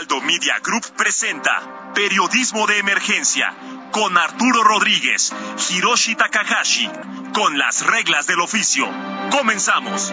Heraldo 0.00 0.22
Media 0.22 0.58
Group 0.60 0.96
presenta 0.96 1.92
Periodismo 1.94 2.66
de 2.66 2.78
Emergencia 2.78 3.54
con 3.92 4.16
Arturo 4.16 4.64
Rodríguez, 4.64 5.30
Hiroshi 5.68 6.14
Takahashi, 6.14 6.88
con 7.34 7.58
las 7.58 7.84
reglas 7.84 8.26
del 8.26 8.40
oficio. 8.40 8.88
Comenzamos. 9.30 10.10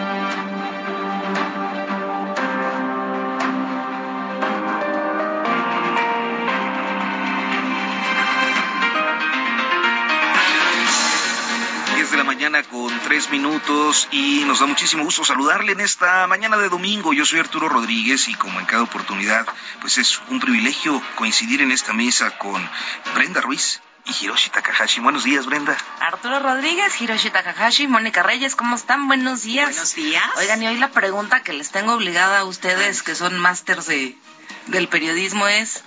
De 12.10 12.16
la 12.16 12.24
mañana 12.24 12.62
con 12.62 12.96
tres 13.00 13.28
minutos 13.30 14.08
y 14.10 14.44
nos 14.46 14.60
da 14.60 14.66
muchísimo 14.66 15.04
gusto 15.04 15.24
saludarle 15.24 15.72
en 15.72 15.80
esta 15.80 16.26
mañana 16.26 16.56
de 16.56 16.68
domingo. 16.68 17.12
Yo 17.12 17.26
soy 17.26 17.40
Arturo 17.40 17.68
Rodríguez 17.68 18.28
y 18.28 18.34
como 18.34 18.60
en 18.60 18.66
cada 18.66 18.82
oportunidad, 18.82 19.46
pues 19.80 19.98
es 19.98 20.20
un 20.28 20.40
privilegio 20.40 21.02
coincidir 21.16 21.60
en 21.60 21.72
esta 21.72 21.92
mesa 21.92 22.38
con 22.38 22.66
Brenda 23.14 23.40
Ruiz 23.40 23.80
y 24.06 24.24
Hiroshi 24.24 24.50
Takahashi. 24.50 25.00
Buenos 25.00 25.24
días, 25.24 25.46
Brenda. 25.46 25.76
Arturo 26.00 26.38
Rodríguez, 26.38 27.00
Hiroshi 27.00 27.30
Takahashi, 27.30 27.88
Mónica 27.88 28.22
Reyes, 28.22 28.56
¿cómo 28.56 28.76
están? 28.76 29.06
Buenos 29.06 29.42
días. 29.42 29.66
Buenos 29.66 29.94
días. 29.94 30.24
Oigan, 30.36 30.62
y 30.62 30.68
hoy 30.68 30.78
la 30.78 30.90
pregunta 30.90 31.42
que 31.42 31.52
les 31.52 31.70
tengo 31.70 31.94
obligada 31.94 32.40
a 32.40 32.44
ustedes, 32.44 33.02
que 33.02 33.14
son 33.14 33.38
másters 33.38 33.86
de, 33.86 34.16
del 34.68 34.88
periodismo, 34.88 35.46
es 35.48 35.82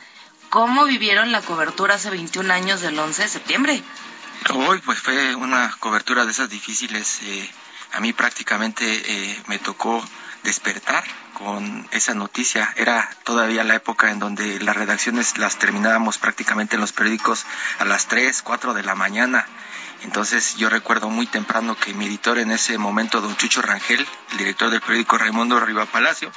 ¿cómo 0.50 0.86
vivieron 0.86 1.32
la 1.32 1.42
cobertura 1.42 1.96
hace 1.96 2.10
21 2.10 2.54
años 2.54 2.82
del 2.82 3.00
11 3.00 3.22
de 3.24 3.28
septiembre? 3.30 3.84
Hoy 4.50 4.82
pues 4.84 5.00
fue 5.00 5.36
una 5.36 5.72
cobertura 5.80 6.26
de 6.26 6.32
esas 6.32 6.50
difíciles. 6.50 7.20
Eh, 7.22 7.50
a 7.94 8.00
mí 8.00 8.12
prácticamente 8.12 8.84
eh, 8.86 9.44
me 9.48 9.60
tocó 9.60 10.04
despertar 10.44 11.04
con 11.34 11.88
esa 11.92 12.16
noticia. 12.16 12.74
Era 12.76 13.08
todavía 13.24 13.64
la 13.64 13.76
época 13.76 14.10
en 14.10 14.20
donde 14.20 14.60
las 14.60 14.76
redacciones 14.76 15.38
las 15.38 15.58
terminábamos 15.58 16.18
prácticamente 16.18 16.76
en 16.76 16.82
los 16.82 16.92
periódicos 16.92 17.46
a 17.80 17.86
las 17.86 18.08
3, 18.08 18.42
4 18.42 18.74
de 18.74 18.84
la 18.84 18.96
mañana. 18.96 19.46
Entonces 20.04 20.56
yo 20.58 20.70
recuerdo 20.70 21.10
muy 21.10 21.28
temprano 21.28 21.78
que 21.78 21.94
mi 21.94 22.08
editor 22.08 22.40
en 22.40 22.52
ese 22.52 22.80
momento, 22.80 23.22
don 23.22 23.38
Chucho 23.38 23.62
Rangel, 23.62 24.06
el 24.32 24.38
director 24.38 24.72
del 24.72 24.82
periódico 24.82 25.20
Raimundo 25.20 25.60
Riva 25.60 25.86
Palacio, 25.86 26.32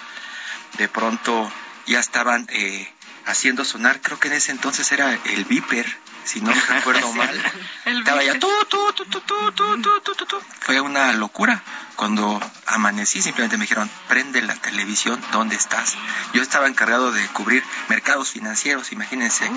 de 0.76 0.88
pronto 0.88 1.50
ya 1.86 2.00
estaban 2.00 2.46
eh, 2.50 2.92
haciendo 3.24 3.64
sonar, 3.64 4.02
creo 4.02 4.20
que 4.20 4.28
en 4.28 4.34
ese 4.34 4.52
entonces 4.52 4.92
era 4.92 5.18
el 5.24 5.44
Viper, 5.46 5.86
si 6.24 6.40
no 6.40 6.52
recuerdo 6.52 7.12
mal. 7.14 7.52
Estaba 7.84 8.22
ya 8.22 8.38
tu, 8.38 8.48
tu, 8.68 8.92
tu, 8.92 9.04
tu, 9.04 9.20
tu, 9.20 9.52
tu, 9.52 10.00
tu, 10.00 10.14
tu, 10.14 10.26
tu. 10.26 10.40
Fue 10.60 10.80
una 10.80 11.12
locura. 11.12 11.62
Cuando 11.96 12.40
amanecí 12.66 13.22
simplemente 13.22 13.56
me 13.56 13.64
dijeron, 13.64 13.88
prende 14.08 14.42
la 14.42 14.56
televisión, 14.56 15.20
¿dónde 15.30 15.54
estás? 15.54 15.96
Yo 16.32 16.42
estaba 16.42 16.66
encargado 16.66 17.12
de 17.12 17.24
cubrir 17.28 17.62
mercados 17.88 18.30
financieros, 18.30 18.90
imagínense, 18.90 19.48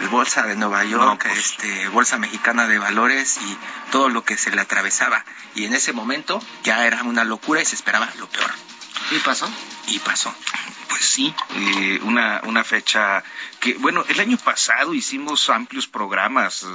el 0.00 0.08
Bolsa 0.08 0.42
de 0.42 0.56
Nueva 0.56 0.84
York, 0.84 1.24
este, 1.36 1.88
Bolsa 1.88 2.18
Mexicana 2.18 2.66
de 2.66 2.78
Valores 2.78 3.38
y 3.40 3.58
todo 3.92 4.08
lo 4.08 4.24
que 4.24 4.36
se 4.36 4.50
le 4.50 4.60
atravesaba. 4.60 5.24
Y 5.54 5.66
en 5.66 5.74
ese 5.74 5.92
momento 5.92 6.42
ya 6.64 6.84
era 6.84 7.04
una 7.04 7.22
locura 7.22 7.62
y 7.62 7.64
se 7.64 7.76
esperaba 7.76 8.10
lo 8.18 8.28
peor. 8.28 8.50
¿Y 9.10 9.18
pasó? 9.18 9.48
Y 9.88 9.98
pasó. 9.98 10.34
Pues 10.88 11.04
sí, 11.04 11.34
eh, 11.56 12.00
una, 12.02 12.40
una 12.44 12.64
fecha 12.64 13.22
que, 13.60 13.74
bueno, 13.74 14.04
el 14.08 14.20
año 14.20 14.36
pasado 14.38 14.94
hicimos 14.94 15.50
amplios 15.50 15.86
programas 15.86 16.62
eh, 16.62 16.66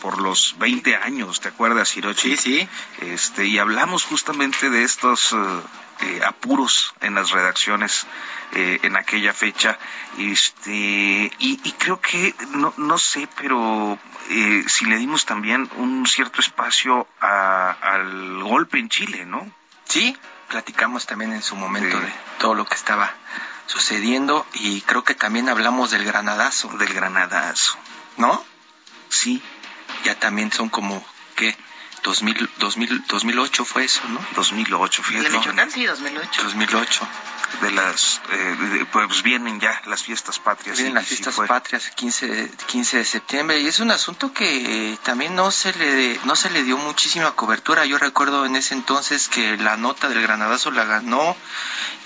por 0.00 0.20
los 0.20 0.56
20 0.58 0.96
años, 0.96 1.40
¿te 1.40 1.48
acuerdas, 1.48 1.96
Hiroshi? 1.96 2.36
Sí, 2.36 2.58
sí. 2.58 2.68
Este, 3.00 3.46
y 3.46 3.58
hablamos 3.58 4.04
justamente 4.04 4.70
de 4.70 4.84
estos 4.84 5.34
eh, 6.00 6.20
apuros 6.24 6.94
en 7.00 7.14
las 7.14 7.30
redacciones 7.30 8.06
en 8.52 8.96
aquella 8.96 9.34
fecha. 9.34 9.78
Este, 10.16 11.30
y, 11.38 11.60
y 11.64 11.72
creo 11.72 12.00
que, 12.00 12.34
no, 12.52 12.72
no 12.78 12.96
sé, 12.96 13.28
pero 13.36 13.98
si 14.66 14.86
le 14.86 14.96
dimos 14.96 15.26
también 15.26 15.68
un 15.76 16.06
cierto 16.06 16.40
espacio 16.40 17.06
a, 17.20 17.72
al 17.72 18.42
golpe 18.42 18.78
en 18.78 18.88
Chile, 18.88 19.26
¿no? 19.26 19.52
Sí, 19.84 20.16
platicamos 20.48 21.06
también 21.06 21.32
en 21.32 21.42
su 21.42 21.56
momento 21.56 21.98
de 22.00 22.12
todo 22.38 22.54
lo 22.54 22.64
que 22.64 22.74
estaba 22.74 23.12
sucediendo 23.66 24.46
y 24.54 24.80
creo 24.82 25.04
que 25.04 25.14
también 25.14 25.48
hablamos 25.48 25.90
del 25.90 26.04
granadazo. 26.04 26.68
Del 26.78 26.92
granadazo. 26.92 27.78
¿No? 28.16 28.44
Sí. 29.08 29.42
Ya 30.04 30.18
también 30.18 30.52
son 30.52 30.68
como, 30.68 31.04
¿qué? 31.36 31.56
2000, 32.02 32.50
2000, 32.58 33.04
2008 33.06 33.64
fue 33.64 33.84
eso, 33.84 34.02
¿no? 34.08 34.24
2008, 34.34 35.02
fíjate. 35.02 35.30
¿De 35.30 35.36
Michoacán? 35.36 35.70
Sí, 35.70 35.84
2008. 35.84 36.42
2008. 36.42 37.08
De 37.62 37.70
las, 37.72 38.20
eh, 38.30 38.84
pues 38.92 39.22
vienen 39.22 39.58
ya 39.58 39.80
las 39.86 40.02
fiestas 40.02 40.38
patrias. 40.38 40.76
Vienen 40.76 40.94
las 40.94 41.06
fiestas 41.06 41.36
patrias, 41.36 41.90
15, 41.90 42.50
15 42.66 42.98
de 42.98 43.04
septiembre, 43.04 43.60
y 43.60 43.66
es 43.66 43.80
un 43.80 43.90
asunto 43.90 44.32
que 44.32 44.98
también 45.02 45.34
no 45.34 45.50
se 45.50 45.72
le, 45.72 46.20
no 46.24 46.36
se 46.36 46.50
le 46.50 46.62
dio 46.62 46.76
muchísima 46.76 47.32
cobertura. 47.32 47.86
Yo 47.86 47.98
recuerdo 47.98 48.44
en 48.44 48.56
ese 48.56 48.74
entonces 48.74 49.28
que 49.28 49.56
la 49.56 49.76
nota 49.76 50.08
del 50.08 50.20
Granadazo 50.20 50.70
la 50.70 50.84
ganó 50.84 51.36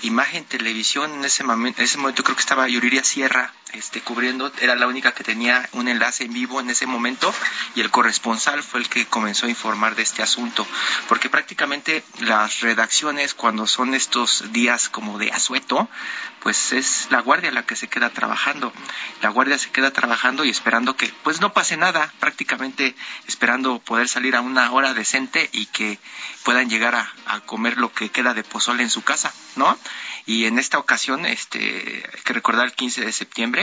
Imagen 0.01 0.45
Televisión, 0.45 1.13
en 1.13 1.25
ese 1.25 1.43
momento, 1.43 1.81
en 1.81 1.85
ese 1.85 1.97
momento 1.97 2.23
creo 2.23 2.35
que 2.35 2.41
estaba 2.41 2.67
Yuriria 2.67 3.03
Sierra 3.03 3.53
este, 3.73 4.01
cubriendo, 4.01 4.51
era 4.59 4.75
la 4.75 4.87
única 4.87 5.13
que 5.13 5.23
tenía 5.23 5.67
un 5.73 5.87
enlace 5.87 6.25
en 6.25 6.33
vivo 6.33 6.59
en 6.59 6.69
ese 6.69 6.85
momento, 6.85 7.33
y 7.75 7.81
el 7.81 7.91
corresponsal 7.91 8.63
fue 8.63 8.79
el 8.79 8.89
que 8.89 9.05
comenzó 9.05 9.45
a 9.45 9.49
informar 9.49 9.95
de 9.95 10.03
este 10.03 10.23
asunto, 10.23 10.65
porque 11.07 11.29
prácticamente 11.29 12.03
las 12.19 12.61
redacciones 12.61 13.33
cuando 13.33 13.67
son 13.67 13.93
estos 13.93 14.51
días 14.51 14.89
como 14.89 15.17
de 15.17 15.31
asueto, 15.31 15.89
pues 16.43 16.73
es 16.73 17.07
la 17.09 17.21
guardia 17.21 17.51
la 17.51 17.65
que 17.65 17.77
se 17.77 17.87
queda 17.87 18.09
trabajando. 18.09 18.73
La 19.21 19.29
guardia 19.29 19.57
se 19.57 19.71
queda 19.71 19.91
trabajando 19.91 20.43
y 20.43 20.49
esperando 20.49 20.97
que 20.97 21.07
pues 21.23 21.39
no 21.39 21.53
pase 21.53 21.77
nada, 21.77 22.13
prácticamente 22.19 22.95
esperando 23.27 23.79
poder 23.79 24.09
salir 24.09 24.35
a 24.35 24.41
una 24.41 24.69
hora 24.71 24.93
decente 24.93 25.49
y 25.53 25.67
que 25.67 25.99
puedan 26.43 26.69
llegar 26.69 26.95
a, 26.95 27.39
comer 27.45 27.77
lo 27.77 27.91
que 27.91 28.09
queda 28.09 28.33
de 28.33 28.43
pozole 28.43 28.83
en 28.83 28.89
su 28.89 29.03
casa, 29.03 29.33
¿no? 29.55 29.77
Y 30.25 30.45
en 30.45 30.59
esta 30.59 30.77
ocasión, 30.77 31.25
este, 31.25 32.09
hay 32.13 32.21
que 32.23 32.33
recordar 32.33 32.65
el 32.65 32.73
15 32.73 33.05
de 33.05 33.11
septiembre, 33.11 33.62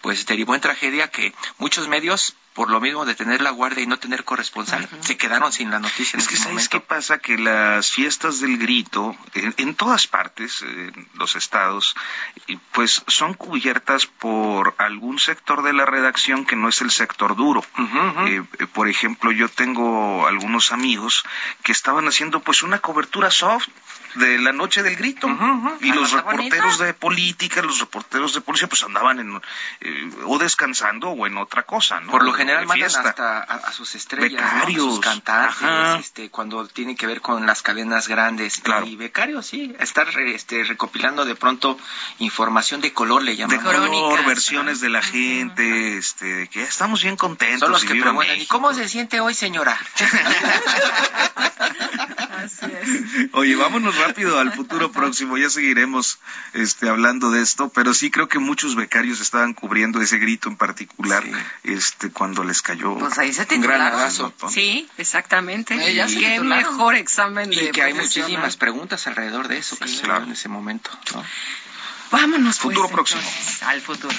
pues 0.00 0.26
derivó 0.26 0.54
en 0.54 0.60
tragedia 0.60 1.08
que 1.08 1.34
muchos 1.58 1.88
medios 1.88 2.34
por 2.54 2.68
lo 2.68 2.80
mismo 2.80 3.04
de 3.04 3.14
tener 3.14 3.40
la 3.40 3.50
guardia 3.50 3.84
y 3.84 3.86
no 3.86 3.98
tener 3.98 4.24
corresponsal, 4.24 4.88
se 5.00 5.16
quedaron 5.16 5.52
sin 5.52 5.70
la 5.70 5.78
noticia. 5.78 6.18
es 6.18 6.26
que 6.26 6.36
sabes 6.36 6.68
qué 6.68 6.80
pasa 6.80 7.18
que 7.18 7.38
las 7.38 7.92
fiestas 7.92 8.40
del 8.40 8.58
grito 8.58 9.16
en, 9.34 9.74
todas 9.76 10.08
partes, 10.08 10.62
en 10.62 11.08
los 11.14 11.36
estados, 11.36 11.94
pues 12.72 13.04
son 13.06 13.34
cubiertas 13.34 14.06
por 14.06 14.74
algún 14.78 15.18
sector 15.18 15.62
de 15.62 15.72
la 15.72 15.86
redacción 15.86 16.44
que 16.44 16.56
no 16.56 16.68
es 16.68 16.80
el 16.80 16.90
sector 16.90 17.36
duro. 17.36 17.64
Eh, 18.26 18.42
por 18.72 18.88
ejemplo, 18.88 19.30
yo 19.30 19.48
tengo 19.48 20.26
algunos 20.26 20.72
amigos 20.72 21.24
que 21.62 21.72
estaban 21.72 22.08
haciendo 22.08 22.40
pues 22.40 22.62
una 22.62 22.80
cobertura 22.80 23.30
soft 23.30 23.68
de 24.14 24.38
la 24.38 24.52
noche 24.52 24.82
del 24.82 24.96
grito. 24.96 25.28
Y 25.80 25.92
los 25.92 26.12
reporteros 26.12 26.78
de 26.78 26.94
política, 26.94 27.62
los 27.62 27.78
reporteros 27.78 28.34
de 28.34 28.40
policía 28.40 28.68
pues 28.68 28.82
andaban 28.82 29.20
en 29.20 29.40
eh, 29.90 30.10
o 30.26 30.38
descansando 30.38 31.10
o 31.10 31.26
en 31.26 31.36
otra 31.36 31.64
cosa, 31.64 32.00
¿no? 32.00 32.10
Por 32.10 32.24
lo 32.24 32.32
general 32.32 32.66
mandan 32.66 32.88
hasta 32.88 33.40
a, 33.40 33.72
sus 33.72 33.94
estrellas, 33.94 34.42
a 34.42 34.70
sus 34.70 35.00
cantantes, 35.00 36.00
este, 36.00 36.30
cuando 36.30 36.66
tiene 36.66 36.96
que 36.96 37.06
ver 37.06 37.20
con 37.20 37.46
las 37.46 37.62
cadenas 37.62 38.08
grandes. 38.08 38.60
Claro. 38.60 38.86
Y 38.86 38.96
becarios, 38.96 39.46
sí, 39.46 39.74
estar 39.78 40.08
este, 40.20 40.64
recopilando 40.64 41.24
de 41.24 41.34
pronto 41.34 41.78
información 42.18 42.80
de 42.80 42.92
color, 42.92 43.22
le 43.22 43.36
llamamos. 43.36 43.64
De 43.64 43.70
color, 43.70 44.24
versiones 44.24 44.80
de 44.80 44.90
la 44.90 45.02
gente, 45.02 45.98
este, 45.98 46.48
que 46.48 46.62
estamos 46.62 47.02
bien 47.02 47.16
contentos. 47.16 47.60
Son 47.60 47.72
los 47.72 47.84
que 47.84 47.96
y 47.96 48.00
preguntan, 48.00 48.38
¿y 48.38 48.46
cómo 48.46 48.72
se 48.72 48.88
siente 48.88 49.20
hoy, 49.20 49.34
señora? 49.34 49.78
Así 52.44 52.66
es. 52.66 53.28
Oye, 53.32 53.54
vámonos 53.56 53.96
rápido 53.96 54.38
al 54.38 54.52
futuro 54.52 54.90
próximo, 54.92 55.36
ya 55.38 55.50
seguiremos 55.50 56.18
este, 56.52 56.88
hablando 56.88 57.30
de 57.30 57.42
esto, 57.42 57.68
pero 57.70 57.94
sí 57.94 58.10
creo 58.10 58.28
que 58.28 58.38
muchos 58.38 58.74
becarios 58.74 59.20
estaban 59.20 59.54
cubriendo 59.54 60.00
ese 60.00 60.18
grito 60.18 60.48
en 60.48 60.56
particular 60.56 61.24
este, 61.64 62.10
cuando 62.10 62.44
les 62.44 62.62
cayó 62.62 62.98
Pues 62.98 63.18
ahí 63.18 63.32
se 63.32 63.42
un 63.42 63.48
gran 63.48 63.60
titularon. 63.60 63.86
abrazo. 63.92 64.32
Sí, 64.48 64.88
exactamente. 64.98 65.74
Eh, 65.74 65.94
ya 65.94 66.08
se 66.08 66.18
Qué 66.18 66.40
mejor 66.40 66.94
examen 66.94 67.50
de 67.50 67.64
Y 67.64 67.70
que 67.70 67.82
hay 67.82 67.94
muchísimas 67.94 68.56
preguntas 68.56 69.06
alrededor 69.06 69.48
de 69.48 69.58
eso 69.58 69.76
que 69.76 69.88
se 69.88 70.02
claro. 70.02 70.24
en 70.24 70.32
ese 70.32 70.48
momento. 70.48 70.90
¿no? 71.14 71.24
Vámonos 72.10 72.58
pues, 72.58 72.74
Futuro 72.74 72.88
próximo. 72.88 73.20
entonces, 73.20 73.62
al 73.62 73.80
futuro. 73.80 74.14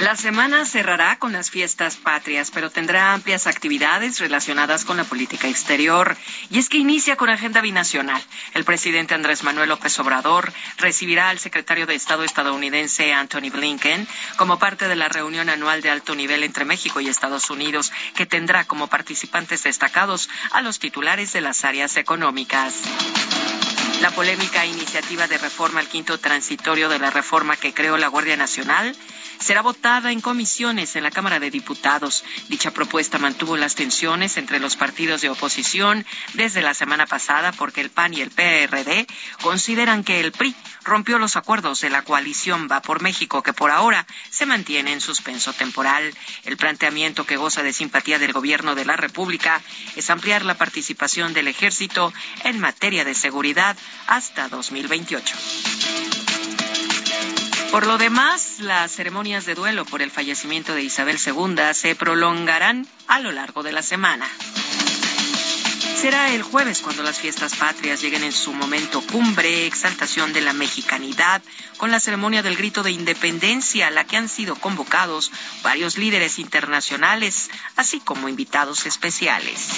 La 0.00 0.14
semana 0.14 0.64
cerrará 0.64 1.18
con 1.18 1.32
las 1.32 1.50
fiestas 1.50 1.96
patrias, 1.96 2.52
pero 2.52 2.70
tendrá 2.70 3.12
amplias 3.12 3.48
actividades 3.48 4.20
relacionadas 4.20 4.84
con 4.84 4.96
la 4.96 5.02
política 5.02 5.48
exterior. 5.48 6.16
Y 6.50 6.58
es 6.60 6.68
que 6.68 6.78
inicia 6.78 7.16
con 7.16 7.30
agenda 7.30 7.60
binacional. 7.60 8.22
El 8.54 8.64
presidente 8.64 9.14
Andrés 9.14 9.42
Manuel 9.42 9.70
López 9.70 9.98
Obrador 9.98 10.52
recibirá 10.76 11.30
al 11.30 11.40
secretario 11.40 11.84
de 11.86 11.96
Estado 11.96 12.22
estadounidense 12.22 13.12
Anthony 13.12 13.50
Blinken 13.50 14.06
como 14.36 14.60
parte 14.60 14.86
de 14.86 14.94
la 14.94 15.08
reunión 15.08 15.50
anual 15.50 15.82
de 15.82 15.90
alto 15.90 16.14
nivel 16.14 16.44
entre 16.44 16.64
México 16.64 17.00
y 17.00 17.08
Estados 17.08 17.50
Unidos, 17.50 17.90
que 18.14 18.24
tendrá 18.24 18.64
como 18.64 18.86
participantes 18.86 19.64
destacados 19.64 20.28
a 20.52 20.60
los 20.60 20.78
titulares 20.78 21.32
de 21.32 21.40
las 21.40 21.64
áreas 21.64 21.96
económicas. 21.96 22.74
La 24.00 24.12
polémica 24.12 24.64
iniciativa 24.64 25.26
de 25.26 25.38
reforma 25.38 25.80
al 25.80 25.88
quinto 25.88 26.18
transitorio 26.18 26.88
de 26.88 27.00
la 27.00 27.10
reforma 27.10 27.56
que 27.56 27.74
creó 27.74 27.96
la 27.96 28.06
Guardia 28.06 28.36
Nacional 28.36 28.94
será 29.40 29.62
votada 29.62 30.12
en 30.12 30.20
comisiones 30.20 30.96
en 30.96 31.02
la 31.02 31.10
Cámara 31.10 31.40
de 31.40 31.50
Diputados. 31.50 32.24
Dicha 32.48 32.70
propuesta 32.70 33.18
mantuvo 33.18 33.56
las 33.56 33.74
tensiones 33.74 34.36
entre 34.36 34.60
los 34.60 34.76
partidos 34.76 35.20
de 35.20 35.30
oposición 35.30 36.06
desde 36.34 36.62
la 36.62 36.74
semana 36.74 37.06
pasada 37.06 37.52
porque 37.52 37.80
el 37.80 37.90
PAN 37.90 38.14
y 38.14 38.20
el 38.20 38.30
PRD 38.30 39.06
consideran 39.42 40.04
que 40.04 40.20
el 40.20 40.32
PRI 40.32 40.54
rompió 40.84 41.18
los 41.18 41.36
acuerdos 41.36 41.80
de 41.80 41.90
la 41.90 42.02
coalición 42.02 42.68
Va 42.70 42.80
por 42.82 43.02
México 43.02 43.42
que 43.42 43.52
por 43.52 43.70
ahora 43.70 44.06
se 44.30 44.46
mantiene 44.46 44.92
en 44.92 45.00
suspenso 45.00 45.52
temporal. 45.52 46.14
El 46.44 46.56
planteamiento 46.56 47.26
que 47.26 47.36
goza 47.36 47.62
de 47.62 47.72
simpatía 47.72 48.18
del 48.18 48.32
gobierno 48.32 48.74
de 48.74 48.84
la 48.84 48.96
República 48.96 49.60
es 49.96 50.10
ampliar 50.10 50.44
la 50.44 50.54
participación 50.54 51.34
del 51.34 51.48
ejército 51.48 52.12
en 52.44 52.58
materia 52.58 53.04
de 53.04 53.14
seguridad 53.14 53.76
hasta 54.06 54.48
2028. 54.48 55.36
Por 57.70 57.86
lo 57.86 57.98
demás, 57.98 58.60
las 58.60 58.92
ceremonias 58.92 59.44
de 59.44 59.54
duelo 59.54 59.84
por 59.84 60.00
el 60.00 60.10
fallecimiento 60.10 60.74
de 60.74 60.82
Isabel 60.82 61.18
II 61.24 61.74
se 61.74 61.94
prolongarán 61.94 62.86
a 63.06 63.20
lo 63.20 63.30
largo 63.30 63.62
de 63.62 63.72
la 63.72 63.82
semana. 63.82 64.26
Será 66.00 66.32
el 66.32 66.42
jueves 66.42 66.80
cuando 66.80 67.02
las 67.02 67.18
fiestas 67.18 67.56
patrias 67.56 68.00
lleguen 68.00 68.22
en 68.22 68.32
su 68.32 68.52
momento 68.52 69.02
cumbre, 69.02 69.66
exaltación 69.66 70.32
de 70.32 70.40
la 70.40 70.52
mexicanidad, 70.52 71.42
con 71.76 71.90
la 71.90 71.98
ceremonia 71.98 72.42
del 72.42 72.56
grito 72.56 72.84
de 72.84 72.92
independencia 72.92 73.88
a 73.88 73.90
la 73.90 74.04
que 74.04 74.16
han 74.16 74.28
sido 74.28 74.54
convocados 74.54 75.32
varios 75.62 75.98
líderes 75.98 76.38
internacionales, 76.38 77.50
así 77.76 77.98
como 77.98 78.28
invitados 78.28 78.86
especiales. 78.86 79.68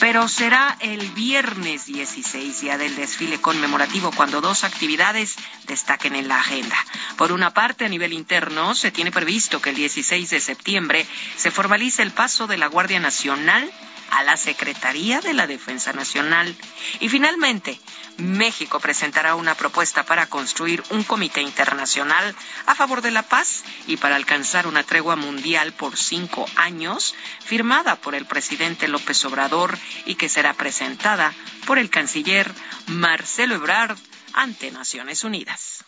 Pero 0.00 0.28
será 0.28 0.76
el 0.80 1.10
viernes 1.10 1.86
16, 1.86 2.60
día 2.60 2.78
del 2.78 2.94
desfile 2.94 3.40
conmemorativo, 3.40 4.12
cuando 4.12 4.40
dos 4.40 4.62
actividades 4.62 5.36
destaquen 5.66 6.14
en 6.14 6.28
la 6.28 6.38
agenda. 6.38 6.76
Por 7.16 7.32
una 7.32 7.52
parte, 7.52 7.84
a 7.84 7.88
nivel 7.88 8.12
interno, 8.12 8.76
se 8.76 8.92
tiene 8.92 9.10
previsto 9.10 9.60
que 9.60 9.70
el 9.70 9.76
16 9.76 10.30
de 10.30 10.40
septiembre 10.40 11.06
se 11.36 11.50
formalice 11.50 12.02
el 12.02 12.12
paso 12.12 12.46
de 12.46 12.58
la 12.58 12.68
Guardia 12.68 13.00
Nacional 13.00 13.68
a 14.10 14.22
la 14.22 14.36
Secretaría 14.36 15.20
de 15.20 15.34
la 15.34 15.46
Defensa 15.46 15.92
Nacional. 15.92 16.54
Y 17.00 17.08
finalmente, 17.08 17.78
México 18.18 18.80
presentará 18.80 19.34
una 19.34 19.54
propuesta 19.54 20.04
para 20.04 20.26
construir 20.26 20.82
un 20.90 21.04
comité 21.04 21.40
internacional 21.40 22.34
a 22.66 22.74
favor 22.74 23.02
de 23.02 23.10
la 23.10 23.22
paz 23.22 23.62
y 23.86 23.96
para 23.96 24.16
alcanzar 24.16 24.66
una 24.66 24.82
tregua 24.82 25.16
mundial 25.16 25.72
por 25.72 25.96
cinco 25.96 26.46
años, 26.56 27.14
firmada 27.44 27.96
por 27.96 28.14
el 28.14 28.26
presidente 28.26 28.88
López 28.88 29.24
Obrador 29.24 29.78
y 30.06 30.14
que 30.14 30.28
será 30.28 30.54
presentada 30.54 31.32
por 31.66 31.78
el 31.78 31.90
canciller 31.90 32.50
Marcelo 32.86 33.54
Ebrard 33.54 33.98
ante 34.32 34.70
Naciones 34.70 35.24
Unidas. 35.24 35.84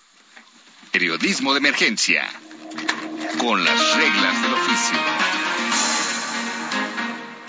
Periodismo 0.93 1.53
de 1.53 1.59
emergencia. 1.59 2.29
Con 3.39 3.65
las 3.65 3.97
reglas 3.97 4.43
del 4.43 4.53
oficio. 4.55 4.99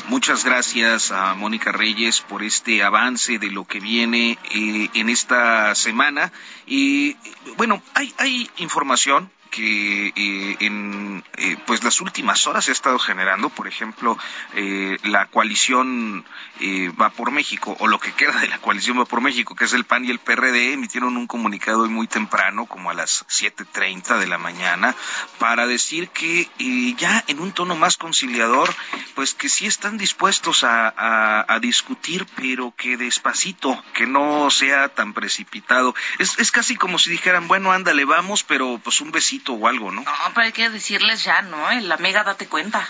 Muchas 0.07 0.43
gracias 0.43 1.11
a 1.11 1.33
Mónica 1.35 1.71
Reyes 1.71 2.19
por 2.21 2.43
este 2.43 2.83
avance 2.83 3.39
de 3.39 3.49
lo 3.49 3.65
que 3.65 3.79
viene 3.79 4.37
eh, 4.53 4.89
en 4.93 5.09
esta 5.09 5.73
semana. 5.73 6.33
Y 6.67 7.15
bueno, 7.55 7.81
hay, 7.93 8.13
hay 8.17 8.49
información 8.57 9.31
que 9.51 10.07
eh, 10.15 10.57
en 10.61 11.23
eh, 11.37 11.57
pues 11.67 11.83
las 11.83 12.01
últimas 12.01 12.47
horas 12.47 12.65
se 12.65 12.71
ha 12.71 12.73
estado 12.73 12.97
generando, 12.97 13.49
por 13.49 13.67
ejemplo, 13.67 14.17
eh, 14.55 14.97
la 15.03 15.27
coalición 15.27 16.25
eh, 16.61 16.91
Va 16.99 17.09
por 17.11 17.31
México, 17.31 17.75
o 17.79 17.87
lo 17.87 17.99
que 17.99 18.13
queda 18.13 18.39
de 18.39 18.47
la 18.47 18.57
coalición 18.59 18.97
Va 18.99 19.05
por 19.05 19.21
México, 19.21 19.53
que 19.55 19.65
es 19.65 19.73
el 19.73 19.83
PAN 19.85 20.05
y 20.05 20.09
el 20.11 20.19
PRD, 20.19 20.73
emitieron 20.73 21.17
un 21.17 21.27
comunicado 21.27 21.81
hoy 21.81 21.89
muy 21.89 22.07
temprano, 22.07 22.65
como 22.65 22.89
a 22.89 22.93
las 22.93 23.25
7.30 23.27 24.17
de 24.19 24.27
la 24.27 24.37
mañana, 24.37 24.95
para 25.37 25.67
decir 25.67 26.09
que 26.09 26.49
eh, 26.59 26.95
ya 26.97 27.23
en 27.27 27.39
un 27.39 27.51
tono 27.51 27.75
más 27.75 27.97
conciliador, 27.97 28.73
pues 29.15 29.33
que 29.33 29.49
sí 29.49 29.65
están 29.67 29.97
dispuestos 29.97 30.63
a, 30.63 30.87
a- 30.95 31.45
a 31.53 31.59
discutir, 31.59 32.25
pero 32.35 32.73
que 32.77 32.95
despacito, 32.97 33.83
que 33.93 34.05
no 34.07 34.49
sea 34.49 34.87
tan 34.89 35.13
precipitado. 35.13 35.93
Es, 36.19 36.39
es 36.39 36.51
casi 36.51 36.75
como 36.77 36.97
si 36.99 37.09
dijeran, 37.11 37.47
bueno, 37.47 37.71
ándale, 37.71 38.05
vamos, 38.05 38.43
pero 38.43 38.79
pues 38.83 39.01
un 39.01 39.11
besito 39.11 39.40
o 39.49 39.67
algo, 39.67 39.91
¿no? 39.91 40.01
No, 40.01 40.11
pero 40.33 40.45
hay 40.45 40.51
que 40.51 40.69
decirles 40.69 41.23
ya, 41.23 41.41
¿no? 41.41 41.71
El 41.71 41.91
amiga, 41.91 42.23
date 42.23 42.47
cuenta. 42.47 42.87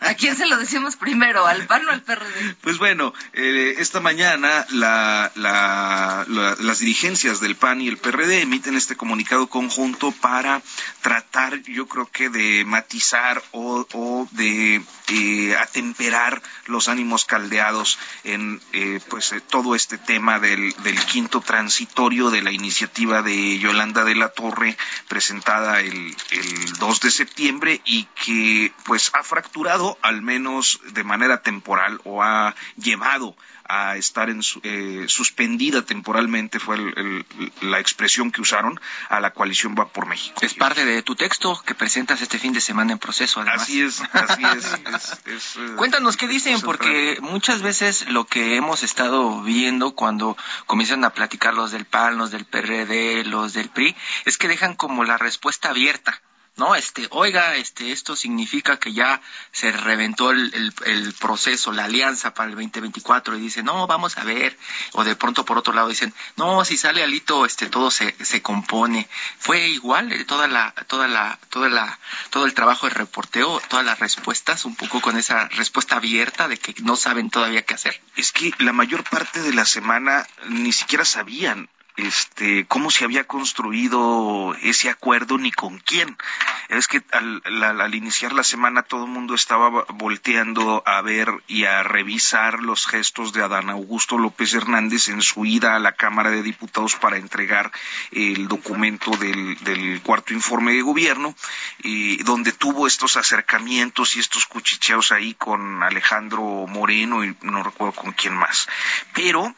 ¿A 0.00 0.14
quién 0.14 0.36
se 0.36 0.46
lo 0.46 0.56
decimos 0.56 0.96
primero? 0.96 1.46
¿Al 1.46 1.66
PAN 1.66 1.86
o 1.86 1.90
al 1.90 2.02
PRD? 2.02 2.54
Pues 2.60 2.78
bueno, 2.78 3.12
eh, 3.32 3.74
esta 3.78 4.00
mañana 4.00 4.66
la- 4.70 5.30
la- 5.34 6.24
la- 6.28 6.56
las 6.60 6.78
dirigencias 6.80 7.40
del 7.40 7.56
PAN 7.56 7.80
y 7.80 7.88
el 7.88 7.98
PRD 7.98 8.42
emiten 8.42 8.76
este 8.76 8.96
comunicado 8.96 9.48
conjunto 9.48 10.12
para 10.12 10.62
tratar, 11.02 11.60
yo 11.62 11.86
creo 11.88 12.06
que 12.10 12.28
de 12.28 12.64
matizar 12.64 13.42
o, 13.52 13.86
o 13.92 14.28
de 14.32 14.82
eh, 15.08 15.56
atemperar 15.58 16.42
los 16.66 16.88
ánimos 16.88 17.24
caldeados 17.24 17.98
en 18.24 18.60
eh, 18.72 19.00
pues 19.08 19.32
eh, 19.32 19.40
todo 19.40 19.74
este 19.74 19.96
tema 19.98 20.38
del, 20.38 20.72
del 20.82 20.98
quinto 21.06 21.40
transitorio 21.40 22.30
de 22.30 22.42
la 22.42 22.52
iniciativa 22.52 23.22
de 23.22 23.58
Yolanda 23.58 24.04
de 24.04 24.14
la 24.14 24.28
Torre 24.28 24.76
presentada 25.08 25.77
el, 25.80 26.16
el 26.30 26.72
2 26.78 27.00
de 27.00 27.10
septiembre 27.10 27.80
y 27.84 28.04
que 28.24 28.72
pues 28.84 29.10
ha 29.14 29.22
fracturado 29.22 29.98
al 30.02 30.22
menos 30.22 30.80
de 30.92 31.04
manera 31.04 31.42
temporal 31.42 32.00
o 32.04 32.22
ha 32.22 32.54
llevado 32.76 33.36
a 33.68 33.96
estar 33.96 34.30
en 34.30 34.42
su- 34.42 34.60
eh, 34.62 35.04
suspendida 35.08 35.82
temporalmente 35.82 36.58
fue 36.58 36.76
el- 36.76 36.94
el- 36.96 37.52
la 37.70 37.78
expresión 37.80 38.30
que 38.32 38.40
usaron 38.40 38.80
a 39.10 39.20
la 39.20 39.32
coalición 39.32 39.74
va 39.78 39.88
por 39.88 40.06
México. 40.06 40.38
Es 40.40 40.54
parte 40.54 40.84
de 40.86 41.02
tu 41.02 41.14
texto 41.14 41.62
que 41.66 41.74
presentas 41.74 42.22
este 42.22 42.38
fin 42.38 42.52
de 42.54 42.60
semana 42.62 42.92
en 42.92 42.98
proceso, 42.98 43.40
además. 43.40 43.62
Así 43.62 43.82
es, 43.82 44.00
así 44.12 44.42
es. 44.56 44.64
es- 44.94 45.26
es, 45.26 45.56
eh, 45.56 45.74
Cuéntanos 45.76 46.16
qué 46.16 46.26
dicen, 46.28 46.60
porque 46.62 47.18
muchas 47.20 47.60
veces 47.62 48.08
lo 48.08 48.24
que 48.26 48.56
hemos 48.56 48.82
estado 48.82 49.42
viendo 49.42 49.92
cuando 49.94 50.36
comienzan 50.66 51.04
a 51.04 51.10
platicar 51.10 51.54
los 51.54 51.70
del 51.70 51.84
PAN, 51.84 52.16
los 52.18 52.30
del 52.30 52.46
PRD, 52.46 53.24
los 53.24 53.52
del 53.52 53.68
PRI, 53.68 53.94
es 54.24 54.38
que 54.38 54.48
dejan 54.48 54.74
como 54.74 55.04
la 55.04 55.18
respuesta 55.18 55.68
abierta. 55.70 56.20
No, 56.58 56.74
este, 56.74 57.06
oiga, 57.10 57.54
este, 57.54 57.92
esto 57.92 58.16
significa 58.16 58.80
que 58.80 58.92
ya 58.92 59.20
se 59.52 59.70
reventó 59.70 60.32
el, 60.32 60.74
el, 60.86 61.14
proceso, 61.14 61.70
la 61.70 61.84
alianza 61.84 62.34
para 62.34 62.50
el 62.50 62.56
2024 62.56 63.36
y 63.36 63.40
dicen, 63.40 63.66
no, 63.66 63.86
vamos 63.86 64.18
a 64.18 64.24
ver. 64.24 64.58
O 64.92 65.04
de 65.04 65.14
pronto 65.14 65.44
por 65.44 65.56
otro 65.56 65.72
lado 65.72 65.88
dicen, 65.88 66.12
no, 66.34 66.64
si 66.64 66.76
sale 66.76 67.04
Alito, 67.04 67.46
este, 67.46 67.68
todo 67.68 67.92
se, 67.92 68.12
se 68.24 68.42
compone. 68.42 69.08
Fue 69.38 69.68
igual 69.68 70.10
eh, 70.10 70.24
toda 70.24 70.48
la, 70.48 70.74
toda 70.88 71.06
la, 71.06 71.38
toda 71.48 71.68
la, 71.68 71.96
todo 72.30 72.44
el 72.44 72.54
trabajo 72.54 72.88
de 72.88 72.94
reporteo, 72.94 73.62
todas 73.68 73.86
las 73.86 74.00
respuestas, 74.00 74.64
un 74.64 74.74
poco 74.74 75.00
con 75.00 75.16
esa 75.16 75.46
respuesta 75.50 75.94
abierta 75.94 76.48
de 76.48 76.58
que 76.58 76.74
no 76.82 76.96
saben 76.96 77.30
todavía 77.30 77.62
qué 77.62 77.74
hacer. 77.74 78.00
Es 78.16 78.32
que 78.32 78.52
la 78.58 78.72
mayor 78.72 79.04
parte 79.04 79.42
de 79.42 79.52
la 79.52 79.64
semana 79.64 80.26
ni 80.48 80.72
siquiera 80.72 81.04
sabían 81.04 81.68
este, 81.98 82.64
cómo 82.66 82.90
se 82.90 83.04
había 83.04 83.24
construido 83.24 84.54
ese 84.62 84.88
acuerdo 84.88 85.36
ni 85.36 85.50
con 85.50 85.78
quién. 85.78 86.16
Es 86.68 86.86
que 86.86 87.02
al, 87.12 87.94
iniciar 87.94 88.32
la 88.32 88.44
semana 88.44 88.82
todo 88.82 89.04
el 89.04 89.10
mundo 89.10 89.34
estaba 89.34 89.84
volteando 89.94 90.82
a 90.86 91.02
ver 91.02 91.28
y 91.48 91.64
a 91.64 91.82
revisar 91.82 92.60
los 92.60 92.86
gestos 92.86 93.32
de 93.32 93.42
Adán 93.42 93.68
Augusto 93.70 94.16
López 94.16 94.54
Hernández 94.54 95.08
en 95.08 95.22
su 95.22 95.44
ida 95.44 95.74
a 95.74 95.80
la 95.80 95.92
Cámara 95.92 96.30
de 96.30 96.42
Diputados 96.42 96.94
para 96.94 97.16
entregar 97.16 97.72
el 98.12 98.46
documento 98.46 99.10
del, 99.16 99.56
del 99.64 100.00
cuarto 100.02 100.34
informe 100.34 100.74
de 100.74 100.82
gobierno, 100.82 101.34
y 101.82 102.22
donde 102.22 102.52
tuvo 102.52 102.86
estos 102.86 103.16
acercamientos 103.16 104.14
y 104.14 104.20
estos 104.20 104.46
cuchicheos 104.46 105.10
ahí 105.10 105.34
con 105.34 105.82
Alejandro 105.82 106.42
Moreno 106.68 107.24
y 107.24 107.36
no 107.42 107.62
recuerdo 107.62 107.94
con 107.94 108.12
quién 108.12 108.34
más. 108.34 108.68
Pero 109.14 109.54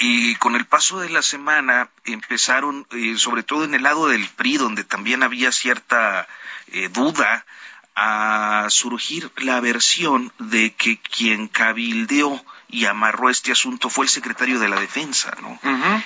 y 0.00 0.36
con 0.36 0.54
el 0.54 0.66
paso 0.66 1.00
de 1.00 1.08
la 1.08 1.22
semana 1.22 1.90
empezaron, 2.04 2.86
eh, 2.90 3.16
sobre 3.16 3.42
todo 3.42 3.64
en 3.64 3.74
el 3.74 3.82
lado 3.82 4.08
del 4.08 4.28
PRI, 4.28 4.56
donde 4.56 4.84
también 4.84 5.22
había 5.22 5.52
cierta 5.52 6.28
eh, 6.68 6.88
duda, 6.88 7.44
a 8.00 8.66
surgir 8.70 9.32
la 9.38 9.60
versión 9.60 10.32
de 10.38 10.72
que 10.72 10.98
quien 10.98 11.48
cabildeó 11.48 12.44
y 12.70 12.84
amarró 12.84 13.30
este 13.30 13.52
asunto 13.52 13.88
fue 13.88 14.04
el 14.04 14.10
secretario 14.10 14.58
de 14.60 14.68
la 14.68 14.78
defensa, 14.78 15.34
¿no? 15.40 15.58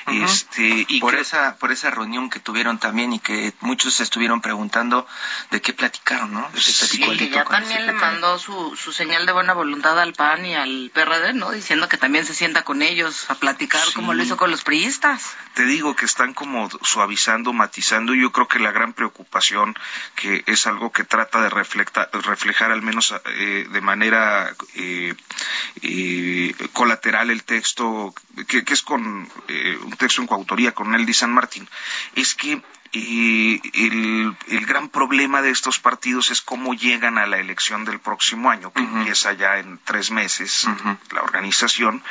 Este 0.06 0.86
y 0.88 1.00
por 1.00 1.16
esa 1.16 1.56
por 1.56 1.72
esa 1.72 1.90
reunión 1.90 2.30
que 2.30 2.38
tuvieron 2.38 2.78
también 2.78 3.12
y 3.12 3.18
que 3.18 3.52
muchos 3.60 4.00
estuvieron 4.00 4.40
preguntando 4.40 5.06
de 5.50 5.60
qué 5.60 5.72
platicaron, 5.72 6.32
¿no? 6.32 6.48
sí, 6.56 7.00
que 7.00 7.30
ya 7.30 7.44
también 7.44 7.86
le 7.86 7.92
mandó 7.92 8.38
su, 8.38 8.76
su 8.76 8.92
señal 8.92 9.26
de 9.26 9.32
buena 9.32 9.54
voluntad 9.54 9.98
al 9.98 10.12
PAN 10.12 10.46
y 10.46 10.54
al 10.54 10.90
PRD, 10.94 11.34
¿no? 11.34 11.50
Diciendo 11.50 11.88
que 11.88 11.96
también 11.96 12.24
se 12.24 12.34
sienta 12.34 12.62
con 12.62 12.82
ellos 12.82 13.28
a 13.28 13.34
platicar 13.34 13.82
como 13.94 14.14
lo 14.14 14.22
hizo 14.22 14.36
con 14.36 14.50
los 14.50 14.62
priistas. 14.62 15.34
Te 15.54 15.64
digo 15.64 15.96
que 15.96 16.04
están 16.04 16.32
como 16.32 16.70
suavizando, 16.82 17.52
matizando. 17.52 18.14
Yo 18.14 18.32
creo 18.32 18.48
que 18.48 18.58
la 18.58 18.70
gran 18.70 18.92
preocupación 18.92 19.76
que 20.14 20.44
es 20.46 20.66
algo 20.66 20.92
que 20.92 21.04
trata 21.04 21.42
de 21.42 21.50
reflejar 21.50 22.70
al 22.70 22.82
menos 22.82 23.14
eh, 23.26 23.66
de 23.70 23.80
manera 23.80 24.54
eh, 24.74 25.14
eh 25.82 26.51
colateral 26.72 27.30
el 27.30 27.44
texto, 27.44 28.14
que, 28.48 28.64
es 28.66 28.82
con 28.82 29.28
eh, 29.48 29.78
un 29.82 29.92
texto 29.92 30.20
en 30.20 30.28
coautoría 30.28 30.72
con 30.72 30.90
Nelly 30.90 31.14
San 31.14 31.32
Martín, 31.32 31.68
es 32.14 32.34
que 32.34 32.62
y 32.92 33.60
el, 33.86 34.36
gran 34.66 34.90
problema 34.90 35.40
de 35.40 35.50
estos 35.50 35.78
partidos 35.78 36.30
es 36.30 36.42
cómo 36.42 36.74
llegan 36.74 37.16
a 37.16 37.26
la 37.26 37.38
elección 37.38 37.86
del 37.86 38.00
próximo 38.00 38.50
año, 38.50 38.70
que 38.70 38.82
empieza 38.82 39.32
ya 39.32 39.58
en 39.58 39.78
tres 39.82 40.10
meses, 40.10 40.68
la 41.10 41.22
organización, 41.22 42.02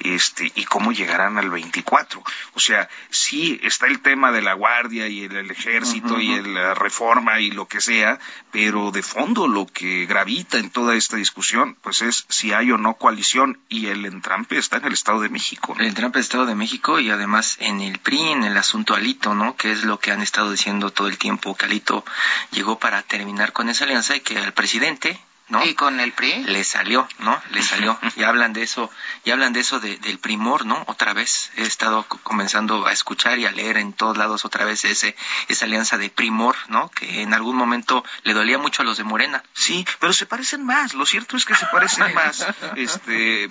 este, 0.00 0.50
y 0.54 0.64
cómo 0.64 0.92
llegarán 0.92 1.36
al 1.36 1.50
24. 1.50 2.22
O 2.54 2.60
sea, 2.60 2.88
sí 3.10 3.60
está 3.62 3.86
el 3.86 4.00
tema 4.00 4.32
de 4.32 4.40
la 4.40 4.54
guardia 4.54 5.08
y 5.08 5.24
el, 5.24 5.50
ejército 5.50 6.18
y 6.18 6.40
la 6.42 6.74
reforma 6.74 7.40
y 7.40 7.50
lo 7.50 7.68
que 7.68 7.82
sea, 7.82 8.18
pero 8.50 8.92
de 8.92 9.02
fondo 9.02 9.46
lo 9.46 9.66
que 9.66 10.06
gravita 10.06 10.58
en 10.58 10.70
toda 10.70 10.94
esta 10.94 11.16
discusión, 11.16 11.76
pues 11.82 12.00
es 12.00 12.24
si 12.28 12.52
hay 12.52 12.72
o 12.72 12.78
no 12.78 12.94
coalición, 12.94 13.58
y 13.68 13.86
el 13.86 14.06
entrampe 14.06 14.56
está 14.56 14.78
en 14.78 14.86
el 14.86 14.94
Estado 14.94 15.20
de 15.20 15.28
México. 15.28 15.76
El 15.78 15.86
entrampe 15.86 16.18
del 16.18 16.24
Estado 16.24 16.46
de 16.46 16.54
México 16.54 16.98
y 16.98 17.10
además 17.10 17.56
en 17.60 17.80
el 17.80 17.98
PRI, 17.98 18.30
en 18.30 18.44
el 18.44 18.56
asunto 18.56 18.94
Alito, 18.94 19.34
¿no? 19.34 19.56
Que 19.56 19.72
es 19.72 19.84
lo 19.84 19.98
que 19.98 20.12
han 20.12 20.22
estado 20.30 20.52
diciendo 20.52 20.92
todo 20.92 21.08
el 21.08 21.18
tiempo 21.18 21.56
que 21.56 21.64
Alito 21.64 22.04
llegó 22.52 22.78
para 22.78 23.02
terminar 23.02 23.52
con 23.52 23.68
esa 23.68 23.84
alianza 23.84 24.14
y 24.14 24.20
que 24.20 24.38
el 24.38 24.52
presidente 24.52 25.18
y 25.64 25.74
con 25.74 26.00
el 26.00 26.12
PRI. 26.12 26.44
Le 26.44 26.64
salió, 26.64 27.08
¿no? 27.18 27.40
Le 27.50 27.62
salió. 27.62 27.98
y 28.16 28.22
hablan 28.22 28.52
de 28.52 28.62
eso, 28.62 28.90
y 29.24 29.30
hablan 29.30 29.52
de 29.52 29.60
eso 29.60 29.80
del 29.80 30.18
primor, 30.18 30.66
¿no? 30.66 30.82
Otra 30.86 31.12
vez 31.12 31.50
he 31.56 31.62
estado 31.62 32.04
comenzando 32.22 32.86
a 32.86 32.92
escuchar 32.92 33.38
y 33.38 33.46
a 33.46 33.52
leer 33.52 33.76
en 33.76 33.92
todos 33.92 34.16
lados 34.16 34.44
otra 34.44 34.64
vez 34.64 34.84
ese 34.84 35.16
esa 35.48 35.64
alianza 35.64 35.98
de 35.98 36.10
primor, 36.10 36.56
¿no? 36.68 36.90
Que 36.90 37.22
en 37.22 37.34
algún 37.34 37.56
momento 37.56 38.04
le 38.22 38.34
dolía 38.34 38.58
mucho 38.58 38.82
a 38.82 38.84
los 38.84 38.98
de 38.98 39.04
Morena. 39.04 39.42
Sí, 39.52 39.86
pero 39.98 40.12
se 40.12 40.26
parecen 40.26 40.64
más. 40.64 40.94
Lo 40.94 41.06
cierto 41.06 41.36
es 41.36 41.44
que 41.44 41.54
se 41.54 41.66
parecen 41.66 42.14
más. 42.14 42.46
Este, 42.76 43.48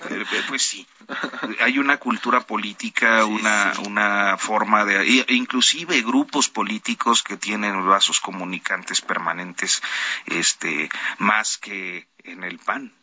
pues 0.47 0.61
sí. 0.61 0.87
Hay 1.61 1.79
una 1.79 1.97
cultura 1.97 2.41
política, 2.41 3.25
una 3.25 3.73
una 3.85 4.37
forma 4.37 4.85
de 4.85 5.25
inclusive 5.29 6.01
grupos 6.01 6.49
políticos 6.49 7.23
que 7.23 7.37
tienen 7.37 7.85
vasos 7.85 8.19
comunicantes 8.19 9.01
permanentes 9.01 9.81
este 10.25 10.89
más 11.17 11.57
que 11.57 11.88
en 12.23 12.43
el 12.43 12.59
PAN, 12.59 12.93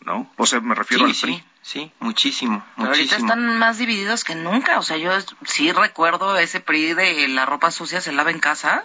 ¿no? 0.00 0.32
O 0.36 0.46
sea, 0.46 0.60
me 0.60 0.74
refiero 0.74 1.04
al 1.04 1.14
PRI. 1.14 1.34
Sí, 1.34 1.44
sí, 1.62 1.92
muchísimo, 2.00 2.64
muchísimo. 2.76 2.86
ahorita 2.86 3.16
están 3.16 3.58
más 3.58 3.78
divididos 3.78 4.24
que 4.24 4.34
nunca. 4.34 4.78
O 4.78 4.82
sea, 4.82 4.96
yo 4.96 5.10
sí 5.44 5.72
recuerdo 5.72 6.36
ese 6.38 6.60
PRI 6.60 6.94
de 6.94 7.28
la 7.28 7.46
ropa 7.46 7.70
sucia 7.70 8.00
se 8.00 8.12
lava 8.12 8.30
en 8.30 8.40
casa. 8.40 8.84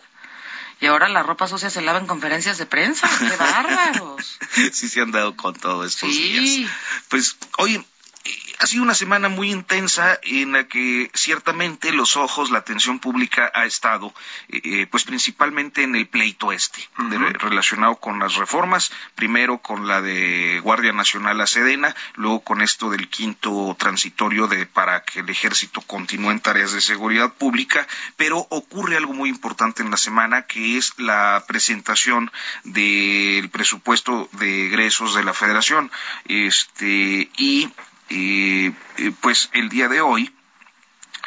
Y 0.80 0.88
ahora 0.88 1.08
la 1.10 1.22
ropa 1.22 1.48
sucia 1.48 1.70
se 1.70 1.84
lava 1.84 2.00
en 2.00 2.08
conferencias 2.08 2.58
de 2.58 2.66
prensa. 2.66 3.08
¡Qué 3.20 3.36
bárbaros! 3.40 4.40
sí 4.72 4.90
se 4.90 5.02
han 5.02 5.12
dado 5.12 5.36
con 5.36 5.54
todo 5.54 5.86
estos 5.86 6.10
sí. 6.10 6.34
días. 6.34 6.72
Pues, 7.08 7.38
oye, 7.60 7.86
ha 8.60 8.68
sido 8.68 8.84
una 8.84 8.94
semana 8.94 9.28
muy 9.28 9.52
intensa 9.52 10.20
en 10.22 10.52
la 10.52 10.68
que 10.68 11.10
ciertamente 11.16 11.92
los 11.92 12.16
ojos, 12.16 12.52
la 12.52 12.60
atención 12.60 13.00
pública 13.00 13.52
ha 13.56 13.66
estado, 13.66 14.14
eh, 14.50 14.62
eh, 14.64 14.88
pues 14.90 15.04
principalmente 15.04 15.82
en 15.82 15.96
el 15.96 16.08
pleito 16.08 16.52
este, 16.52 16.80
relacionado 17.40 17.96
con 17.96 18.20
las 18.20 18.36
reformas, 18.36 18.92
primero 19.16 19.58
con 19.58 19.88
la 19.88 20.02
de 20.02 20.60
Guardia 20.60 20.94
Nacional 20.94 21.42
a 21.42 21.48
Sedena, 21.48 21.96
luego 22.14 22.42
con 22.42 22.62
esto 22.62 22.92
del 22.92 23.10
quinto 23.10 23.76
transitorio 23.80 24.48
de 24.48 24.68
para 24.68 25.04
que 25.04 25.22
el 25.22 25.30
ejército 25.30 25.82
continúe 25.82 26.30
en 26.30 26.40
tareas 26.40 26.74
de 26.74 26.82
seguridad 26.82 27.34
pública, 27.34 27.88
pero 28.16 28.46
ocurre 28.50 28.96
algo 28.96 29.14
muy 29.14 29.30
importante 29.30 29.82
en 29.82 29.90
la 29.90 29.98
semana 29.98 30.44
que 30.44 30.78
es 30.78 30.94
la 31.00 31.44
presentación 31.48 32.32
del 32.64 33.50
presupuesto 33.50 34.30
de 34.34 34.68
egresos 34.68 35.16
de 35.16 35.24
la 35.24 35.34
Federación, 35.34 35.92
este 36.26 37.30
y 37.38 37.72
eh, 38.14 38.74
pues 39.22 39.50
el 39.54 39.70
día 39.70 39.88
de 39.88 40.02
hoy 40.02 40.32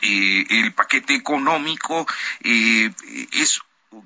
el 0.02 0.72
paquete 0.74 1.14
económico 1.14 2.06
eh, 2.42 2.90
es 3.32 3.60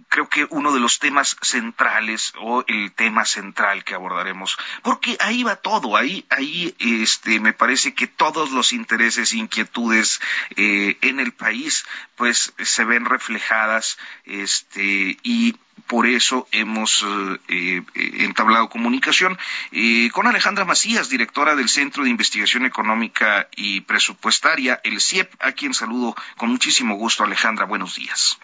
creo 0.09 0.28
que 0.28 0.47
uno 0.50 0.73
de 0.73 0.80
los 0.80 0.99
temas 0.99 1.37
centrales 1.42 2.33
o 2.40 2.64
el 2.66 2.92
tema 2.92 3.25
central 3.25 3.85
que 3.85 3.95
abordaremos 3.95 4.57
porque 4.83 5.16
ahí 5.21 5.42
va 5.42 5.57
todo 5.57 5.97
ahí 5.97 6.25
ahí 6.30 6.75
este 6.78 7.40
me 7.40 7.52
parece 7.52 7.95
que 7.95 8.07
todos 8.07 8.50
los 8.52 8.73
intereses 8.73 9.33
e 9.33 9.38
inquietudes 9.38 10.21
en 10.57 11.21
el 11.21 11.33
país 11.33 11.87
pues 12.16 12.52
se 12.59 12.85
ven 12.85 13.04
reflejadas 13.04 13.99
este 14.25 15.18
y 15.23 15.57
por 15.87 16.07
eso 16.07 16.47
hemos 16.52 17.04
eh, 17.49 17.83
eh, 17.95 18.11
entablado 18.25 18.68
comunicación 18.68 19.38
eh, 19.73 20.11
con 20.12 20.26
Alejandra 20.26 20.64
Macías, 20.64 21.09
directora 21.09 21.57
del 21.57 21.68
Centro 21.68 22.04
de 22.04 22.11
Investigación 22.11 22.66
Económica 22.66 23.49
y 23.57 23.80
Presupuestaria, 23.83 24.80
el 24.85 25.00
CIEP, 25.00 25.33
a 25.40 25.52
quien 25.52 25.75
saludo 25.75 26.14
con 26.37 26.50
muchísimo 26.50 26.97
gusto. 26.97 27.25
Alejandra, 27.25 27.64
buenos 27.64 27.97
días. 27.97 28.38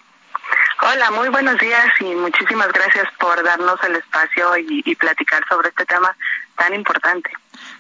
Hola, 0.87 1.11
muy 1.13 1.31
buenos 1.31 1.59
días 1.59 1.87
y 2.01 2.15
muchísimas 2.15 2.71
gracias 2.71 3.09
por 3.19 3.43
darnos 3.43 3.83
el 3.85 3.97
espacio 3.97 4.55
y, 4.59 4.95
platicar 4.97 5.43
sobre 5.49 5.71
este 5.71 5.87
tema 5.87 6.15
tan 6.57 6.75
importante. 6.75 7.31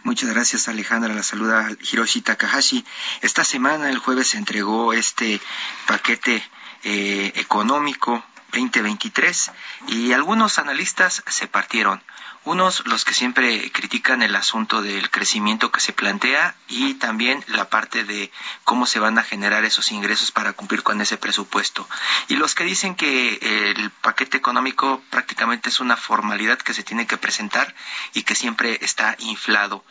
Muchas 0.04 0.30
gracias 0.30 0.68
Alejandra, 0.68 1.12
la 1.12 1.23
saluda 1.23 1.68
Hiroshi 1.82 2.23
Takahashi. 2.23 2.82
Esta 3.20 3.44
semana, 3.44 3.90
el 3.90 3.99
jueves, 3.99 4.28
se 4.28 4.38
entregó 4.38 4.94
este 4.94 5.38
paquete 5.87 6.42
económico 6.82 8.25
2023 8.52 9.50
y 9.88 10.12
algunos 10.12 10.58
analistas 10.58 11.23
se 11.26 11.46
partieron. 11.46 12.02
Unos 12.45 12.87
los 12.87 13.07
que 13.07 13.15
siempre 13.15 13.73
critican 13.73 14.21
el 14.23 14.37
asunto 14.37 14.83
del 14.83 15.11
crecimiento 15.11 15.73
que 15.73 15.81
se 15.81 15.95
plantea 15.95 16.55
y 16.69 16.95
también 16.95 17.43
la 17.49 17.71
parte 17.71 18.05
de 18.05 18.31
cómo 18.65 18.87
se 18.87 18.99
van 18.99 19.19
a 19.19 19.23
generar 19.23 19.65
esos 19.65 19.91
ingresos 19.93 20.31
para 20.31 20.53
cumplir 20.53 20.83
con 20.83 21.01
ese 21.01 21.17
presupuesto. 21.17 21.89
Y 22.29 22.37
los 22.37 22.55
que 22.55 22.65
dicen 22.65 22.97
que 22.97 23.39
el 23.77 23.91
paquete 23.91 24.37
económico 24.37 25.03
prácticamente 25.09 25.71
es 25.71 25.81
una 25.81 25.97
formalidad 25.97 26.59
que 26.59 26.75
se 26.75 26.83
tiene 26.83 27.07
que 27.07 27.17
presentar 27.17 27.75
y 28.13 28.25
que 28.25 28.35
siempre 28.35 28.79
está 28.83 29.17
inflado. 29.21 29.83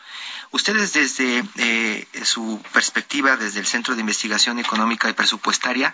Ustedes 0.52 0.92
desde 0.92 1.42
eh, 1.56 2.06
su 2.22 2.62
perspectiva, 2.72 3.36
desde 3.36 3.58
el 3.58 3.66
Centro 3.66 3.96
de 3.96 4.02
Investigación 4.02 4.60
Económica 4.60 5.10
y 5.10 5.12
Presupuestaria, 5.12 5.92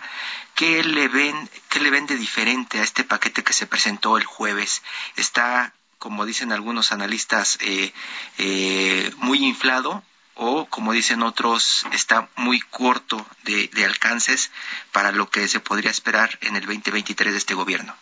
¿qué 0.53 0.83
le 0.83 1.07
ven, 1.07 1.49
qué 1.69 1.79
le 1.79 1.89
ven 1.89 2.05
de 2.05 2.15
diferente 2.15 2.79
a 2.79 2.83
este 2.83 3.03
paquete 3.03 3.43
que 3.43 3.53
se 3.53 3.65
presentó 3.65 4.17
el 4.17 4.25
jueves? 4.25 4.83
¿Está, 5.15 5.73
como 6.01 6.25
dicen 6.25 6.51
algunos 6.51 6.91
analistas, 6.91 7.59
eh, 7.61 7.93
eh, 8.39 9.11
muy 9.17 9.45
inflado? 9.45 10.03
o 10.33 10.65
como 10.65 10.93
dicen 10.93 11.21
otros, 11.21 11.85
está 11.91 12.29
muy 12.35 12.61
corto 12.61 13.23
de, 13.43 13.69
alcances 13.85 14.49
para 14.91 15.11
lo 15.11 15.29
que 15.29 15.47
se 15.47 15.59
podría 15.59 15.91
esperar 15.91 16.39
en 16.41 16.55
el 16.55 16.65
2023 16.65 17.33
de 17.33 17.37
este 17.37 17.53
gobierno. 17.53 17.93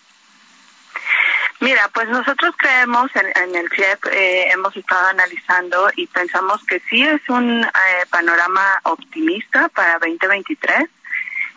Mira, 1.60 1.90
pues 1.90 2.08
nosotros 2.08 2.56
creemos 2.56 3.12
en, 3.16 3.56
el 3.56 3.70
CIEP, 3.70 4.06
eh, 4.06 4.52
hemos 4.52 4.78
estado 4.78 5.08
analizando 5.08 5.90
y 5.98 6.08
pensamos 6.08 6.64
que 6.64 6.82
sí 6.90 7.02
es 7.04 7.20
un 7.28 7.68
panorama 8.10 8.80
optimista 8.84 9.68
para 9.70 10.00
2023. 10.00 10.88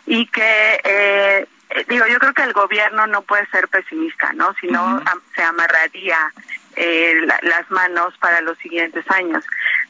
y 0.05 0.25
que 0.25 1.47
eh, 1.73 1.85
digo 1.87 2.05
yo 2.07 2.19
creo 2.19 2.33
que 2.33 2.43
el 2.43 2.53
gobierno 2.53 3.07
no 3.07 3.21
puede 3.23 3.45
ser 3.47 3.67
pesimista 3.67 4.31
no 4.33 4.53
si 4.59 4.67
no 4.67 5.01
se 5.35 5.43
amarraría 5.43 6.17
eh, 6.75 7.27
las 7.41 7.69
manos 7.69 8.17
para 8.17 8.41
los 8.41 8.57
siguientes 8.57 9.09
años. 9.11 9.43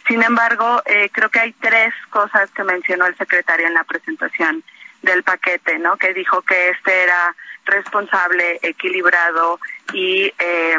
Sin 0.07 0.21
embargo 0.21 0.81
eh, 0.85 1.09
creo 1.11 1.29
que 1.29 1.39
hay 1.39 1.53
tres 1.53 1.93
cosas 2.09 2.49
que 2.51 2.63
mencionó 2.63 3.05
el 3.05 3.17
secretario 3.17 3.67
en 3.67 3.73
la 3.73 3.83
presentación 3.83 4.63
del 5.01 5.23
paquete 5.23 5.79
no 5.79 5.97
que 5.97 6.13
dijo 6.13 6.41
que 6.41 6.69
este 6.69 7.03
era 7.03 7.35
responsable 7.65 8.59
equilibrado 8.61 9.59
y 9.93 10.33
eh, 10.39 10.77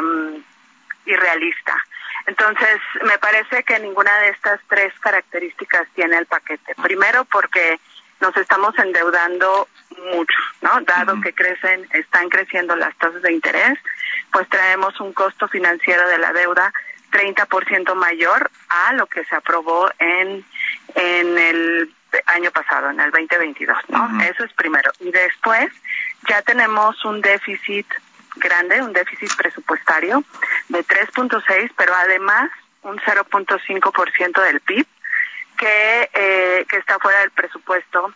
y 1.05 1.15
realista. 1.15 1.75
Entonces, 2.27 2.79
me 3.03 3.17
parece 3.19 3.63
que 3.63 3.79
ninguna 3.79 4.17
de 4.19 4.29
estas 4.29 4.59
tres 4.67 4.93
características 4.99 5.87
tiene 5.93 6.17
el 6.17 6.25
paquete. 6.25 6.73
Primero, 6.81 7.25
porque 7.25 7.79
nos 8.25 8.37
estamos 8.37 8.77
endeudando 8.79 9.67
mucho, 10.11 10.37
¿no? 10.61 10.81
Dado 10.81 11.21
que 11.21 11.33
crecen, 11.33 11.87
están 11.93 12.27
creciendo 12.29 12.75
las 12.75 12.95
tasas 12.97 13.21
de 13.21 13.31
interés, 13.31 13.77
pues 14.31 14.49
traemos 14.49 14.99
un 14.99 15.13
costo 15.13 15.47
financiero 15.47 16.07
de 16.09 16.17
la 16.17 16.33
deuda 16.33 16.73
30% 17.11 17.93
mayor 17.93 18.49
a 18.67 18.93
lo 18.93 19.05
que 19.05 19.23
se 19.25 19.35
aprobó 19.35 19.89
en 19.99 20.43
en 20.95 21.37
el 21.37 21.93
año 22.27 22.49
pasado, 22.51 22.89
en 22.89 22.99
el 22.99 23.11
2022, 23.11 23.77
¿no? 23.89 24.21
Eso 24.23 24.45
es 24.45 24.53
primero. 24.53 24.91
Y 25.01 25.11
después 25.11 25.69
ya 26.29 26.41
tenemos 26.41 27.03
un 27.03 27.21
déficit 27.21 27.85
grande, 28.37 28.81
un 28.81 28.93
déficit 28.93 29.35
presupuestario 29.35 30.23
de 30.69 30.83
3.6, 30.85 31.71
pero 31.75 31.93
además 31.93 32.49
un 32.83 32.97
0.5% 32.99 34.41
del 34.41 34.61
PIB 34.61 34.87
que, 35.57 36.09
eh, 36.13 36.65
que 36.69 36.77
está 36.77 36.99
fuera 36.99 37.19
del 37.19 37.31
presupuesto 37.31 38.13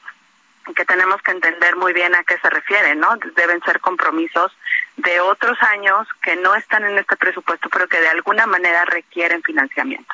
que 0.76 0.86
tenemos 0.86 1.22
que 1.22 1.32
entender 1.32 1.76
muy 1.76 1.94
bien 1.94 2.16
a 2.16 2.24
qué 2.24 2.38
se 2.40 2.50
refiere, 2.50 2.96
¿no? 2.96 3.18
Deben 3.36 3.62
ser 3.64 3.80
compromisos 3.80 4.56
de 4.98 5.20
otros 5.22 5.58
años 5.64 6.08
que 6.22 6.36
no 6.36 6.56
están 6.56 6.84
en 6.84 6.98
este 6.98 7.16
presupuesto, 7.16 7.70
pero 7.70 7.88
que 7.88 8.00
de 8.00 8.10
alguna 8.10 8.46
manera 8.46 8.86
requieren 8.86 9.42
financiamiento. 9.44 10.14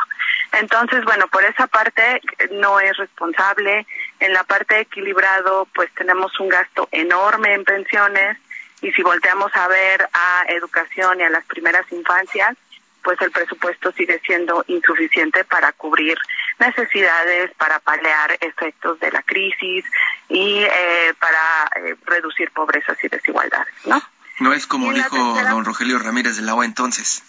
Entonces, 0.53 1.03
bueno, 1.03 1.27
por 1.27 1.44
esa 1.44 1.67
parte 1.67 2.22
no 2.51 2.79
es 2.79 2.96
responsable. 2.98 3.86
En 4.20 4.34
la 4.34 4.44
parte 4.44 4.75
de 4.75 4.82
equilibrado, 4.82 5.67
pues 5.74 5.94
tenemos 5.96 6.39
un 6.39 6.50
gasto 6.50 6.88
enorme 6.91 7.53
en 7.53 7.65
pensiones 7.65 8.38
y 8.82 8.91
si 8.91 9.01
volteamos 9.01 9.53
a 9.55 9.67
ver 9.67 10.08
a 10.13 10.46
educación 10.50 11.20
y 11.20 11.24
a 11.24 11.29
las 11.29 11.46
primeras 11.46 11.89
infancias, 11.91 12.55
pues 13.03 13.20
el 13.22 13.32
presupuesto 13.32 13.91
sigue 13.91 14.20
siendo 14.25 14.63
insuficiente 14.67 15.44
para 15.44 15.72
cubrir 15.74 16.17
necesidades, 16.60 17.52
para 17.58 17.80
paliar 17.80 18.38
efectos 18.40 19.00
de 19.00 19.12
la 19.12 19.22
crisis 19.24 19.86
y 20.30 20.60
eh, 20.64 21.14
para 21.20 21.70
eh, 21.76 21.96
reducir 22.06 22.52
pobrezas 22.52 22.98
y 23.04 23.08
desigualdades, 23.08 23.74
¿no? 23.86 24.02
No 24.40 24.54
es 24.54 24.68
como 24.68 24.92
dijo 24.92 25.18
don 25.50 25.64
Rogelio 25.64 25.98
Ramírez 26.00 26.36
de 26.36 26.42
la 26.42 26.56
OA 26.56 26.66
entonces. 26.66 27.24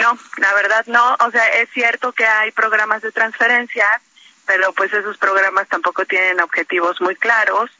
No, 0.00 0.18
la 0.36 0.54
verdad 0.54 0.84
no. 0.86 1.16
O 1.20 1.30
sea, 1.30 1.46
es 1.60 1.70
cierto 1.70 2.12
que 2.12 2.26
hay 2.26 2.50
programas 2.52 3.02
de 3.02 3.12
transferencias, 3.12 4.00
pero 4.46 4.72
pues 4.72 4.92
esos 4.92 5.16
programas 5.18 5.68
tampoco 5.68 6.04
tienen 6.04 6.40
objetivos 6.40 7.00
muy 7.00 7.16
claros 7.16 7.70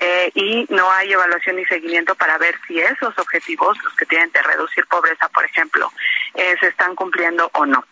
eh, 0.00 0.30
y 0.34 0.66
no 0.70 0.90
hay 0.90 1.12
evaluación 1.12 1.56
ni 1.56 1.64
seguimiento 1.66 2.14
para 2.14 2.38
ver 2.38 2.58
si 2.66 2.80
esos 2.80 3.16
objetivos, 3.18 3.76
los 3.84 3.94
que 3.94 4.06
tienen 4.06 4.30
de 4.32 4.42
reducir 4.42 4.86
pobreza, 4.86 5.28
por 5.28 5.44
ejemplo, 5.44 5.92
eh, 6.34 6.56
se 6.60 6.68
están 6.68 6.94
cumpliendo 6.94 7.50
o 7.54 7.66
no. 7.66 7.84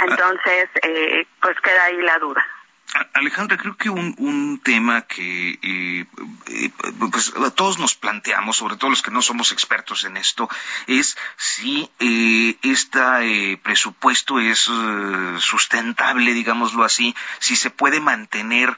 Entonces, 0.00 0.68
eh, 0.82 1.26
pues 1.40 1.58
queda 1.60 1.84
ahí 1.84 1.96
la 2.02 2.18
duda. 2.18 2.46
Alejandra, 3.14 3.56
creo 3.56 3.76
que 3.76 3.88
un, 3.88 4.14
un 4.18 4.60
tema 4.62 5.02
que 5.02 5.58
eh, 5.62 6.06
eh, 6.48 6.70
pues 7.10 7.32
todos 7.54 7.78
nos 7.78 7.94
planteamos, 7.94 8.56
sobre 8.56 8.76
todo 8.76 8.90
los 8.90 9.00
que 9.00 9.10
no 9.10 9.22
somos 9.22 9.52
expertos 9.52 10.04
en 10.04 10.18
esto, 10.18 10.48
es 10.86 11.16
si 11.36 11.88
eh, 12.00 12.56
este 12.62 13.58
presupuesto 13.62 14.40
es 14.40 14.70
sustentable, 15.38 16.34
digámoslo 16.34 16.84
así, 16.84 17.14
si 17.38 17.56
se 17.56 17.70
puede 17.70 18.00
mantener 18.00 18.76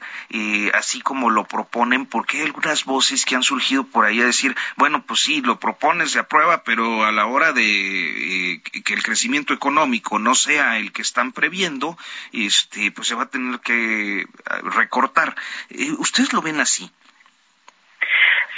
así 0.73 1.01
como 1.01 1.29
lo 1.29 1.45
proponen, 1.45 2.05
porque 2.05 2.37
hay 2.37 2.43
algunas 2.45 2.85
voces 2.85 3.25
que 3.25 3.35
han 3.35 3.43
surgido 3.43 3.85
por 3.85 4.05
ahí 4.05 4.21
a 4.21 4.25
decir, 4.25 4.55
bueno, 4.77 5.03
pues 5.05 5.21
sí, 5.21 5.41
lo 5.41 5.59
propones, 5.59 6.11
se 6.11 6.19
aprueba, 6.19 6.63
pero 6.63 7.05
a 7.05 7.11
la 7.11 7.25
hora 7.25 7.51
de 7.51 8.61
que 8.83 8.93
el 8.93 9.03
crecimiento 9.03 9.53
económico 9.53 10.19
no 10.19 10.35
sea 10.35 10.77
el 10.77 10.91
que 10.91 11.01
están 11.01 11.31
previendo, 11.31 11.97
este, 12.31 12.91
pues 12.91 13.07
se 13.07 13.15
va 13.15 13.23
a 13.23 13.29
tener 13.29 13.59
que 13.59 14.04
recortar. 14.63 15.35
Eh, 15.69 15.91
¿Ustedes 15.97 16.33
lo 16.33 16.41
ven 16.41 16.59
así? 16.59 16.91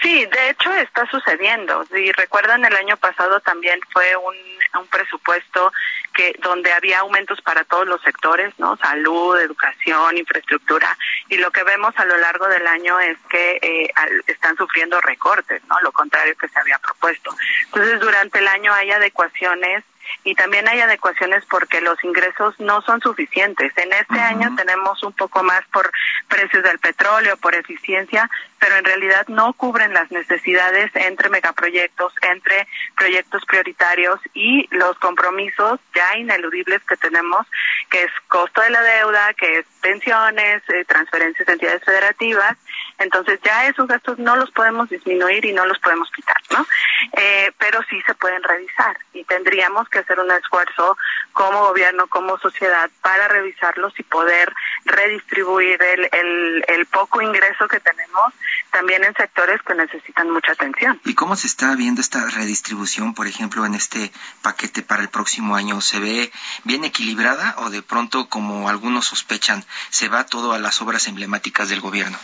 Sí, 0.02 0.26
de 0.26 0.50
hecho 0.50 0.72
está 0.74 1.06
sucediendo. 1.08 1.84
Si 1.92 2.12
recuerdan, 2.12 2.64
el 2.66 2.76
año 2.76 2.98
pasado 2.98 3.40
también 3.40 3.80
fue 3.92 4.16
un, 4.16 4.36
un 4.80 4.88
presupuesto 4.88 5.74
que 6.14 6.36
donde 6.40 6.72
había 6.72 7.00
aumentos 7.00 7.42
para 7.42 7.64
todos 7.64 7.88
los 7.88 8.02
sectores, 8.02 8.54
¿no? 8.60 8.78
Salud, 8.78 9.40
educación, 9.40 10.18
infraestructura. 10.18 10.96
Y 11.30 11.38
lo 11.38 11.52
que 11.52 11.64
vemos 11.64 11.94
a 11.98 12.06
lo 12.06 12.18
largo 12.18 12.48
del 12.48 12.66
año 12.68 13.00
es 13.00 13.18
que 13.30 13.60
eh, 13.62 13.92
están 14.28 14.56
sufriendo 14.56 15.02
recortes, 15.02 15.64
¿no? 15.66 15.80
Lo 15.82 15.92
contrario 15.92 16.38
que 16.38 16.48
se 16.48 16.60
había 16.60 16.80
propuesto. 16.80 17.36
Entonces, 17.66 18.00
durante 18.00 18.40
el 18.40 18.48
año 18.48 18.74
hay 18.74 18.92
adecuaciones 18.92 19.84
y 20.24 20.36
también 20.36 20.68
hay 20.68 20.80
adecuaciones 20.82 21.44
porque 21.50 21.82
los 21.82 22.02
ingresos 22.04 22.60
no 22.60 22.82
son 22.82 23.02
suficientes. 23.02 23.72
En 23.78 23.92
este 23.94 24.20
año 24.20 24.54
tenemos 24.56 25.02
un 25.04 25.14
poco 25.14 25.44
más 25.44 25.62
por 25.72 25.92
precios 26.28 26.64
del 26.64 26.80
petróleo, 26.80 27.38
por 27.38 27.56
eficiencia, 27.56 28.30
pero 28.60 28.76
en 28.76 28.86
realidad 28.86 29.28
no 29.28 29.54
cubren 29.54 29.94
las 29.94 30.12
necesidades 30.12 30.92
entre 30.96 31.30
megaproyectos, 31.30 32.14
entre 32.22 32.68
proyectos 32.96 33.44
prioritarios 33.46 34.20
y 34.34 34.68
los 34.76 34.98
compromisos 35.00 35.80
ya 35.94 36.18
ineludibles 36.18 36.82
que 36.84 36.98
tenemos, 36.98 37.46
que 37.90 38.04
es 38.04 38.12
costo 38.28 38.62
de 38.62 38.70
la 38.70 38.82
deuda, 38.82 39.34
que 39.34 39.60
es 39.60 39.66
pensiones, 39.82 40.62
eh, 40.70 40.86
transferencias 40.86 41.46
de 41.46 41.54
entidades 41.54 41.84
federativas. 41.84 42.58
Entonces 43.00 43.40
ya 43.44 43.68
esos 43.68 43.88
gastos 43.88 44.18
no 44.18 44.36
los 44.36 44.52
podemos 44.52 44.90
disminuir 44.90 45.46
y 45.46 45.54
no 45.54 45.66
los 45.66 45.80
podemos 45.80 46.10
quitar, 46.12 46.38
¿no? 46.52 46.66
Eh, 47.14 47.52
pero 47.58 47.80
sí 47.90 48.02
se 48.06 48.16
pueden 48.16 48.42
revisar 48.44 48.98
y 49.14 49.24
tendríamos 49.24 49.88
que 49.90 50.00
hacer 50.00 50.20
un 50.20 50.32
esfuerzo 50.32 50.98
como 51.34 51.68
gobierno, 51.68 52.08
como 52.08 52.38
sociedad, 52.40 52.90
para 53.02 53.28
revisarlos 53.28 53.94
y 54.00 54.04
poder 54.04 54.52
redistribuir 54.86 55.82
el, 55.82 56.10
el, 56.12 56.66
el 56.68 56.86
poco 56.88 57.22
ingreso 57.22 57.68
que 57.68 57.80
tenemos 57.80 58.34
también 58.72 59.04
en 59.04 59.14
sectores 59.16 59.62
que 59.62 59.74
necesitan 59.74 60.30
mucha 60.30 60.52
atención. 60.52 61.00
¿Y 61.06 61.16
cómo 61.16 61.36
se 61.36 61.48
está 61.48 61.76
viendo 61.76 62.02
esta 62.02 62.26
redistribución, 62.28 63.14
por 63.14 63.28
ejemplo, 63.28 63.66
en 63.66 63.76
este 63.76 64.12
paquete 64.42 64.82
para 64.82 65.02
el 65.02 65.10
próximo 65.10 65.56
año? 65.56 65.82
¿Se 65.82 66.00
ve 66.00 66.32
bien 66.64 66.84
equilibrada 66.84 67.56
o 67.60 67.70
de 67.70 67.82
pronto, 67.82 68.30
como 68.30 68.70
algunos 68.70 69.06
sospechan, 69.06 69.64
se 69.90 70.10
va 70.10 70.26
todo 70.26 70.54
a 70.54 70.60
las 70.60 70.82
obras 70.82 71.08
emblemáticas 71.08 71.70
del 71.70 71.82
gobierno? 71.82 72.18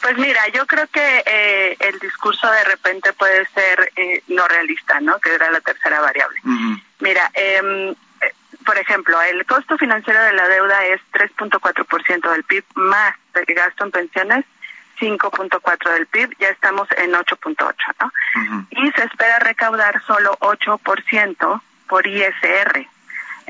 Pues 0.00 0.16
mira, 0.16 0.46
yo 0.48 0.66
creo 0.66 0.86
que 0.86 1.22
eh, 1.26 1.76
el 1.80 1.98
discurso 1.98 2.48
de 2.50 2.64
repente 2.64 3.12
puede 3.12 3.46
ser 3.46 3.92
eh, 3.96 4.22
no 4.28 4.46
realista, 4.46 5.00
¿no? 5.00 5.18
Que 5.18 5.34
era 5.34 5.50
la 5.50 5.60
tercera 5.60 6.00
variable. 6.00 6.40
Mira, 7.00 7.30
eh, 7.34 7.94
por 8.64 8.78
ejemplo, 8.78 9.20
el 9.22 9.44
costo 9.46 9.76
financiero 9.76 10.22
de 10.22 10.32
la 10.34 10.46
deuda 10.48 10.84
es 10.86 11.00
3.4% 11.12 12.30
del 12.30 12.44
PIB 12.44 12.64
más 12.74 13.14
el 13.34 13.54
gasto 13.54 13.84
en 13.84 13.90
pensiones 13.90 14.44
5.4 15.00 15.92
del 15.92 16.06
PIB, 16.06 16.36
ya 16.38 16.48
estamos 16.48 16.88
en 16.96 17.12
8.8, 17.12 17.74
¿no? 18.00 18.12
Y 18.70 18.90
se 18.92 19.04
espera 19.04 19.38
recaudar 19.38 20.02
solo 20.06 20.36
8% 20.40 21.60
por 21.88 22.06
ISR. 22.06 22.86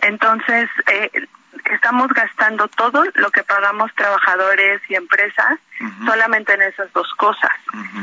Entonces, 0.03 0.71
eh, 0.87 1.27
estamos 1.73 2.09
gastando 2.09 2.69
todo 2.69 3.05
lo 3.15 3.31
que 3.31 3.43
pagamos 3.43 3.95
trabajadores 3.95 4.81
y 4.89 4.95
empresas 4.95 5.59
solamente 6.05 6.55
en 6.55 6.63
esas 6.63 6.93
dos 6.93 7.13
cosas. 7.15 7.51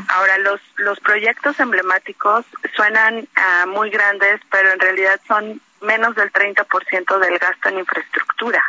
Ahora, 0.10 0.38
los, 0.40 0.62
los 0.78 1.00
proyectos 1.00 1.60
emblemáticos 1.60 2.46
suenan 2.76 3.20
uh, 3.20 3.68
muy 3.68 3.90
grandes, 3.90 4.40
pero 4.50 4.72
en 4.72 4.80
realidad 4.80 5.20
son 5.28 5.62
menos 5.82 6.16
del 6.16 6.32
30% 6.32 7.20
del 7.20 7.38
gasto 7.38 7.70
en 7.70 7.80
infraestructura. 7.80 8.64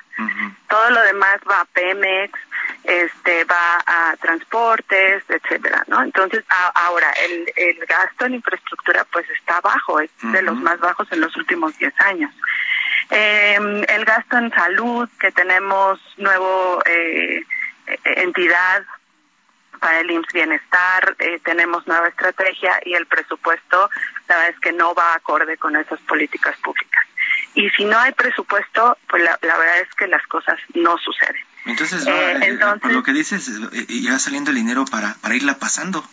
Todo 0.68 0.90
lo 0.90 1.02
demás 1.02 1.38
va 1.48 1.60
a 1.60 1.64
Pemex, 1.66 2.38
este 2.86 3.44
va 3.44 3.82
a 3.84 4.16
transportes, 4.16 5.24
etcétera, 5.28 5.84
¿no? 5.88 6.02
Entonces, 6.02 6.44
ahora 6.74 7.10
el, 7.28 7.52
el 7.56 7.84
gasto 7.86 8.26
en 8.26 8.34
infraestructura 8.34 9.04
pues 9.10 9.28
está 9.30 9.60
bajo, 9.60 10.00
es 10.00 10.10
de 10.22 10.42
los 10.42 10.56
más 10.56 10.78
bajos 10.78 11.08
en 11.10 11.20
los 11.20 11.36
últimos 11.36 11.76
10 11.78 11.92
años. 12.00 12.32
Eh, 13.10 13.58
el 13.88 14.04
gasto 14.04 14.38
en 14.38 14.50
salud, 14.52 15.08
que 15.20 15.32
tenemos 15.32 16.00
nuevo 16.16 16.80
eh, 16.86 17.42
entidad 18.04 18.84
para 19.80 20.00
el 20.00 20.10
IMSS 20.10 20.32
Bienestar, 20.32 21.16
eh, 21.18 21.40
tenemos 21.44 21.86
nueva 21.86 22.08
estrategia 22.08 22.80
y 22.84 22.94
el 22.94 23.06
presupuesto, 23.06 23.90
la 24.28 24.36
verdad 24.36 24.54
es 24.54 24.60
que 24.60 24.72
no 24.72 24.94
va 24.94 25.14
acorde 25.14 25.56
con 25.58 25.76
esas 25.76 26.00
políticas 26.00 26.56
públicas. 26.58 27.04
Y 27.54 27.68
si 27.70 27.84
no 27.84 27.98
hay 27.98 28.12
presupuesto, 28.12 28.96
pues 29.08 29.22
la, 29.22 29.38
la 29.42 29.56
verdad 29.56 29.80
es 29.80 29.94
que 29.94 30.06
las 30.06 30.24
cosas 30.26 30.58
no 30.74 30.96
suceden. 30.98 31.42
Entonces, 31.66 32.04
eh, 32.06 32.58
por 32.80 32.92
lo 32.92 33.02
que 33.02 33.12
dices, 33.12 33.50
irá 33.88 34.18
saliendo 34.18 34.50
el 34.50 34.56
dinero 34.56 34.84
para, 34.84 35.14
para 35.14 35.34
irla 35.34 35.58
pasando. 35.58 36.04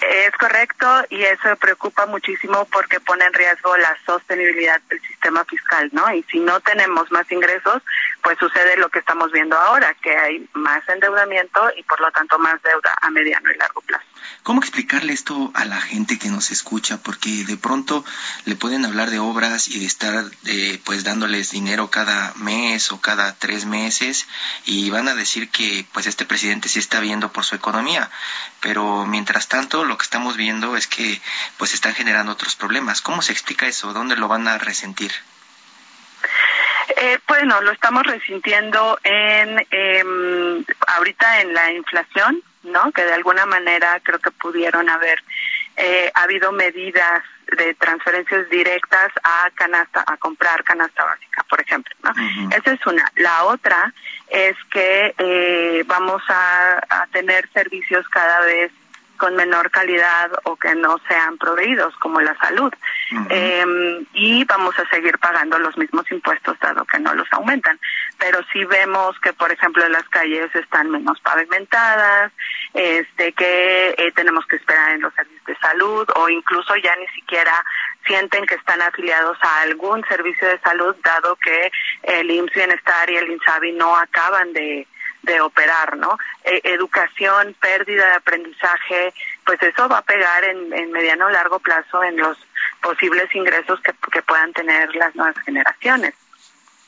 Es 0.00 0.32
correcto 0.38 0.86
y 1.10 1.22
eso 1.22 1.54
preocupa 1.56 2.06
muchísimo 2.06 2.66
porque 2.72 3.00
pone 3.00 3.24
en 3.26 3.34
riesgo 3.34 3.76
la 3.76 3.96
sostenibilidad 4.06 4.80
del 4.88 5.00
sistema 5.02 5.44
fiscal, 5.44 5.90
¿no? 5.92 6.12
Y 6.14 6.22
si 6.24 6.40
no 6.40 6.60
tenemos 6.60 7.10
más 7.10 7.30
ingresos, 7.30 7.82
pues 8.22 8.38
sucede 8.38 8.76
lo 8.78 8.88
que 8.88 9.00
estamos 9.00 9.30
viendo 9.30 9.56
ahora, 9.56 9.94
que 9.94 10.16
hay 10.16 10.48
más 10.54 10.88
endeudamiento 10.88 11.70
y 11.76 11.82
por 11.82 12.00
lo 12.00 12.10
tanto 12.12 12.38
más 12.38 12.62
deuda 12.62 12.96
a 13.00 13.10
mediano 13.10 13.50
y 13.52 13.56
largo 13.56 13.80
plazo. 13.82 14.06
¿Cómo 14.42 14.60
explicarle 14.60 15.12
esto 15.12 15.50
a 15.54 15.64
la 15.64 15.80
gente 15.80 16.18
que 16.18 16.28
nos 16.28 16.50
escucha? 16.50 16.98
Porque 17.02 17.44
de 17.44 17.56
pronto 17.56 18.04
le 18.46 18.56
pueden 18.56 18.84
hablar 18.86 19.10
de 19.10 19.18
obras 19.18 19.68
y 19.68 19.80
de 19.80 19.86
estar 19.86 20.24
eh, 20.46 20.80
pues 20.84 21.04
dándoles 21.04 21.50
dinero 21.50 21.90
cada 21.90 22.32
mes 22.36 22.90
o 22.90 23.00
cada 23.00 23.34
tres 23.34 23.66
meses 23.66 24.26
y 24.64 24.88
van 24.90 25.08
a 25.08 25.14
decir 25.14 25.50
que 25.50 25.86
pues 25.92 26.06
este 26.06 26.24
presidente 26.24 26.68
sí 26.68 26.78
está 26.78 27.00
viendo 27.00 27.30
por 27.32 27.44
su 27.44 27.54
economía, 27.54 28.10
pero 28.60 29.04
mientras 29.06 29.48
tanto 29.48 29.84
lo 29.90 29.98
que 29.98 30.04
estamos 30.04 30.36
viendo 30.36 30.76
es 30.76 30.86
que 30.86 31.20
pues 31.58 31.74
están 31.74 31.94
generando 31.94 32.32
otros 32.32 32.54
problemas. 32.54 33.02
¿Cómo 33.02 33.22
se 33.22 33.32
explica 33.32 33.66
eso? 33.66 33.92
¿Dónde 33.92 34.14
lo 34.14 34.28
van 34.28 34.46
a 34.46 34.56
resentir? 34.56 35.10
Eh, 36.96 37.18
bueno, 37.26 37.60
lo 37.60 37.72
estamos 37.72 38.04
resintiendo 38.04 38.98
en 39.02 39.66
eh, 39.70 40.64
ahorita 40.86 41.40
en 41.40 41.54
la 41.54 41.72
inflación, 41.72 42.40
¿no? 42.62 42.92
Que 42.92 43.02
de 43.02 43.14
alguna 43.14 43.46
manera 43.46 43.98
creo 44.00 44.20
que 44.20 44.30
pudieron 44.30 44.88
haber 44.88 45.24
eh, 45.76 46.12
habido 46.14 46.52
medidas 46.52 47.24
de 47.56 47.74
transferencias 47.74 48.48
directas 48.48 49.10
a 49.24 49.50
canasta, 49.54 50.04
a 50.06 50.16
comprar 50.18 50.62
canasta 50.62 51.04
básica, 51.04 51.44
por 51.48 51.60
ejemplo, 51.60 51.92
¿no? 52.04 52.12
Esa 52.54 52.72
es 52.74 52.86
una. 52.86 53.10
La 53.16 53.44
otra 53.44 53.92
es 54.28 54.56
que 54.70 55.14
eh, 55.18 55.82
vamos 55.86 56.22
a, 56.28 56.78
a 56.88 57.06
tener 57.08 57.50
servicios 57.52 58.08
cada 58.08 58.40
vez 58.42 58.70
con 59.20 59.36
menor 59.36 59.70
calidad 59.70 60.30
o 60.44 60.56
que 60.56 60.74
no 60.74 60.96
sean 61.06 61.36
proveídos, 61.36 61.94
como 61.96 62.22
la 62.22 62.34
salud. 62.38 62.72
Em, 63.28 64.06
y 64.14 64.44
vamos 64.44 64.78
a 64.78 64.88
seguir 64.88 65.18
pagando 65.18 65.58
los 65.58 65.76
mismos 65.76 66.10
impuestos, 66.10 66.58
dado 66.58 66.86
que 66.86 66.98
no 66.98 67.12
los 67.14 67.28
aumentan. 67.32 67.78
Pero 68.18 68.40
si 68.50 68.64
vemos 68.64 69.20
que, 69.20 69.34
por 69.34 69.52
ejemplo, 69.52 69.86
las 69.90 70.08
calles 70.08 70.48
están 70.54 70.90
menos 70.90 71.20
pavimentadas, 71.20 72.32
este, 72.72 73.32
que 73.32 73.94
eh, 73.98 74.12
tenemos 74.12 74.46
que 74.46 74.56
esperar 74.56 74.92
en 74.92 75.02
los 75.02 75.12
servicios 75.12 75.44
de 75.44 75.56
salud 75.56 76.08
o 76.16 76.28
incluso 76.30 76.74
ya 76.76 76.96
ni 76.96 77.06
siquiera 77.08 77.62
sienten 78.06 78.46
que 78.46 78.54
están 78.54 78.80
afiliados 78.80 79.36
a 79.42 79.60
algún 79.62 80.02
servicio 80.08 80.48
de 80.48 80.58
salud, 80.60 80.96
dado 81.04 81.36
que 81.36 81.70
el 82.04 82.30
IMSS 82.30 82.54
Bienestar 82.54 83.10
y 83.10 83.16
el 83.16 83.30
INSABI 83.30 83.72
no 83.72 83.94
acaban 83.96 84.54
de 84.54 84.86
de 85.22 85.40
operar, 85.40 85.96
¿no? 85.96 86.18
E, 86.44 86.60
educación, 86.64 87.54
pérdida 87.60 88.06
de 88.06 88.14
aprendizaje, 88.14 89.14
pues 89.44 89.62
eso 89.62 89.88
va 89.88 89.98
a 89.98 90.02
pegar 90.02 90.44
en, 90.44 90.92
mediano 90.92 91.26
o 91.26 91.30
largo 91.30 91.58
plazo 91.58 92.02
en 92.02 92.16
los 92.16 92.36
posibles 92.82 93.34
ingresos 93.34 93.80
que, 93.80 93.92
que 94.12 94.22
puedan 94.22 94.52
tener 94.52 94.94
las 94.94 95.14
nuevas 95.14 95.36
generaciones. 95.44 96.14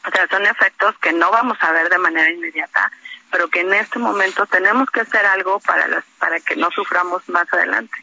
O 0.07 0.11
sea, 0.11 0.27
son 0.29 0.45
efectos 0.47 0.97
que 0.99 1.13
no 1.13 1.31
vamos 1.31 1.59
a 1.61 1.71
ver 1.73 1.89
de 1.89 1.99
manera 1.99 2.31
inmediata, 2.31 2.91
pero 3.31 3.49
que 3.49 3.61
en 3.61 3.73
este 3.73 3.99
momento 3.99 4.47
tenemos 4.47 4.91
que 4.91 5.01
hacer 5.01 5.25
algo 5.27 5.61
para 5.61 5.87
las, 5.87 6.05
para 6.19 6.41
que 6.41 6.57
no 6.57 6.71
suframos 6.71 7.29
más 7.29 7.53
adelante. 7.53 7.97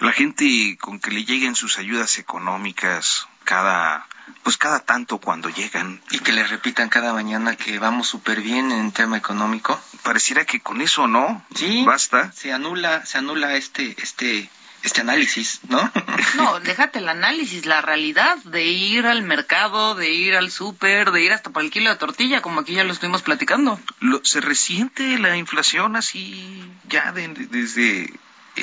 La 0.00 0.12
gente 0.12 0.76
con 0.80 1.00
que 1.00 1.10
le 1.10 1.24
lleguen 1.24 1.54
sus 1.54 1.78
ayudas 1.78 2.18
económicas 2.18 3.28
cada 3.44 4.06
pues 4.42 4.56
cada 4.56 4.80
tanto 4.80 5.18
cuando 5.18 5.48
llegan. 5.48 6.00
Y 6.10 6.18
que 6.20 6.32
le 6.32 6.44
repitan 6.44 6.88
cada 6.88 7.12
mañana 7.12 7.56
que 7.56 7.78
vamos 7.78 8.08
súper 8.08 8.40
bien 8.40 8.72
en 8.72 8.92
tema 8.92 9.16
económico. 9.16 9.80
Pareciera 10.02 10.44
que 10.44 10.60
con 10.60 10.80
eso 10.80 11.06
no. 11.06 11.44
Sí. 11.54 11.84
Basta. 11.84 12.32
Se 12.32 12.52
anula, 12.52 13.04
se 13.06 13.18
anula 13.18 13.56
este, 13.56 13.96
este, 14.02 14.50
este 14.82 15.00
análisis, 15.00 15.60
¿no? 15.68 15.90
No, 16.36 16.58
déjate 16.60 16.98
el 16.98 17.08
análisis, 17.08 17.64
la 17.64 17.80
realidad 17.80 18.36
de 18.44 18.64
ir 18.64 19.06
al 19.06 19.22
mercado, 19.22 19.94
de 19.94 20.10
ir 20.10 20.34
al 20.34 20.50
súper, 20.50 21.12
de 21.12 21.22
ir 21.22 21.32
hasta 21.32 21.50
para 21.50 21.64
el 21.64 21.70
kilo 21.70 21.90
de 21.90 21.96
tortilla, 21.96 22.42
como 22.42 22.60
aquí 22.60 22.74
ya 22.74 22.84
lo 22.84 22.92
estuvimos 22.92 23.22
platicando. 23.22 23.78
¿Se 24.24 24.40
resiente 24.40 25.18
la 25.18 25.36
inflación 25.36 25.96
así 25.96 26.68
ya 26.88 27.12
desde 27.12 28.12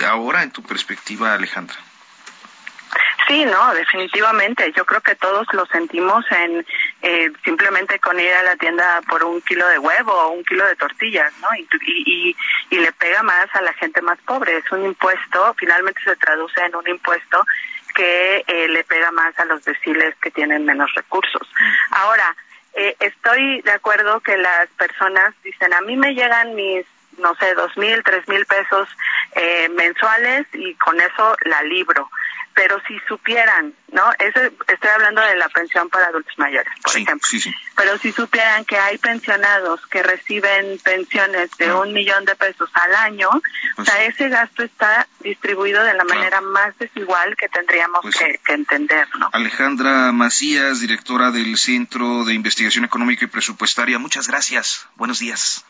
ahora 0.08 0.44
en 0.44 0.52
tu 0.52 0.64
perspectiva, 0.64 1.34
Alejandra? 1.34 1.78
Sí, 3.32 3.46
no, 3.46 3.74
definitivamente. 3.74 4.74
Yo 4.76 4.84
creo 4.84 5.00
que 5.00 5.16
todos 5.16 5.48
lo 5.54 5.66
sentimos 5.68 6.26
en 6.32 6.66
eh, 7.02 7.32
simplemente 7.46 7.98
con 7.98 8.20
ir 8.20 8.34
a 8.34 8.44
la 8.44 8.58
tienda 8.58 9.00
por 9.08 9.24
un 9.24 9.40
kilo 9.44 9.66
de 9.70 9.80
huevo 9.80 10.12
o 10.12 10.32
un 10.32 10.44
kilo 10.44 10.66
de 10.66 10.76
tortillas, 10.76 11.32
¿no? 11.40 11.48
Y, 11.56 11.66
y, 11.88 12.36
y 12.72 12.76
le 12.80 12.92
pega 12.92 13.24
más 13.24 13.48
a 13.56 13.62
la 13.62 13.72
gente 13.76 14.02
más 14.02 14.20
pobre. 14.26 14.58
Es 14.58 14.70
un 14.74 14.84
impuesto, 14.84 15.56
finalmente 15.58 16.02
se 16.04 16.18
traduce 16.18 16.60
en 16.60 16.76
un 16.76 16.86
impuesto 16.90 17.46
que 17.96 18.44
eh, 18.46 18.68
le 18.68 18.84
pega 18.84 19.12
más 19.12 19.40
a 19.40 19.46
los 19.46 19.64
deciles 19.64 20.14
que 20.22 20.32
tienen 20.32 20.66
menos 20.66 20.94
recursos. 20.94 21.50
Ahora, 21.92 22.36
eh, 22.74 22.98
estoy 23.00 23.62
de 23.62 23.72
acuerdo 23.72 24.20
que 24.20 24.36
las 24.36 24.68
personas 24.78 25.34
dicen, 25.42 25.74
a 25.74 25.80
mí 25.80 25.96
me 25.96 26.14
llegan 26.16 26.54
mis 26.54 26.86
no 27.18 27.36
sé, 27.36 27.54
dos 27.54 27.76
mil, 27.78 28.04
tres 28.04 28.28
mil 28.28 28.46
pesos 28.46 28.90
eh, 29.36 29.70
mensuales 29.70 30.48
y 30.54 30.74
con 30.76 31.00
eso 31.00 31.36
la 31.46 31.62
libro 31.64 32.10
pero 32.54 32.82
si 32.88 33.00
supieran, 33.08 33.74
¿no? 33.92 34.12
estoy 34.20 34.90
hablando 34.90 35.22
de 35.22 35.36
la 35.36 35.50
pensión 35.50 35.90
para 35.90 36.08
adultos 36.08 36.34
mayores, 36.38 36.72
por 36.84 36.96
ejemplo. 36.96 37.30
Pero 37.76 37.98
si 37.98 38.12
supieran 38.12 38.66
que 38.66 38.78
hay 38.78 38.98
pensionados 38.98 39.86
que 39.88 40.04
reciben 40.04 40.80
pensiones 40.84 41.52
de 41.58 41.68
ah. 41.68 41.78
un 41.78 41.94
millón 41.94 42.26
de 42.26 42.36
pesos 42.36 42.70
al 42.74 42.96
año, 42.96 43.30
o 43.30 43.42
pues 43.76 43.88
sea, 43.88 44.04
ese 44.06 44.30
gasto 44.30 44.64
está 44.64 45.08
distribuido 45.20 45.84
de 45.84 45.94
la 45.94 46.04
manera 46.04 46.42
más 46.42 46.78
desigual 46.78 47.36
que 47.36 47.50
tendríamos 47.50 48.02
pues 48.02 48.18
que, 48.18 48.40
entender, 48.54 49.08
¿no? 49.18 49.30
Alejandra 49.34 50.12
Macías, 50.12 50.80
directora 50.80 51.32
del 51.32 51.58
Centro 51.58 52.26
de 52.26 52.34
Investigación 52.34 52.86
Económica 52.86 53.26
y 53.26 53.28
Presupuestaria, 53.28 54.00
muchas 54.00 54.28
gracias. 54.28 54.88
Buenos 54.96 55.20
días. 55.20 55.66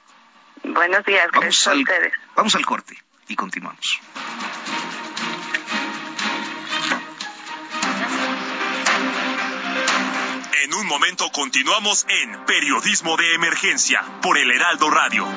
Buenos 0.64 1.04
días, 1.06 1.28
gracias 1.32 1.68
a 1.68 1.74
ustedes. 1.74 2.14
Vamos 2.36 2.56
al 2.56 2.66
corte 2.66 2.98
y 3.28 3.36
continuamos. 3.36 4.00
En 10.72 10.78
un 10.78 10.88
momento 10.88 11.30
continuamos 11.34 12.06
en 12.08 12.46
Periodismo 12.46 13.18
de 13.18 13.34
Emergencia 13.34 14.06
por 14.22 14.38
el 14.38 14.50
Heraldo 14.50 14.90
Radio. 14.90 15.28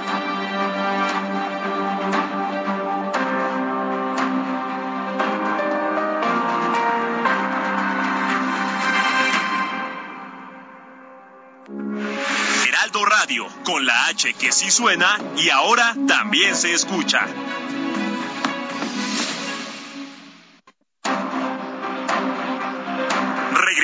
Heraldo 12.68 13.04
Radio, 13.04 13.48
con 13.64 13.84
la 13.84 14.06
H 14.06 14.34
que 14.34 14.52
sí 14.52 14.70
suena 14.70 15.18
y 15.36 15.48
ahora 15.48 15.96
también 16.06 16.54
se 16.54 16.74
escucha. 16.74 17.26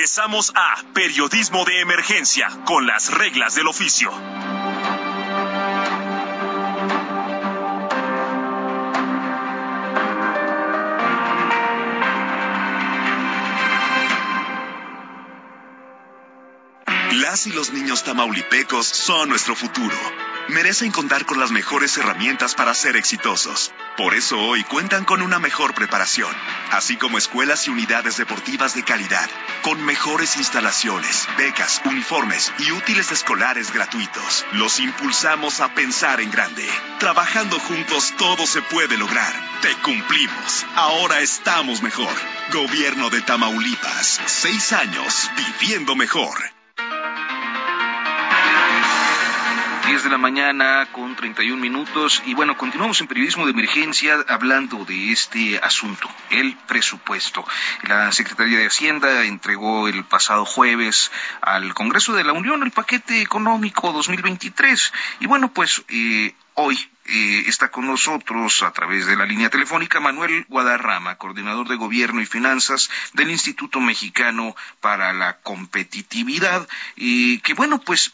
Regresamos 0.01 0.51
a 0.55 0.83
Periodismo 0.95 1.63
de 1.63 1.79
Emergencia 1.79 2.49
con 2.65 2.87
las 2.87 3.13
reglas 3.13 3.53
del 3.53 3.67
oficio. 3.67 4.11
Las 17.11 17.45
y 17.45 17.51
los 17.51 17.71
niños 17.71 18.03
tamaulipecos 18.03 18.87
son 18.87 19.29
nuestro 19.29 19.55
futuro 19.55 19.95
merecen 20.51 20.91
contar 20.91 21.25
con 21.25 21.39
las 21.39 21.51
mejores 21.51 21.97
herramientas 21.97 22.55
para 22.55 22.73
ser 22.73 22.95
exitosos. 22.95 23.71
Por 23.97 24.13
eso 24.13 24.39
hoy 24.39 24.63
cuentan 24.63 25.05
con 25.05 25.21
una 25.21 25.39
mejor 25.39 25.73
preparación, 25.73 26.33
así 26.71 26.97
como 26.97 27.17
escuelas 27.17 27.67
y 27.67 27.71
unidades 27.71 28.17
deportivas 28.17 28.75
de 28.75 28.83
calidad, 28.83 29.29
con 29.63 29.83
mejores 29.85 30.37
instalaciones, 30.37 31.27
becas, 31.37 31.81
uniformes 31.85 32.51
y 32.59 32.71
útiles 32.71 33.11
escolares 33.11 33.73
gratuitos. 33.73 34.45
Los 34.53 34.79
impulsamos 34.79 35.59
a 35.59 35.73
pensar 35.73 36.21
en 36.21 36.31
grande. 36.31 36.67
Trabajando 36.99 37.59
juntos 37.59 38.13
todo 38.17 38.45
se 38.45 38.61
puede 38.61 38.97
lograr. 38.97 39.33
Te 39.61 39.73
cumplimos. 39.83 40.65
Ahora 40.75 41.19
estamos 41.21 41.81
mejor. 41.81 42.13
Gobierno 42.51 43.09
de 43.09 43.21
Tamaulipas. 43.21 44.21
Seis 44.25 44.73
años 44.73 45.29
viviendo 45.37 45.95
mejor. 45.95 46.60
10 50.01 50.05
de 50.05 50.09
la 50.09 50.17
mañana 50.17 50.87
con 50.91 51.15
31 51.15 51.61
minutos. 51.61 52.23
Y 52.25 52.33
bueno, 52.33 52.57
continuamos 52.57 52.99
en 53.01 53.07
periodismo 53.07 53.45
de 53.45 53.51
emergencia 53.51 54.25
hablando 54.29 54.83
de 54.83 55.11
este 55.11 55.59
asunto, 55.59 56.09
el 56.31 56.57
presupuesto. 56.65 57.45
La 57.83 58.11
Secretaría 58.11 58.57
de 58.57 58.65
Hacienda 58.65 59.25
entregó 59.25 59.87
el 59.87 60.03
pasado 60.03 60.43
jueves 60.45 61.11
al 61.41 61.75
Congreso 61.75 62.13
de 62.13 62.23
la 62.23 62.33
Unión 62.33 62.63
el 62.63 62.71
paquete 62.71 63.21
económico 63.21 63.93
2023 63.93 64.91
y 65.19 65.27
bueno, 65.27 65.53
pues 65.53 65.83
eh, 65.89 66.33
hoy 66.55 66.77
eh, 67.05 67.43
está 67.47 67.69
con 67.69 67.85
nosotros 67.85 68.63
a 68.63 68.71
través 68.71 69.05
de 69.05 69.15
la 69.15 69.25
línea 69.25 69.49
telefónica 69.49 69.99
Manuel 69.99 70.45
Guadarrama, 70.49 71.17
coordinador 71.17 71.67
de 71.67 71.75
Gobierno 71.75 72.21
y 72.21 72.25
Finanzas 72.25 72.89
del 73.13 73.29
Instituto 73.29 73.79
Mexicano 73.79 74.55
para 74.79 75.13
la 75.13 75.37
Competitividad, 75.41 76.67
y 76.95 77.39
que 77.39 77.53
bueno, 77.53 77.79
pues 77.81 78.13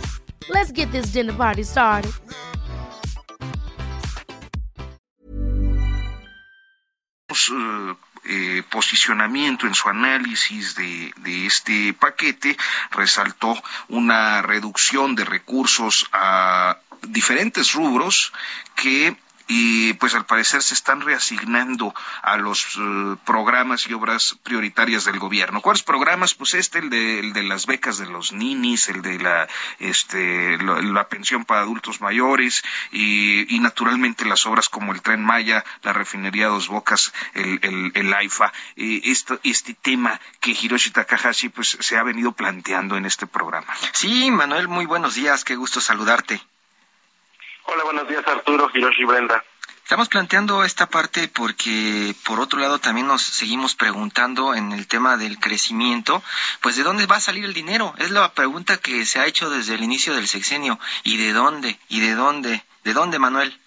Let's 0.49 0.71
get 0.71 0.91
this 0.91 1.13
dinner 1.13 1.33
party 1.33 1.63
started. 1.63 2.11
Uh, 7.29 7.95
eh, 8.25 8.63
posicionamiento 8.69 9.65
en 9.65 9.73
su 9.73 9.89
análisis 9.89 10.75
de, 10.75 11.13
de, 11.17 11.45
este 11.47 11.93
paquete 11.93 12.55
resaltó 12.91 13.61
una 13.89 14.41
reducción 14.41 15.15
de 15.15 15.25
recursos 15.25 16.07
a 16.13 16.77
diferentes 17.07 17.73
rubros 17.73 18.31
que 18.75 19.17
y 19.47 19.93
pues 19.93 20.15
al 20.15 20.25
parecer 20.25 20.63
se 20.63 20.73
están 20.73 21.01
reasignando 21.01 21.93
a 22.21 22.37
los 22.37 22.77
eh, 22.77 23.15
programas 23.25 23.87
y 23.87 23.93
obras 23.93 24.37
prioritarias 24.43 25.05
del 25.05 25.19
gobierno. 25.19 25.61
¿Cuáles 25.61 25.83
programas? 25.83 26.33
Pues 26.33 26.53
este, 26.53 26.79
el 26.79 27.33
de, 27.33 27.43
las 27.43 27.65
becas 27.65 27.97
de 27.97 28.05
los 28.05 28.31
ninis, 28.33 28.89
el 28.89 29.01
de 29.01 29.19
la, 29.19 29.47
este, 29.79 30.57
la, 30.57 31.07
pensión 31.07 31.45
para 31.45 31.61
adultos 31.61 32.01
mayores 32.01 32.63
y, 32.91 33.59
naturalmente 33.61 34.25
las 34.25 34.45
obras 34.47 34.69
como 34.69 34.91
el 34.91 35.01
Tren 35.01 35.23
Maya, 35.23 35.63
la 35.83 35.93
refinería 35.93 36.47
Dos 36.47 36.67
Bocas, 36.67 37.13
el, 37.33 37.59
el, 37.61 37.91
el 37.93 38.13
AIFA. 38.13 38.51
este, 38.75 39.39
este 39.43 39.73
tema 39.75 40.19
que 40.39 40.51
Hiroshi 40.51 40.91
Takahashi 40.91 41.49
pues 41.49 41.77
se 41.79 41.97
ha 41.97 42.03
venido 42.03 42.31
planteando 42.31 42.97
en 42.97 43.05
este 43.05 43.27
programa. 43.27 43.73
Sí, 43.93 44.31
Manuel, 44.31 44.67
muy 44.67 44.85
buenos 44.85 45.15
días, 45.15 45.43
qué 45.43 45.55
gusto 45.55 45.81
saludarte. 45.81 46.41
Hola, 47.73 47.85
buenos 47.85 48.07
días 48.09 48.27
Arturo, 48.27 48.69
Hiroshi 48.73 49.05
Brenda. 49.05 49.41
Estamos 49.81 50.09
planteando 50.09 50.65
esta 50.65 50.87
parte 50.87 51.29
porque, 51.29 52.13
por 52.25 52.41
otro 52.41 52.59
lado, 52.59 52.79
también 52.79 53.07
nos 53.07 53.21
seguimos 53.21 53.75
preguntando 53.75 54.55
en 54.55 54.73
el 54.73 54.87
tema 54.87 55.15
del 55.15 55.39
crecimiento, 55.39 56.21
pues 56.59 56.75
de 56.75 56.83
dónde 56.83 57.05
va 57.05 57.15
a 57.15 57.21
salir 57.21 57.45
el 57.45 57.53
dinero. 57.53 57.93
Es 57.97 58.11
la 58.11 58.33
pregunta 58.33 58.75
que 58.75 59.05
se 59.05 59.21
ha 59.21 59.25
hecho 59.25 59.49
desde 59.49 59.75
el 59.75 59.83
inicio 59.83 60.13
del 60.13 60.27
sexenio. 60.27 60.79
¿Y 61.05 61.15
de 61.15 61.31
dónde? 61.31 61.79
¿Y 61.87 62.01
de 62.01 62.13
dónde? 62.13 62.61
¿De 62.83 62.91
dónde, 62.91 63.19
Manuel? 63.19 63.57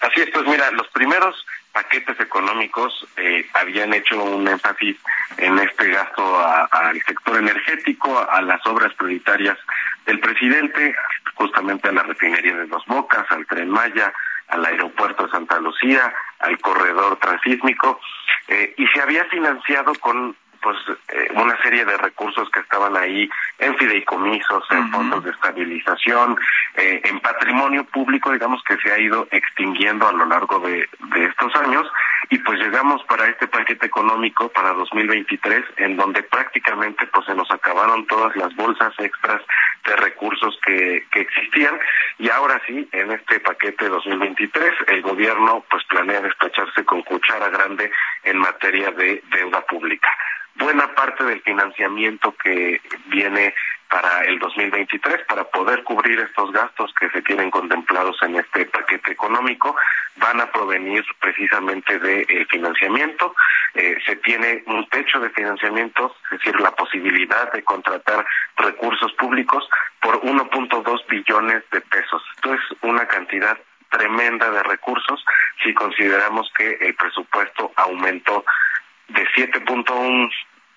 Así 0.00 0.22
es, 0.22 0.30
pues 0.30 0.46
mira, 0.46 0.70
los 0.70 0.88
primeros 0.88 1.36
paquetes 1.72 2.18
económicos 2.18 3.06
eh, 3.18 3.46
habían 3.52 3.92
hecho 3.92 4.22
un 4.22 4.48
énfasis 4.48 4.96
en 5.36 5.58
este 5.58 5.90
gasto 5.90 6.46
al 6.70 7.02
sector 7.02 7.36
energético, 7.36 8.26
a 8.26 8.40
las 8.40 8.64
obras 8.66 8.94
prioritarias 8.94 9.58
del 10.06 10.18
presidente, 10.20 10.94
justamente 11.42 11.88
a 11.88 11.92
la 11.92 12.04
refinería 12.04 12.54
de 12.56 12.66
Dos 12.66 12.84
Bocas, 12.86 13.26
al 13.30 13.44
Tren 13.46 13.68
Maya, 13.68 14.12
al 14.48 14.64
aeropuerto 14.64 15.24
de 15.24 15.30
Santa 15.32 15.58
Lucía, 15.58 16.14
al 16.38 16.56
corredor 16.60 17.16
transísmico, 17.16 18.00
eh, 18.46 18.74
y 18.76 18.86
se 18.86 19.00
había 19.00 19.24
financiado 19.24 19.92
con 19.96 20.36
pues 20.60 20.76
eh, 21.08 21.28
una 21.34 21.60
serie 21.60 21.84
de 21.84 21.96
recursos 21.96 22.48
que 22.50 22.60
estaban 22.60 22.96
ahí 22.96 23.28
en 23.58 23.76
fideicomisos, 23.76 24.62
en 24.70 24.92
fondos 24.92 25.24
de 25.24 25.32
estabilización, 25.32 26.38
eh, 26.76 27.00
en 27.02 27.18
patrimonio 27.18 27.82
público, 27.82 28.30
digamos 28.30 28.62
que 28.62 28.76
se 28.76 28.92
ha 28.92 29.00
ido 29.00 29.26
extinguiendo 29.32 30.06
a 30.06 30.12
lo 30.12 30.24
largo 30.26 30.60
de, 30.60 30.88
de 31.14 31.24
estos 31.24 31.52
años 31.56 31.84
y 32.30 32.38
pues 32.38 32.58
llegamos 32.58 33.02
para 33.04 33.28
este 33.28 33.48
paquete 33.48 33.86
económico 33.86 34.48
para 34.48 34.72
2023 34.72 35.64
en 35.76 35.96
donde 35.96 36.22
prácticamente 36.22 37.06
pues 37.06 37.26
se 37.26 37.34
nos 37.34 37.50
acabaron 37.50 38.06
todas 38.06 38.34
las 38.36 38.54
bolsas 38.56 38.92
extras 38.98 39.42
de 39.84 39.96
recursos 39.96 40.58
que, 40.64 41.04
que 41.10 41.20
existían. 41.20 41.78
Y 42.18 42.30
ahora 42.30 42.60
sí 42.66 42.88
en 42.92 43.12
este 43.12 43.40
paquete 43.40 43.88
2023 43.88 44.72
el 44.88 45.02
gobierno 45.02 45.64
pues 45.70 45.84
planea 45.84 46.20
despacharse 46.20 46.84
con 46.84 47.02
cuchara 47.02 47.48
grande 47.48 47.90
en 48.24 48.38
materia 48.38 48.90
de 48.92 49.22
deuda 49.30 49.60
pública. 49.62 50.10
Buena 50.54 50.94
parte 50.94 51.24
del 51.24 51.40
financiamiento 51.40 52.34
que 52.42 52.80
viene 53.06 53.54
para 53.92 54.22
el 54.22 54.38
2023 54.38 55.26
para 55.28 55.44
poder 55.44 55.84
cubrir 55.84 56.18
estos 56.18 56.50
gastos 56.50 56.94
que 56.98 57.10
se 57.10 57.20
tienen 57.20 57.50
contemplados 57.50 58.16
en 58.22 58.36
este 58.36 58.64
paquete 58.64 59.12
económico. 59.12 59.76
Van 60.16 60.40
a 60.40 60.50
provenir 60.50 61.04
precisamente 61.20 61.98
de, 61.98 62.46
financiamiento. 62.48 63.34
Eh, 63.74 63.98
se 64.06 64.16
tiene 64.16 64.62
un 64.66 64.88
techo 64.88 65.20
de 65.20 65.28
financiamiento 65.30 66.16
es 66.24 66.38
decir 66.38 66.58
la 66.58 66.70
posibilidad 66.70 67.52
de 67.52 67.62
contratar 67.62 68.24
recursos 68.56 69.12
públicos 69.12 69.68
por 70.00 70.22
1.2 70.22 71.06
billones 71.08 71.62
de 71.70 71.80
pesos. 71.82 72.22
Esto 72.36 72.54
es 72.54 72.60
una 72.80 73.06
cantidad 73.06 73.58
tremenda 73.90 74.50
de 74.50 74.62
recursos 74.62 75.22
si 75.62 75.74
consideramos 75.74 76.50
que 76.56 76.78
el 76.80 76.94
presupuesto 76.94 77.72
aumentó 77.76 78.42
de 79.08 79.26
7.1 79.36 80.30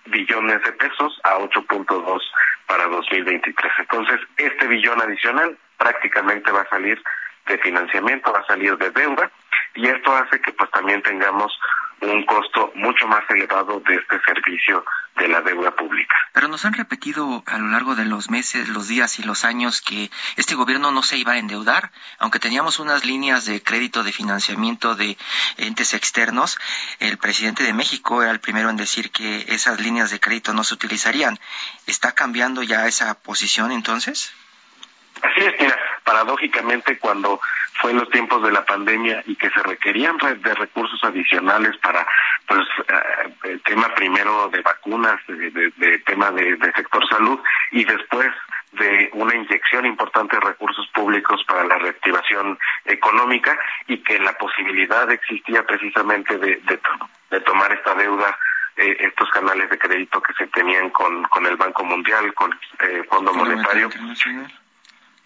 billones 0.07 0.61
de 0.63 0.71
pesos 0.73 1.19
a 1.23 1.37
8.2 1.37 2.21
para 2.67 2.87
2023. 2.87 3.71
Entonces, 3.79 4.19
este 4.37 4.67
billón 4.67 5.01
adicional 5.01 5.57
prácticamente 5.77 6.51
va 6.51 6.61
a 6.61 6.69
salir 6.69 7.01
de 7.47 7.57
financiamiento, 7.59 8.31
va 8.31 8.39
a 8.39 8.47
salir 8.47 8.77
de 8.77 8.89
deuda 8.91 9.31
y 9.75 9.87
esto 9.87 10.15
hace 10.15 10.39
que 10.41 10.51
pues 10.53 10.69
también 10.71 11.01
tengamos 11.01 11.57
un 12.01 12.25
costo 12.25 12.71
mucho 12.75 13.07
más 13.07 13.23
elevado 13.29 13.79
de 13.79 13.95
este 13.95 14.19
servicio 14.21 14.85
de 15.15 15.27
la 15.29 15.41
deuda 15.41 15.71
pública. 15.71 16.15
Pero 16.33 16.47
nos 16.47 16.65
han 16.65 16.73
repetido 16.73 17.43
a 17.45 17.57
lo 17.57 17.67
largo 17.69 17.95
de 17.95 18.05
los 18.05 18.29
meses, 18.29 18.67
los 18.67 18.87
días 18.87 19.17
y 19.19 19.23
los 19.23 19.45
años 19.45 19.81
que 19.81 20.11
este 20.35 20.55
gobierno 20.55 20.91
no 20.91 21.03
se 21.03 21.17
iba 21.17 21.33
a 21.33 21.37
endeudar, 21.37 21.91
aunque 22.19 22.39
teníamos 22.39 22.79
unas 22.79 23.05
líneas 23.05 23.45
de 23.45 23.63
crédito 23.63 24.03
de 24.03 24.11
financiamiento 24.11 24.95
de 24.95 25.17
entes 25.57 25.93
externos. 25.93 26.57
El 26.99 27.17
presidente 27.17 27.63
de 27.63 27.73
México 27.73 28.21
era 28.21 28.31
el 28.31 28.39
primero 28.39 28.69
en 28.69 28.77
decir 28.77 29.11
que 29.11 29.45
esas 29.47 29.79
líneas 29.79 30.11
de 30.11 30.19
crédito 30.19 30.53
no 30.53 30.63
se 30.63 30.73
utilizarían. 30.73 31.39
¿Está 31.87 32.11
cambiando 32.11 32.61
ya 32.63 32.87
esa 32.87 33.13
posición 33.15 33.71
entonces? 33.71 34.33
Así 35.21 35.45
es, 35.45 35.53
mira, 35.59 35.79
paradójicamente 36.05 36.97
cuando 36.99 37.41
fue 37.81 37.91
en 37.91 37.97
los 37.97 38.09
tiempos 38.09 38.41
de 38.43 38.51
la 38.51 38.63
pandemia 38.63 39.23
y 39.25 39.35
que 39.35 39.49
se 39.49 39.61
requerían 39.63 40.17
de 40.17 40.53
recursos 40.53 41.03
adicionales 41.03 41.75
para 41.77 42.07
pues 42.47 42.61
eh, 42.87 43.33
el 43.43 43.61
tema 43.63 43.93
primero 43.95 44.47
de 44.49 44.61
vacunas, 44.61 45.19
de, 45.27 45.99
tema 46.05 46.31
de, 46.31 46.57
sector 46.75 47.05
salud 47.09 47.39
y 47.71 47.83
después 47.83 48.31
de 48.73 49.09
una 49.13 49.35
inyección 49.35 49.85
importante 49.85 50.35
de 50.35 50.41
recursos 50.41 50.87
públicos 50.93 51.43
para 51.47 51.65
la 51.65 51.77
reactivación 51.79 52.57
económica 52.85 53.57
y 53.87 53.97
que 53.97 54.19
la 54.19 54.33
posibilidad 54.37 55.09
existía 55.11 55.65
precisamente 55.65 56.37
de, 56.37 56.61
de, 57.29 57.39
tomar 57.41 57.71
esta 57.73 57.93
deuda 57.95 58.37
eh, 58.77 58.97
estos 58.99 59.29
canales 59.29 59.69
de 59.69 59.77
crédito 59.77 60.21
que 60.21 60.33
se 60.33 60.47
tenían 60.47 60.89
con, 60.89 61.23
con 61.23 61.45
el 61.45 61.55
Banco 61.55 61.83
Mundial, 61.83 62.33
con 62.33 62.51
el 62.79 62.99
eh, 62.99 63.03
Fondo 63.09 63.33
Monetario 63.33 63.89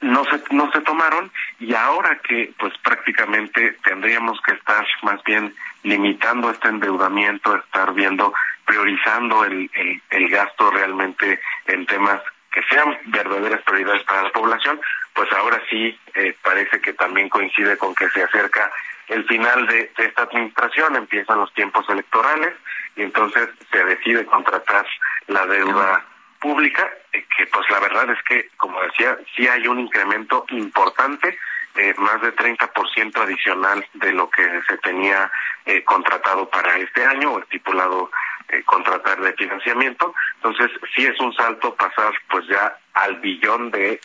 no 0.02 0.24
se 0.26 0.42
no 0.52 0.72
se 0.72 0.82
tomaron 0.82 1.32
y 1.60 1.74
ahora 1.74 2.20
que 2.20 2.54
pues 2.58 2.74
prácticamente 2.80 3.78
tendríamos 3.84 4.40
que 4.42 4.54
estar 4.54 4.86
más 5.04 5.22
bien 5.24 5.54
limitando 5.84 6.50
este 6.52 6.70
endeudamiento, 6.70 7.56
estar 7.56 7.94
viendo 7.94 8.34
priorizando 8.66 9.44
el, 9.46 9.70
el, 10.10 10.30
gasto 10.30 10.70
realmente 10.70 11.40
en 11.66 11.86
temas 11.86 12.22
que 12.52 12.62
sean 12.70 12.98
verdaderas 13.06 13.62
prioridades 13.64 14.04
para 14.04 14.24
la 14.24 14.32
población, 14.32 14.80
pues 15.14 15.32
ahora 15.34 15.62
sí 15.70 15.98
eh, 16.14 16.36
parece 16.44 16.80
que 16.80 16.94
también 16.94 17.30
coincide 17.30 17.78
con 17.78 17.96
que 17.96 18.10
se 18.10 18.24
acerca 18.24 18.72
el 19.08 19.26
final 19.26 19.66
de, 19.66 19.92
esta 19.98 20.24
administración, 20.24 20.96
empiezan 20.96 21.40
los 21.40 21.54
tiempos 21.54 21.88
electorales 21.90 22.54
y 22.96 23.02
entonces 23.02 23.50
se 23.72 23.84
decide 23.84 24.26
contratar 24.26 24.86
la 25.28 25.46
deuda 25.48 26.06
pública, 26.40 26.90
eh, 27.14 27.26
que 27.36 27.46
pues 27.48 27.70
la 27.70 27.80
verdad 27.80 28.10
es 28.10 28.22
que, 28.24 28.50
como 28.58 28.82
decía, 28.82 29.18
sí 29.36 29.48
hay 29.48 29.68
un 29.68 29.80
incremento 29.80 30.46
importante 30.50 31.38
eh, 31.76 31.94
más 31.98 32.22
de 32.22 32.36
30% 32.36 33.22
adicional 33.22 33.86
de 33.94 34.12
lo 34.12 34.30
que 34.30 34.44
se 34.68 34.78
tenía 34.80 35.32
eh, 35.66 35.84
contratado 35.84 36.50
para 36.50 36.78
este 36.78 37.06
año 37.06 37.34
o 37.34 37.40
estipulado 37.40 38.12
eh, 38.50 38.64
contratar 38.66 39.22
de 39.22 39.34
financiamiento. 39.34 40.14
Entonces, 40.36 40.72
sí 40.96 41.06
es 41.06 41.20
un 41.20 41.34
salto 41.34 41.76
pasar 41.76 42.12
pues 42.30 42.48
ya 42.48 42.76
al 42.96 43.18
billón 43.18 43.72
de 43.72 44.02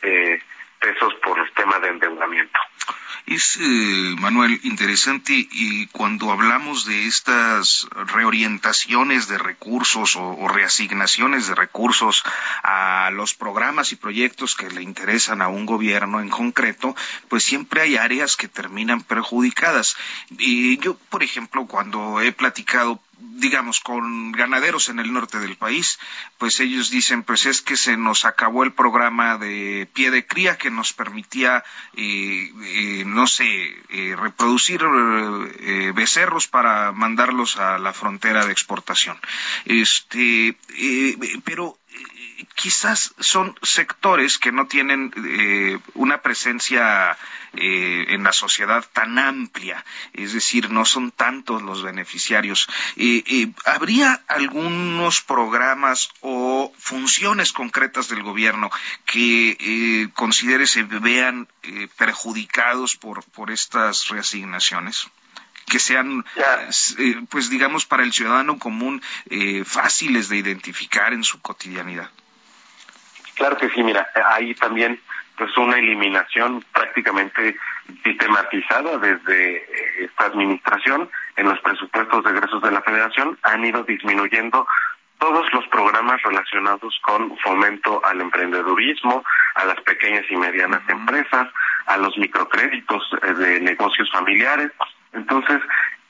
pesos 0.84 1.14
por 1.22 1.38
el 1.38 1.50
tema 1.52 1.78
de 1.78 1.88
endeudamiento. 1.88 2.58
Es, 3.26 3.56
eh, 3.58 4.16
Manuel, 4.20 4.60
interesante 4.64 5.32
y 5.32 5.86
cuando 5.86 6.30
hablamos 6.30 6.84
de 6.84 7.06
estas 7.06 7.88
reorientaciones 8.12 9.28
de 9.28 9.38
recursos 9.38 10.16
o, 10.16 10.46
reasignaciones 10.46 11.48
de 11.48 11.54
recursos 11.54 12.22
a 12.62 13.10
los 13.12 13.32
programas 13.32 13.92
y 13.92 13.96
proyectos 13.96 14.54
que 14.54 14.68
le 14.68 14.82
interesan 14.82 15.40
a 15.40 15.48
un 15.48 15.64
gobierno 15.64 16.20
en 16.20 16.28
concreto, 16.28 16.94
pues 17.28 17.44
siempre 17.44 17.80
hay 17.80 17.96
áreas 17.96 18.36
que 18.36 18.46
terminan 18.46 19.02
perjudicadas. 19.02 19.96
Y 20.38 20.76
yo, 20.78 20.98
por 21.08 21.22
ejemplo, 21.22 21.66
cuando 21.66 22.20
he 22.20 22.30
platicado 22.30 23.00
digamos, 23.18 23.80
con 23.80 24.32
ganaderos 24.32 24.88
en 24.88 24.98
el 24.98 25.12
norte 25.12 25.38
del 25.38 25.56
país, 25.56 25.98
pues 26.38 26.60
ellos 26.60 26.90
dicen, 26.90 27.22
pues 27.22 27.46
es 27.46 27.62
que 27.62 27.76
se 27.76 27.96
nos 27.96 28.24
acabó 28.24 28.64
el 28.64 28.72
programa 28.72 29.38
de 29.38 29.88
pie 29.92 30.10
de 30.10 30.26
cría 30.26 30.56
que 30.56 30.70
nos 30.70 30.92
permitía, 30.92 31.64
eh, 31.96 32.52
eh, 32.62 33.04
no 33.06 33.26
sé, 33.26 33.76
eh, 33.90 34.16
reproducir 34.16 34.80
becerros 35.94 36.48
para 36.48 36.92
mandarlos 36.92 37.56
a 37.56 37.78
la 37.78 37.92
frontera 37.92 38.46
de 38.46 38.52
exportación. 38.52 39.18
Este, 39.64 40.56
pero 41.44 41.78
quizás 42.54 43.14
son 43.18 43.56
sectores 43.62 44.38
que 44.38 44.52
no 44.52 44.66
tienen 44.66 45.12
eh, 45.16 45.78
una 45.94 46.22
presencia 46.22 47.16
eh, 47.52 48.06
en 48.08 48.24
la 48.24 48.32
sociedad 48.32 48.84
tan 48.92 49.18
amplia, 49.18 49.84
es 50.12 50.32
decir, 50.32 50.70
no 50.70 50.84
son 50.84 51.10
tantos 51.10 51.62
los 51.62 51.82
beneficiarios. 51.82 52.68
Eh, 52.96 53.52
¿Habría 53.64 54.22
algunos 54.28 55.20
programas 55.20 56.10
o 56.20 56.72
funciones 56.78 57.52
concretas 57.52 58.08
del 58.08 58.22
gobierno 58.22 58.70
que 59.04 60.10
considere 60.14 60.66
se 60.66 60.82
vean 60.82 61.48
perjudicados 61.96 62.96
por, 62.96 63.24
por 63.24 63.50
estas 63.50 64.08
reasignaciones? 64.08 65.06
que 65.66 65.78
sean, 65.78 66.26
pues 67.30 67.48
digamos, 67.48 67.86
para 67.86 68.02
el 68.02 68.12
ciudadano 68.12 68.58
común 68.58 69.00
fáciles 69.64 70.28
de 70.28 70.36
identificar 70.36 71.14
en 71.14 71.24
su 71.24 71.40
cotidianidad. 71.40 72.10
Claro 73.34 73.56
que 73.56 73.68
sí, 73.70 73.82
mira, 73.82 74.06
hay 74.26 74.54
también 74.54 75.00
pues 75.36 75.56
una 75.56 75.78
eliminación 75.78 76.64
prácticamente 76.72 77.56
sistematizada 78.04 78.98
desde 78.98 80.04
esta 80.04 80.26
administración 80.26 81.10
en 81.36 81.48
los 81.48 81.60
presupuestos 81.60 82.24
de 82.24 82.30
egresos 82.30 82.62
de 82.62 82.70
la 82.70 82.82
Federación 82.82 83.36
han 83.42 83.64
ido 83.64 83.82
disminuyendo 83.82 84.66
todos 85.18 85.52
los 85.52 85.66
programas 85.68 86.22
relacionados 86.22 87.00
con 87.02 87.36
fomento 87.38 88.04
al 88.04 88.20
emprendedurismo, 88.20 89.24
a 89.54 89.64
las 89.64 89.80
pequeñas 89.80 90.24
y 90.30 90.36
medianas 90.36 90.82
empresas, 90.88 91.48
a 91.86 91.96
los 91.96 92.16
microcréditos 92.18 93.02
eh, 93.22 93.32
de 93.32 93.60
negocios 93.60 94.10
familiares. 94.12 94.70
Entonces, 95.12 95.60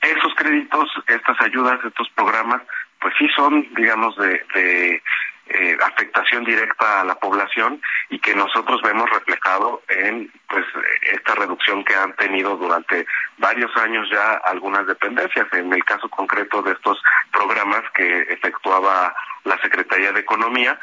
esos 0.01 0.33
créditos, 0.35 0.89
estas 1.07 1.39
ayudas, 1.41 1.79
estos 1.83 2.09
programas, 2.09 2.61
pues 2.99 3.13
sí 3.17 3.27
son, 3.35 3.67
digamos, 3.75 4.15
de 4.17 5.01
eh, 5.47 5.77
afectación 5.83 6.43
directa 6.43 7.01
a 7.01 7.03
la 7.03 7.15
población 7.15 7.81
y 8.09 8.19
que 8.19 8.33
nosotros 8.33 8.81
vemos 8.81 9.09
reflejado 9.09 9.83
en 9.89 10.31
pues 10.49 10.65
esta 11.13 11.35
reducción 11.35 11.83
que 11.83 11.95
han 11.95 12.15
tenido 12.15 12.57
durante 12.57 13.05
varios 13.37 13.75
años 13.77 14.09
ya 14.11 14.33
algunas 14.45 14.87
dependencias. 14.87 15.47
En 15.53 15.71
el 15.71 15.83
caso 15.83 16.09
concreto 16.09 16.61
de 16.63 16.73
estos 16.73 17.01
programas 17.31 17.83
que 17.93 18.21
efectuaba 18.23 19.13
la 19.43 19.57
Secretaría 19.61 20.11
de 20.11 20.21
Economía, 20.21 20.79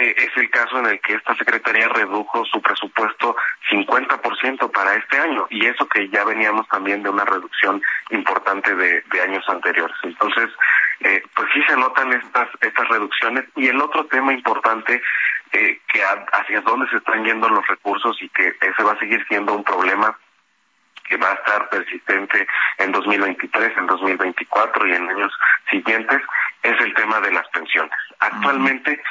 eh, 0.00 0.14
es 0.16 0.36
el 0.36 0.48
caso 0.50 0.78
en 0.78 0.86
el 0.86 1.00
que 1.00 1.14
esta 1.14 1.34
Secretaría 1.36 1.88
redujo 1.88 2.44
su 2.46 2.60
presupuesto 2.62 3.36
50% 3.70 4.72
para 4.72 4.94
este 4.94 5.18
año 5.18 5.46
y 5.50 5.66
eso 5.66 5.86
que 5.88 6.08
ya 6.08 6.24
veníamos 6.24 6.66
también 6.68 7.02
de 7.02 7.10
una 7.10 7.24
reducción 7.26 7.82
importante 8.10 8.74
de, 8.74 9.02
de 9.02 9.20
años 9.20 9.44
anteriores. 9.48 9.96
Entonces, 10.02 10.48
eh, 11.00 11.22
pues 11.34 11.48
sí 11.52 11.62
se 11.68 11.76
notan 11.76 12.12
estas, 12.12 12.48
estas 12.60 12.88
reducciones. 12.88 13.44
Y 13.56 13.68
el 13.68 13.80
otro 13.80 14.06
tema 14.06 14.32
importante, 14.32 15.02
eh, 15.52 15.80
que 15.92 16.02
hacia 16.32 16.60
dónde 16.62 16.88
se 16.88 16.96
están 16.96 17.24
yendo 17.24 17.48
los 17.48 17.66
recursos 17.66 18.16
y 18.22 18.28
que 18.30 18.54
ese 18.60 18.82
va 18.82 18.92
a 18.92 18.98
seguir 18.98 19.24
siendo 19.28 19.54
un 19.54 19.64
problema 19.64 20.18
que 21.08 21.16
va 21.16 21.30
a 21.30 21.34
estar 21.34 21.68
persistente 21.68 22.46
en 22.78 22.92
2023, 22.92 23.76
en 23.76 23.86
2024 23.86 24.86
y 24.86 24.92
en 24.92 25.08
años 25.10 25.32
siguientes, 25.68 26.22
es 26.62 26.80
el 26.80 26.94
tema 26.94 27.20
de 27.20 27.32
las 27.32 27.48
pensiones. 27.48 27.98
Actualmente, 28.20 29.02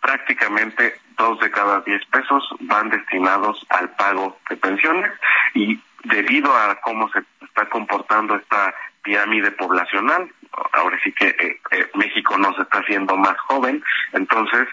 prácticamente 0.00 0.98
dos 1.16 1.38
de 1.40 1.50
cada 1.50 1.80
diez 1.82 2.04
pesos 2.06 2.42
van 2.60 2.90
destinados 2.90 3.64
al 3.68 3.90
pago 3.90 4.38
de 4.48 4.56
pensiones 4.56 5.12
y 5.54 5.78
debido 6.04 6.52
a 6.56 6.76
cómo 6.80 7.10
se 7.10 7.22
está 7.44 7.68
comportando 7.68 8.36
esta 8.36 8.74
pirámide 9.02 9.50
poblacional, 9.52 10.30
ahora 10.72 10.98
sí 11.02 11.12
que 11.12 11.28
eh, 11.28 11.60
eh, 11.70 11.90
México 11.94 12.36
no 12.38 12.54
se 12.54 12.62
está 12.62 12.78
haciendo 12.78 13.16
más 13.16 13.38
joven, 13.40 13.82
entonces 14.12 14.68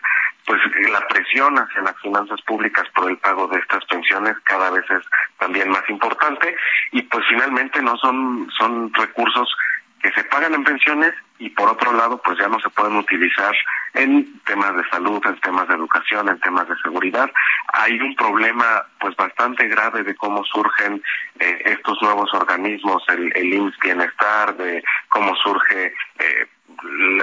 pues 0.46 0.62
la 0.90 1.06
presión 1.08 1.60
hacia 1.60 1.82
las 1.82 2.00
finanzas 2.00 2.42
públicas 2.44 2.88
por 2.96 3.10
el 3.10 3.18
pago 3.18 3.48
de 3.48 3.60
estas 3.60 3.84
pensiones 3.86 4.34
cada 4.46 4.72
vez 4.72 4.86
es 4.90 5.04
también 5.38 5.70
más 5.70 5.84
importante 5.90 6.56
y 6.94 7.02
pues 7.02 7.26
finalmente 7.28 7.82
no 7.82 7.98
son 7.98 8.50
son 8.58 8.94
recursos 8.94 9.50
que 10.08 10.22
se 10.22 10.28
pagan 10.30 10.54
en 10.54 10.64
pensiones 10.64 11.14
y 11.38 11.50
por 11.50 11.70
otro 11.70 11.92
lado 11.92 12.22
pues 12.24 12.38
ya 12.40 12.48
no 12.48 12.60
se 12.60 12.70
pueden 12.70 12.96
utilizar 12.96 13.54
en 13.94 14.40
temas 14.44 14.76
de 14.78 14.88
salud, 14.90 15.22
en 15.26 15.38
temas 15.42 15.68
de 15.68 15.76
educación, 15.76 16.30
en 16.30 16.40
temas 16.40 16.68
de 16.70 16.76
seguridad. 16.82 17.30
Hay 17.74 18.00
un 18.00 18.16
problema 18.16 18.86
pues 19.02 19.16
bastante 19.18 19.68
grave 19.68 20.04
de 20.04 20.16
cómo 20.16 20.46
surgen 20.46 21.04
eh, 21.40 21.62
estos 21.66 22.02
nuevos 22.02 22.34
organismos, 22.34 23.04
el, 23.10 23.36
el 23.36 23.54
IMSS 23.54 23.80
Bienestar, 23.80 24.56
de 24.56 24.82
cómo 25.10 25.36
surge 25.36 25.94
eh, 26.20 26.48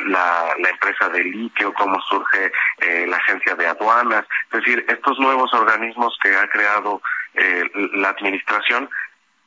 la, 0.07 0.55
la, 0.59 0.69
empresa 0.69 1.09
de 1.09 1.25
litio, 1.25 1.73
cómo 1.73 1.99
surge 2.03 2.53
eh, 2.81 3.07
la 3.07 3.17
agencia 3.17 3.55
de 3.55 3.67
aduanas, 3.67 4.27
es 4.53 4.61
decir, 4.61 4.85
estos 4.89 5.19
nuevos 5.19 5.53
organismos 5.55 6.19
que 6.23 6.35
ha 6.37 6.47
creado 6.49 7.01
eh, 7.35 7.65
la 7.95 8.11
administración 8.11 8.91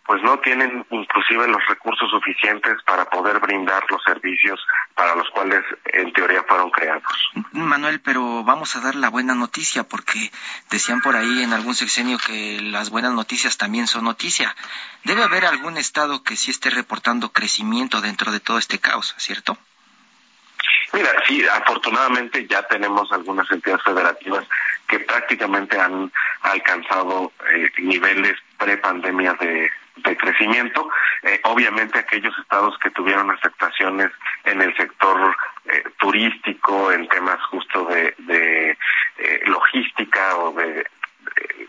pues 0.07 0.23
no 0.23 0.39
tienen 0.39 0.85
inclusive 0.89 1.47
los 1.47 1.65
recursos 1.67 2.09
suficientes 2.09 2.81
para 2.83 3.05
poder 3.09 3.39
brindar 3.39 3.83
los 3.89 4.01
servicios 4.03 4.59
para 4.95 5.13
los 5.15 5.29
cuales 5.29 5.63
en 5.85 6.11
teoría 6.13 6.43
fueron 6.47 6.71
creados. 6.71 7.03
Manuel, 7.51 7.99
pero 7.99 8.43
vamos 8.43 8.75
a 8.75 8.79
dar 8.79 8.95
la 8.95 9.09
buena 9.09 9.35
noticia 9.35 9.83
porque 9.83 10.31
decían 10.71 11.01
por 11.01 11.17
ahí 11.17 11.43
en 11.43 11.51
algún 11.51 11.75
sexenio 11.75 12.17
que 12.17 12.59
las 12.61 12.89
buenas 12.89 13.11
noticias 13.11 13.57
también 13.57 13.85
son 13.85 14.05
noticia. 14.05 14.55
Debe 15.03 15.23
haber 15.23 15.45
algún 15.45 15.77
estado 15.77 16.23
que 16.23 16.37
sí 16.37 16.51
esté 16.51 16.69
reportando 16.69 17.33
crecimiento 17.33 17.99
dentro 17.99 18.31
de 18.31 18.39
todo 18.39 18.57
este 18.57 18.79
caos, 18.79 19.13
¿cierto? 19.17 19.57
Mira, 20.93 21.09
sí, 21.27 21.45
afortunadamente 21.45 22.47
ya 22.47 22.63
tenemos 22.63 23.11
algunas 23.11 23.51
entidades 23.51 23.83
federativas 23.83 24.47
que 24.87 24.99
prácticamente 25.01 25.77
han 25.77 26.11
alcanzado 26.41 27.33
eh, 27.53 27.69
niveles 27.79 28.37
pre-pandemia 28.57 29.33
de, 29.33 29.69
de 30.03 30.17
crecimiento. 30.17 30.89
Eh, 31.23 31.39
obviamente 31.43 31.99
aquellos 31.99 32.37
estados 32.39 32.77
que 32.79 32.91
tuvieron 32.91 33.29
afectaciones 33.31 34.11
en 34.43 34.61
el 34.61 34.75
sector 34.75 35.35
eh, 35.65 35.83
turístico, 35.99 36.91
en 36.91 37.07
temas 37.09 37.41
justo 37.49 37.85
de, 37.85 38.77
eh, 39.17 39.41
logística 39.45 40.37
o 40.37 40.53
de, 40.53 40.85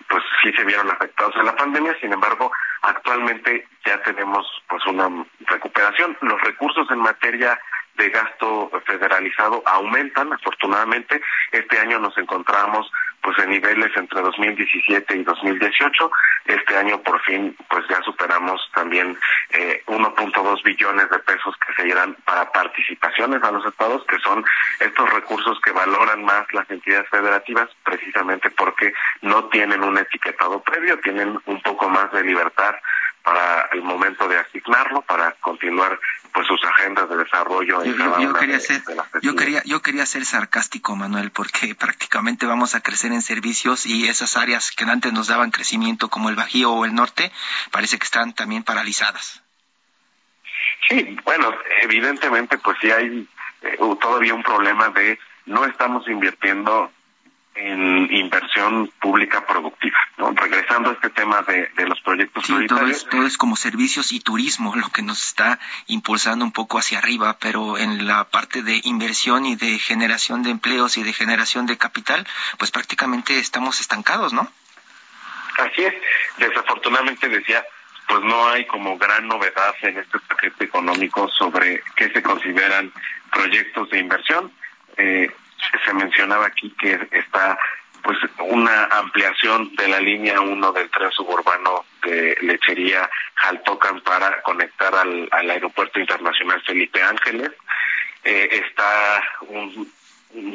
pues 0.08 0.22
sí 0.42 0.52
se 0.52 0.64
vieron 0.64 0.90
afectados 0.90 1.34
en 1.36 1.46
la 1.46 1.56
pandemia, 1.56 1.96
sin 2.00 2.12
embargo, 2.12 2.50
actualmente 2.82 3.66
ya 3.84 4.00
tenemos 4.02 4.46
pues 4.68 4.84
una 4.86 5.08
recuperación. 5.46 6.16
Los 6.20 6.40
recursos 6.42 6.90
en 6.90 6.98
materia 6.98 7.58
de 7.98 8.10
gasto 8.10 8.70
federalizado 8.86 9.62
aumentan, 9.66 10.32
afortunadamente. 10.32 11.20
Este 11.52 11.78
año 11.78 11.98
nos 11.98 12.16
encontramos 12.16 12.90
pues 13.20 13.36
en 13.40 13.50
niveles 13.50 13.90
entre 13.96 14.22
2017 14.22 15.16
y 15.16 15.24
2018. 15.24 16.10
Este 16.46 16.76
año 16.76 17.02
por 17.02 17.20
fin 17.22 17.54
pues 17.68 17.84
ya 17.88 18.00
superamos 18.02 18.60
también 18.74 19.18
eh, 19.50 19.82
1.2 19.86 20.62
billones 20.62 21.10
de 21.10 21.18
pesos 21.18 21.54
que 21.66 21.74
se 21.74 21.88
irán 21.88 22.16
para 22.24 22.50
participaciones 22.52 23.42
a 23.42 23.50
los 23.50 23.66
estados, 23.66 24.04
que 24.06 24.18
son 24.20 24.44
estos 24.80 25.12
recursos 25.12 25.60
que 25.60 25.72
valoran 25.72 26.24
más 26.24 26.46
las 26.52 26.70
entidades 26.70 27.08
federativas 27.10 27.68
precisamente 27.84 28.50
porque 28.50 28.94
no 29.22 29.44
tienen 29.46 29.82
un 29.82 29.98
etiquetado 29.98 30.62
previo, 30.62 30.98
tienen 31.00 31.38
un 31.46 31.60
poco 31.62 31.88
más 31.88 32.10
de 32.12 32.22
libertad 32.22 32.76
para 33.28 33.68
el 33.72 33.82
momento 33.82 34.26
de 34.26 34.38
asignarlo, 34.38 35.02
para 35.02 35.32
continuar 35.32 36.00
pues 36.32 36.46
sus 36.46 36.62
agendas 36.64 37.10
de 37.10 37.16
desarrollo. 37.18 37.84
Yo, 37.84 38.20
yo, 38.20 38.32
quería 38.32 38.58
ser, 38.58 38.82
yo 39.20 39.36
quería, 39.36 39.62
yo 39.64 39.82
quería 39.82 40.06
ser 40.06 40.24
sarcástico, 40.24 40.96
Manuel, 40.96 41.30
porque 41.30 41.74
prácticamente 41.78 42.46
vamos 42.46 42.74
a 42.74 42.80
crecer 42.80 43.12
en 43.12 43.20
servicios 43.20 43.84
y 43.84 44.08
esas 44.08 44.36
áreas 44.38 44.70
que 44.70 44.84
antes 44.84 45.12
nos 45.12 45.28
daban 45.28 45.50
crecimiento, 45.50 46.08
como 46.08 46.30
el 46.30 46.36
Bajío 46.36 46.70
o 46.70 46.84
el 46.86 46.94
Norte, 46.94 47.30
parece 47.70 47.98
que 47.98 48.04
están 48.04 48.32
también 48.32 48.62
paralizadas. 48.62 49.42
Sí, 50.88 51.18
bueno, 51.24 51.54
evidentemente, 51.82 52.56
pues 52.56 52.78
sí 52.80 52.90
hay 52.90 53.28
eh, 53.62 53.78
todavía 54.00 54.32
un 54.32 54.42
problema 54.42 54.88
de 54.88 55.18
no 55.44 55.66
estamos 55.66 56.08
invirtiendo 56.08 56.90
en 57.60 58.08
inversión 58.14 58.90
pública 59.00 59.44
productiva. 59.46 59.98
¿no? 60.16 60.30
Regresando 60.32 60.90
a 60.90 60.92
este 60.94 61.10
tema 61.10 61.42
de, 61.42 61.70
los 61.86 62.00
proyectos 62.00 62.44
sí, 62.46 62.54
todo 62.66 62.86
es, 62.86 63.04
todo 63.08 63.26
es 63.26 63.36
como 63.36 63.56
servicios 63.56 64.12
y 64.12 64.20
turismo 64.20 64.74
lo 64.76 64.88
que 64.90 65.02
nos 65.02 65.22
está 65.22 65.58
impulsando 65.86 66.44
un 66.44 66.52
poco 66.52 66.78
hacia 66.78 66.98
arriba, 66.98 67.38
pero 67.40 67.78
en 67.78 68.06
la 68.06 68.24
parte 68.24 68.62
de 68.62 68.80
inversión 68.84 69.46
y 69.46 69.56
de 69.56 69.78
generación 69.78 70.42
de 70.42 70.50
empleos 70.50 70.96
y 70.98 71.02
de 71.02 71.12
generación 71.12 71.66
de 71.66 71.76
capital, 71.76 72.26
pues 72.58 72.70
prácticamente 72.70 73.38
estamos 73.38 73.80
estancados, 73.80 74.32
¿no? 74.32 74.50
Así 75.58 75.82
es. 75.82 75.94
Desafortunadamente 76.38 77.28
decía, 77.28 77.64
pues 78.06 78.22
no 78.22 78.48
hay 78.48 78.64
como 78.66 78.96
gran 78.96 79.26
novedad 79.26 79.74
en 79.82 79.98
este 79.98 80.18
paquete 80.20 80.64
económico 80.64 81.28
sobre 81.28 81.82
qué 81.96 82.10
se 82.10 82.22
consideran 82.22 82.92
proyectos 83.32 83.90
de 83.90 83.98
inversión. 83.98 84.52
Eh, 84.98 85.30
se 85.84 85.94
mencionaba 85.94 86.46
aquí 86.46 86.74
que 86.78 87.08
está 87.12 87.58
pues 88.02 88.18
una 88.38 88.84
ampliación 88.84 89.74
de 89.76 89.88
la 89.88 90.00
línea 90.00 90.40
1 90.40 90.72
del 90.72 90.90
tren 90.90 91.10
suburbano 91.10 91.84
de 92.02 92.36
Lechería 92.42 93.08
Jaltocan 93.34 94.00
para 94.00 94.40
conectar 94.42 94.94
al, 94.94 95.28
aeropuerto 95.30 96.00
internacional 96.00 96.62
Felipe 96.62 97.02
Ángeles. 97.02 97.50
Eh, 98.24 98.48
está 98.50 99.22
un, 99.48 99.92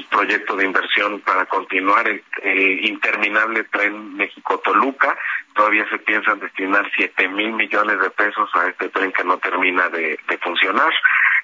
proyecto 0.09 0.55
de 0.55 0.65
inversión 0.65 1.19
para 1.21 1.45
continuar 1.47 2.07
el, 2.07 2.85
interminable 2.85 3.63
tren 3.65 4.15
México-Toluca. 4.15 5.17
Todavía 5.55 5.87
se 5.89 5.97
piensan 5.99 6.39
destinar 6.39 6.89
siete 6.95 7.27
mil 7.27 7.53
millones 7.53 7.99
de 7.99 8.09
pesos 8.11 8.49
a 8.53 8.67
este 8.67 8.89
tren 8.89 9.11
que 9.11 9.23
no 9.23 9.37
termina 9.39 9.89
de, 9.89 10.19
funcionar. 10.41 10.93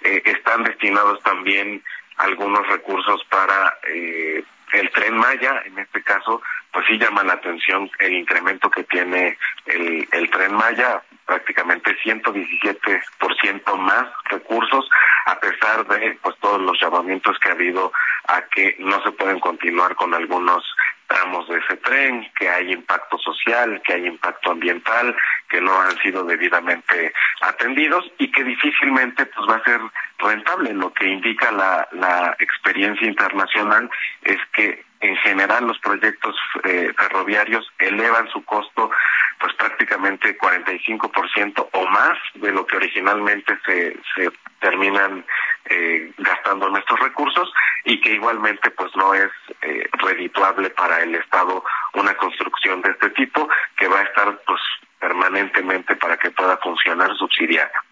Eh, 0.02 0.22
están 0.26 0.64
destinados 0.64 1.22
también 1.24 1.84
algunos 2.20 2.68
recursos 2.68 3.24
para 3.30 3.78
eh, 3.88 4.44
el 4.74 4.92
tren 4.92 5.18
Maya, 5.18 5.64
en 5.66 5.80
este 5.80 6.04
caso, 6.04 6.42
pues 6.72 6.86
sí 6.88 6.98
llama 6.98 7.24
la 7.24 7.34
atención 7.34 7.90
el 8.00 8.14
incremento 8.14 8.70
que 8.70 8.84
tiene 8.84 9.38
el, 9.66 10.08
el 10.12 10.30
tren 10.30 10.54
Maya, 10.54 11.02
prácticamente 11.26 11.98
117% 12.04 13.78
más 13.78 14.08
recursos, 14.26 14.90
a 15.26 15.40
pesar 15.40 15.88
de 15.88 16.18
pues 16.22 16.36
todos 16.40 16.62
los 16.62 16.80
llamamientos 16.80 17.38
que 17.40 17.50
ha 17.50 17.54
habido 17.54 17.92
a 18.28 18.42
que 18.44 18.76
no 18.80 19.02
se 19.04 19.12
pueden 19.12 19.40
continuar 19.40 19.96
con 19.96 20.14
algunos 20.14 20.64
tramos 21.10 21.48
de 21.50 21.58
ese 21.58 21.76
tren, 21.78 22.26
que 22.38 22.48
hay 22.48 22.72
impacto 22.72 23.18
social, 23.18 23.82
que 23.84 23.94
hay 23.94 24.06
impacto 24.06 24.52
ambiental, 24.52 25.16
que 25.50 25.60
no 25.60 25.82
han 25.82 25.98
sido 25.98 26.24
debidamente 26.24 27.12
atendidos 27.42 28.10
y 28.20 28.32
que 28.32 28.44
difícilmente 28.44 29.26
pues 29.26 29.50
va 29.50 29.56
a 29.56 29.64
ser 29.64 29.82
rentable. 30.20 30.74
Lo 30.74 30.94
que 30.94 31.08
indica 31.08 31.52
la, 31.52 31.88
la 31.92 32.36
experiencia 32.40 33.08
internacional 33.08 33.90
es 34.24 34.38
que 34.54 34.86
en 35.02 35.16
general 35.18 35.66
los 35.66 35.80
proyectos 35.80 36.36
eh, 36.64 36.94
ferroviarios 36.96 37.68
elevan 37.80 38.28
su 38.30 38.44
costo 38.46 38.92
pues 39.40 39.54
prácticamente 39.54 40.38
45% 40.38 41.70
o 41.72 41.88
más 41.88 42.18
de 42.36 42.52
lo 42.52 42.68
que 42.68 42.76
originalmente 42.76 43.58
se, 43.66 43.98
se 44.16 44.30
terminan 44.60 45.26
eh, 45.66 46.14
gastando 46.18 46.70
nuestros 46.70 47.00
recursos 47.00 47.52
y 47.86 48.00
que 48.02 48.14
igualmente 48.14 48.72
pues 48.72 48.96
no 48.96 49.14
es 49.14 49.32
eh, 49.62 49.90
redituable 49.94 50.70
para 50.72 51.02
el 51.02 51.16
Estado 51.16 51.64
una 51.94 52.16
construcción 52.16 52.82
de 52.82 52.92
este 52.92 53.10
tipo 53.12 53.48
que 53.78 53.88
va 53.88 54.00
a 54.00 54.04
estar 54.04 54.40
pues 54.46 54.62
permanentemente 55.00 55.96
para 55.96 56.18
que 56.18 56.32
pueda 56.32 56.58
funcionar 56.58 57.16
subsidiada. 57.18 57.84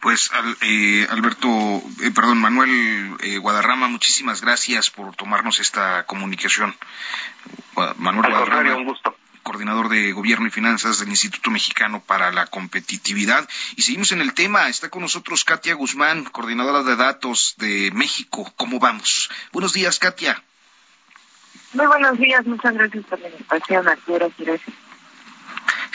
Pues 0.00 0.30
eh, 0.62 1.06
Alberto, 1.10 1.48
eh, 1.48 2.12
perdón, 2.14 2.38
Manuel 2.38 3.16
eh, 3.20 3.38
Guadarrama, 3.38 3.88
muchísimas 3.88 4.42
gracias 4.42 4.90
por 4.90 5.14
tomarnos 5.16 5.58
esta 5.58 6.06
comunicación. 6.06 6.76
Manuel 7.96 8.30
Guadarrama, 8.30 8.76
un 8.76 8.84
gusto. 8.84 9.16
Coordinador 9.48 9.88
de 9.88 10.12
Gobierno 10.12 10.46
y 10.46 10.50
Finanzas 10.50 10.98
del 10.98 11.08
Instituto 11.08 11.50
Mexicano 11.50 12.02
para 12.06 12.30
la 12.30 12.44
Competitividad. 12.48 13.48
Y 13.76 13.82
seguimos 13.82 14.12
en 14.12 14.20
el 14.20 14.34
tema. 14.34 14.68
Está 14.68 14.90
con 14.90 15.00
nosotros 15.00 15.42
Katia 15.42 15.72
Guzmán, 15.72 16.26
coordinadora 16.26 16.82
de 16.82 16.96
datos 16.96 17.54
de 17.56 17.90
México. 17.94 18.52
¿Cómo 18.56 18.78
vamos? 18.78 19.30
Buenos 19.50 19.72
días, 19.72 19.98
Katia. 19.98 20.42
Muy 21.72 21.86
buenos 21.86 22.18
días, 22.18 22.44
muchas 22.44 22.74
gracias 22.74 23.06
por 23.06 23.18
la 23.20 23.28
invitación, 23.30 23.88
Arturo. 23.88 24.30
Gracias. 24.36 24.76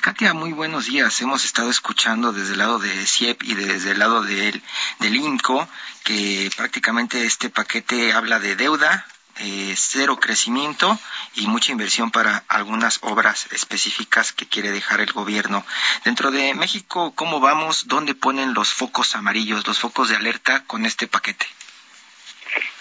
Katia, 0.02 0.34
muy 0.34 0.52
buenos 0.52 0.88
días. 0.88 1.22
Hemos 1.22 1.46
estado 1.46 1.70
escuchando 1.70 2.34
desde 2.34 2.54
el 2.54 2.58
lado 2.58 2.80
de 2.80 3.06
CIEP 3.06 3.44
y 3.44 3.54
desde 3.54 3.92
el 3.92 4.00
lado 4.00 4.24
del, 4.24 4.64
del 5.00 5.16
INCO 5.16 5.70
que 6.04 6.50
prácticamente 6.58 7.24
este 7.24 7.52
paquete 7.52 8.14
habla 8.14 8.40
de 8.40 8.56
deuda, 8.56 9.06
eh, 9.40 9.74
cero 9.78 10.18
crecimiento 10.20 10.98
y 11.36 11.48
mucha 11.48 11.72
inversión 11.72 12.12
para 12.12 12.44
algunas 12.48 13.00
obras 13.02 13.48
específicas 13.52 14.32
que 14.32 14.48
quiere 14.48 14.72
dejar 14.72 15.02
el 15.02 15.12
gobierno. 15.12 15.66
Dentro 16.06 16.32
de 16.32 16.54
México, 16.54 17.14
¿cómo 17.16 17.40
vamos? 17.40 17.88
¿Dónde 17.88 18.16
ponen 18.16 18.54
los 18.54 18.74
focos 18.74 19.16
amarillos, 19.16 19.66
los 19.68 19.80
focos 19.80 20.10
de 20.10 20.16
alerta 20.16 20.64
con 20.66 20.86
este 20.86 21.08
paquete? 21.08 21.46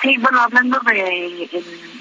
Sí, 0.02 0.16
bueno, 0.18 0.42
hablando 0.42 0.78
de, 0.80 1.48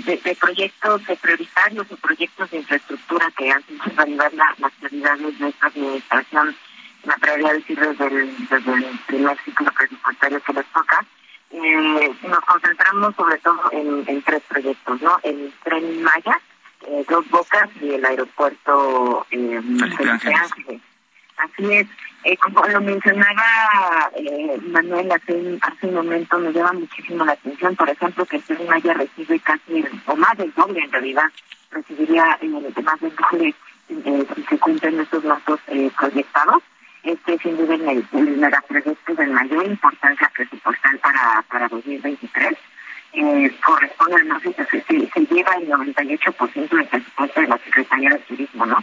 de, 0.05 0.35
proyectos 0.35 1.05
de 1.05 1.15
prioritarios 1.15 1.87
o 1.91 1.95
proyectos 1.97 2.49
de 2.51 2.57
infraestructura 2.57 3.31
que 3.37 3.51
hacen 3.51 3.79
realidad 3.95 4.31
la, 4.33 4.55
las 4.57 4.71
prioridades 4.73 5.39
de 5.39 5.47
esta 5.47 5.67
administración, 5.67 6.55
la 7.03 7.15
prioridad 7.17 7.53
decir 7.53 7.79
desde 7.79 8.09
desde 8.09 8.73
el 8.73 8.99
primer 9.07 9.37
ciclo 9.45 9.71
presupuestario 9.71 10.43
que 10.43 10.53
les 10.53 10.65
toca, 10.73 11.05
eh, 11.51 12.11
nos 12.27 12.39
concentramos 12.41 13.15
sobre 13.15 13.37
todo 13.39 13.61
en, 13.71 14.21
tres 14.23 14.41
proyectos, 14.47 15.01
¿no? 15.01 15.19
El 15.23 15.53
tren 15.63 16.01
Maya, 16.03 16.39
eh, 16.87 17.05
Dos 17.09 17.29
Bocas 17.29 17.69
y 17.81 17.93
el 17.93 18.05
aeropuerto 18.05 19.25
eh, 19.31 19.61
Felipe 19.97 20.33
Ángeles. 20.33 20.81
Así 21.37 21.73
es. 21.73 21.87
Eh, 22.23 22.37
como 22.37 22.63
lo 22.67 22.81
mencionaba 22.81 24.11
eh, 24.15 24.59
Manuel 24.67 25.11
hace, 25.11 25.57
hace 25.61 25.87
un 25.87 25.95
momento, 25.95 26.37
me 26.37 26.53
llama 26.53 26.73
muchísimo 26.73 27.25
la 27.25 27.31
atención, 27.31 27.75
por 27.75 27.89
ejemplo, 27.89 28.25
que 28.25 28.37
el 28.47 28.67
Maya 28.67 28.93
recibe 28.93 29.39
casi, 29.39 29.83
o 30.05 30.15
más 30.15 30.37
del 30.37 30.53
doble 30.53 30.81
en 30.81 30.91
realidad, 30.91 31.25
recibiría 31.71 32.37
eh, 32.41 32.47
más 32.83 32.99
del 32.99 33.15
doble 33.15 33.55
eh, 33.89 34.25
si 34.35 34.43
se 34.43 34.59
cumplen 34.59 34.99
estos 34.99 35.23
datos 35.23 35.59
eh, 35.67 35.89
Este 37.03 37.37
sin 37.39 37.57
duda 37.57 37.75
el, 37.75 38.05
el 38.13 38.37
megaproyecto 38.37 39.15
de 39.15 39.27
mayor 39.27 39.65
importancia 39.65 40.31
presupuestal 40.35 40.99
para, 40.99 41.43
para 41.49 41.67
2023. 41.67 42.57
Eh, 43.13 43.51
corresponde 43.65 44.15
además 44.15 44.41
se, 44.41 44.53
se, 44.53 45.09
se 45.09 45.25
lleva 45.25 45.55
el 45.55 45.67
98% 45.69 46.69
del 46.69 46.87
presupuesto 46.87 47.41
de 47.41 47.47
la 47.47 47.57
Secretaría 47.57 48.09
de 48.11 48.19
Turismo, 48.19 48.65
¿no? 48.65 48.77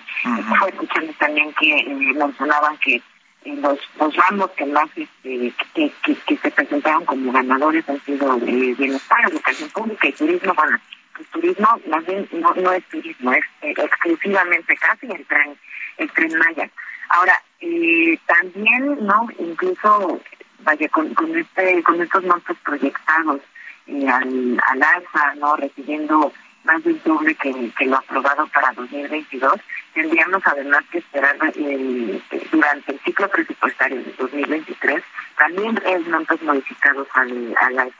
Fue 0.59 0.69
escuchando 0.69 1.13
también 1.19 1.53
que 1.55 1.79
eh, 1.79 2.13
mencionaban 2.15 2.77
que 2.79 3.01
los, 3.45 3.79
los 3.99 4.17
ramos 4.17 4.51
que 4.51 4.67
más 4.67 4.89
este, 4.97 5.53
que, 5.75 5.93
que, 6.27 6.37
se 6.37 6.51
presentaron 6.51 7.05
como 7.05 7.33
ganadores 7.33 7.89
han 7.89 8.01
sido 8.05 8.37
eh, 8.47 8.75
bienestar, 8.77 9.19
educación 9.31 9.71
pública 9.71 10.09
y 10.09 10.13
turismo. 10.13 10.55
Bueno, 10.55 10.79
el 11.19 11.27
turismo 11.27 11.69
más 11.89 12.07
bien 12.07 12.29
no, 12.33 12.55
no 12.55 12.73
es 12.73 12.85
turismo, 12.89 13.33
es 13.33 13.45
eh, 13.63 13.75
exclusivamente 13.77 14.77
casi 14.77 15.07
el 15.07 15.25
tren, 15.27 15.57
el 15.97 16.11
tren 16.13 16.39
Maya. 16.39 16.71
Ahora, 17.09 17.43
eh, 17.61 18.19
también, 18.27 19.07
¿no? 19.07 19.29
Incluso, 19.39 20.21
vaya, 20.61 20.89
con, 20.89 21.13
con, 21.15 21.37
este, 21.37 21.83
con 21.83 22.01
estos 22.01 22.25
montos 22.25 22.57
proyectados 22.65 23.41
eh, 23.87 24.09
al, 24.09 24.61
al 24.69 24.83
alza, 24.83 25.35
¿no? 25.37 25.57
Recibiendo 25.57 26.33
más 26.65 26.85
del 26.85 27.01
doble 27.03 27.35
que, 27.35 27.87
lo 27.87 27.97
aprobado 27.97 28.47
para 28.49 28.73
2022, 28.73 29.55
tendríamos 29.95 30.43
además 30.45 30.85
que 30.91 30.99
esperar 30.99 31.37
eh, 31.55 32.21
durante 32.53 32.93
el 32.93 33.01
ciclo 33.01 33.29
presupuestario 33.29 33.97
de 34.03 34.13
2023 34.19 35.03
también 35.39 35.81
es 35.87 36.07
montos 36.09 36.43
modificados 36.43 37.07
al, 37.15 37.55
al. 37.61 37.93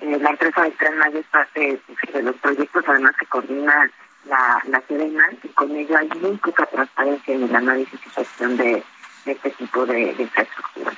Eh, 0.00 0.18
la 0.20 0.30
empresa 0.30 0.62
de 0.62 0.70
Tren 0.72 0.98
Maya 0.98 1.18
es 1.18 1.26
parte 1.26 1.80
de 2.12 2.22
los 2.22 2.36
proyectos 2.36 2.84
además 2.86 3.16
que 3.18 3.26
coordina 3.26 3.90
la, 4.26 4.62
la 4.68 4.80
Sedena 4.86 5.28
y 5.42 5.48
con 5.48 5.70
ello 5.74 5.96
hay 5.96 6.08
muy 6.20 6.36
poca 6.36 6.66
transparencia 6.66 7.34
en 7.34 7.44
el 7.44 7.56
análisis 7.56 8.00
y 8.06 8.10
gestión 8.10 8.56
de, 8.56 8.82
este 9.26 9.50
tipo 9.50 9.86
de, 9.86 10.14
de 10.14 10.22
infraestructura. 10.22 10.92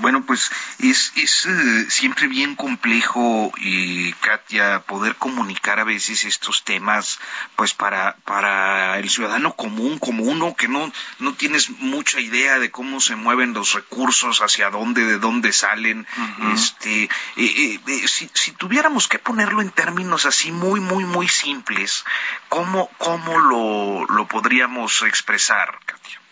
Bueno, 0.00 0.24
pues 0.26 0.50
es, 0.78 1.12
es 1.16 1.46
eh, 1.46 1.86
siempre 1.88 2.28
bien 2.28 2.54
complejo, 2.54 3.52
y 3.56 4.12
Katia, 4.14 4.80
poder 4.80 5.16
comunicar 5.16 5.80
a 5.80 5.84
veces 5.84 6.24
estos 6.24 6.64
temas, 6.64 7.18
pues 7.56 7.72
para, 7.72 8.16
para 8.24 8.98
el 8.98 9.08
ciudadano 9.08 9.54
común, 9.54 9.98
como 9.98 10.24
uno 10.24 10.54
que 10.54 10.68
no, 10.68 10.92
no 11.18 11.34
tienes 11.34 11.70
mucha 11.70 12.20
idea 12.20 12.58
de 12.58 12.70
cómo 12.70 13.00
se 13.00 13.16
mueven 13.16 13.54
los 13.54 13.72
recursos, 13.72 14.42
hacia 14.42 14.70
dónde, 14.70 15.04
de 15.04 15.18
dónde 15.18 15.52
salen. 15.52 16.06
este, 16.54 17.04
eh, 17.36 17.80
eh, 17.86 18.08
si, 18.08 18.30
si, 18.34 18.52
tuviéramos 18.52 19.08
que 19.08 19.18
ponerlo 19.18 19.62
en 19.62 19.70
términos 19.70 20.26
así 20.26 20.52
muy, 20.52 20.80
muy, 20.80 21.04
muy 21.04 21.28
simples, 21.28 22.04
¿cómo, 22.48 22.90
cómo 22.98 23.38
lo, 23.38 24.04
lo 24.06 24.28
podríamos 24.28 25.02
expresar, 25.02 25.78
Katia? 25.86 26.25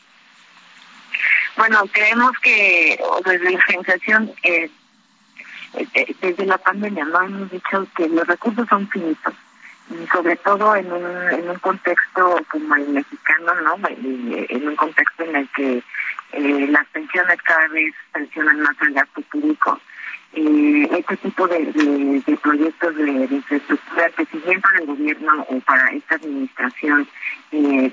Bueno, 1.56 1.84
creemos 1.92 2.32
que 2.42 2.98
desde 3.24 3.50
la 3.50 3.58
organización, 3.58 4.32
eh, 4.42 4.70
eh, 5.74 6.16
desde 6.20 6.46
la 6.46 6.58
pandemia, 6.58 7.04
no 7.04 7.22
hemos 7.22 7.50
dicho 7.50 7.86
que 7.96 8.08
los 8.08 8.26
recursos 8.26 8.66
son 8.68 8.88
finitos, 8.88 9.34
y 9.90 10.06
sobre 10.08 10.36
todo 10.36 10.74
en 10.76 10.90
un, 10.90 11.30
en 11.30 11.50
un 11.50 11.58
contexto 11.58 12.40
como 12.50 12.74
el 12.76 12.88
mexicano, 12.88 13.54
¿no? 13.60 13.76
En 13.88 14.68
un 14.68 14.76
contexto 14.76 15.24
en 15.24 15.36
el 15.36 15.48
que 15.50 15.82
eh, 16.32 16.66
las 16.70 16.86
pensiones 16.88 17.40
cada 17.42 17.68
vez 17.68 17.94
presionan 18.12 18.60
más 18.60 18.74
el 18.80 18.94
gasto 18.94 19.20
público. 19.22 19.80
Eh, 20.32 20.88
este 20.98 21.16
tipo 21.18 21.46
de, 21.46 21.64
de, 22.26 22.36
proyectos 22.38 22.96
de, 22.96 23.08
infraestructura 23.30 24.10
que 24.10 24.24
si 24.26 24.38
bien 24.38 24.60
para 24.60 24.78
el 24.80 24.86
gobierno 24.86 25.46
o 25.48 25.60
para 25.60 25.90
esta 25.90 26.16
administración 26.16 27.06
eh, 27.52 27.92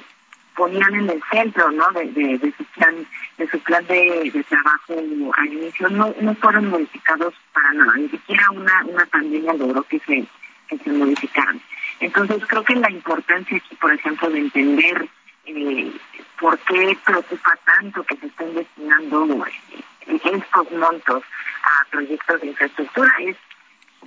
ponían 0.56 0.93
en 0.95 1.10
el 1.10 1.22
centro 1.32 1.72
¿no? 1.72 1.89
de, 1.91 2.06
de, 2.38 2.54
su 2.58 2.64
plan 2.76 2.95
de 3.38 3.49
su 3.49 3.60
plan 3.60 3.86
de, 3.88 4.45
trabajo 4.47 4.93
al 5.38 5.54
inicio. 5.54 5.89
No, 5.89 6.14
no 6.22 6.36
fueron 6.36 6.70
modificados 6.70 7.34
para 7.54 7.72
nada. 7.74 7.93
Ni 7.95 8.10
siquiera 8.10 8.49
una 8.52 8.84
una 8.86 9.06
pandemia 9.06 9.54
logró 9.54 9.84
que 9.84 9.99
se 9.99 10.26
que 10.68 10.78
se 10.78 10.91
modificaran. 10.91 11.62
Entonces 11.99 12.43
creo 12.47 12.64
que 12.64 12.76
la 12.76 12.91
importancia 12.91 13.58
aquí 13.58 13.76
por 13.76 13.93
ejemplo 13.93 14.30
de 14.30 14.39
entender 14.39 15.08
eh, 15.45 15.91
por 16.39 16.58
qué 16.60 16.97
preocupa 17.06 17.58
tanto 17.66 18.04
que 18.04 18.18
se 18.18 18.28
estén 18.28 18.54
destinando 18.56 19.45
eh, 19.45 20.20
estos 20.24 20.72
montos 20.72 21.24
a 21.64 21.86
proyectos 21.89 22.41
de 22.41 22.47
infraestructura 22.47 23.12
es 23.20 23.38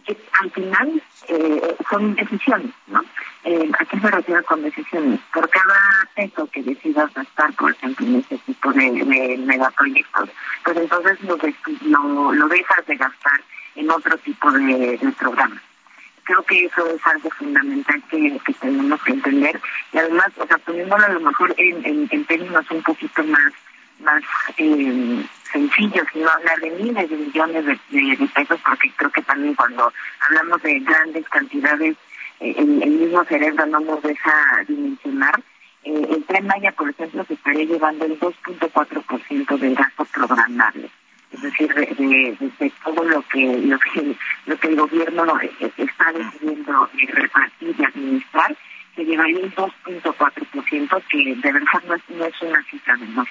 que 0.02 0.16
al 0.40 0.50
final 0.50 1.02
eh, 1.28 1.76
son 1.88 2.14
decisiones, 2.14 2.70
¿no? 2.86 3.02
Eh, 3.44 3.70
¿A 3.78 3.84
qué 3.84 4.00
se 4.00 4.10
refiere 4.10 4.42
con 4.44 4.62
decisiones? 4.62 5.20
Por 5.32 5.48
cada 5.48 6.08
peso 6.14 6.46
que 6.50 6.62
decidas 6.62 7.12
gastar, 7.14 7.52
por 7.54 7.70
ejemplo, 7.70 8.06
en 8.06 8.16
este 8.16 8.38
tipo 8.38 8.72
de, 8.72 9.36
megaproyectos, 9.46 10.30
pues 10.64 10.76
entonces 10.76 11.18
lo, 11.22 12.32
lo, 12.32 12.48
dejas 12.48 12.86
de 12.86 12.96
gastar 12.96 13.40
en 13.76 13.90
otro 13.90 14.16
tipo 14.18 14.50
de, 14.50 14.98
de 14.98 15.12
programas. 15.18 15.60
Creo 16.24 16.42
que 16.44 16.64
eso 16.64 16.86
es 16.86 17.06
algo 17.06 17.30
fundamental 17.30 18.02
que, 18.10 18.40
que 18.46 18.54
tenemos 18.54 19.02
que 19.02 19.12
entender 19.12 19.60
y 19.92 19.98
además, 19.98 20.28
o 20.38 20.46
sea, 20.46 20.56
poniéndolo 20.58 21.04
a 21.04 21.10
lo 21.10 21.20
mejor 21.20 21.54
en 21.58 22.24
términos 22.24 22.70
un 22.70 22.82
poquito 22.82 23.22
más 23.24 23.52
más 24.00 24.22
eh, 24.58 25.24
sencillos 25.52 26.06
no 26.14 26.28
hablar 26.28 26.58
de 26.60 26.70
miles 26.70 27.08
de 27.08 27.16
millones 27.16 27.64
de, 27.66 28.28
pesos, 28.34 28.60
porque 28.66 28.90
creo 28.96 29.10
que 29.10 29.22
también 29.22 29.54
cuando 29.54 29.92
hablamos 30.20 30.62
de 30.62 30.80
grandes 30.80 31.28
cantidades, 31.28 31.96
eh, 32.40 32.54
el, 32.58 32.66
mismo 32.66 33.24
cerebro 33.24 33.64
no 33.66 33.80
nos 33.80 34.02
deja 34.02 34.64
dimensionar. 34.66 35.40
Eh, 35.84 36.06
el 36.10 36.24
Tren 36.24 36.46
Maya, 36.46 36.72
por 36.72 36.90
ejemplo, 36.90 37.24
se 37.24 37.34
estaría 37.34 37.64
llevando 37.64 38.04
el 38.04 38.18
2.4% 38.18 39.58
del 39.58 39.74
gasto 39.74 40.04
programable. 40.06 40.90
Es 41.30 41.42
decir, 41.42 41.72
de, 41.74 42.72
todo 42.84 43.04
lo 43.04 43.22
que, 43.22 43.58
lo 44.46 44.58
que 44.58 44.68
el 44.68 44.76
gobierno 44.76 45.40
eh, 45.40 45.72
está 45.76 46.12
decidiendo 46.12 46.88
repartir 47.08 47.74
y 47.78 47.84
administrar, 47.84 48.56
se 48.94 49.04
llevaría 49.04 49.40
el 49.40 49.54
2.4%, 49.54 51.02
que 51.10 51.34
de 51.36 51.52
verdad 51.52 51.82
no 51.86 51.94
es, 51.94 52.02
no 52.08 52.24
es 52.24 52.42
una 52.42 52.62
cifra 52.64 52.96
menor 52.96 53.26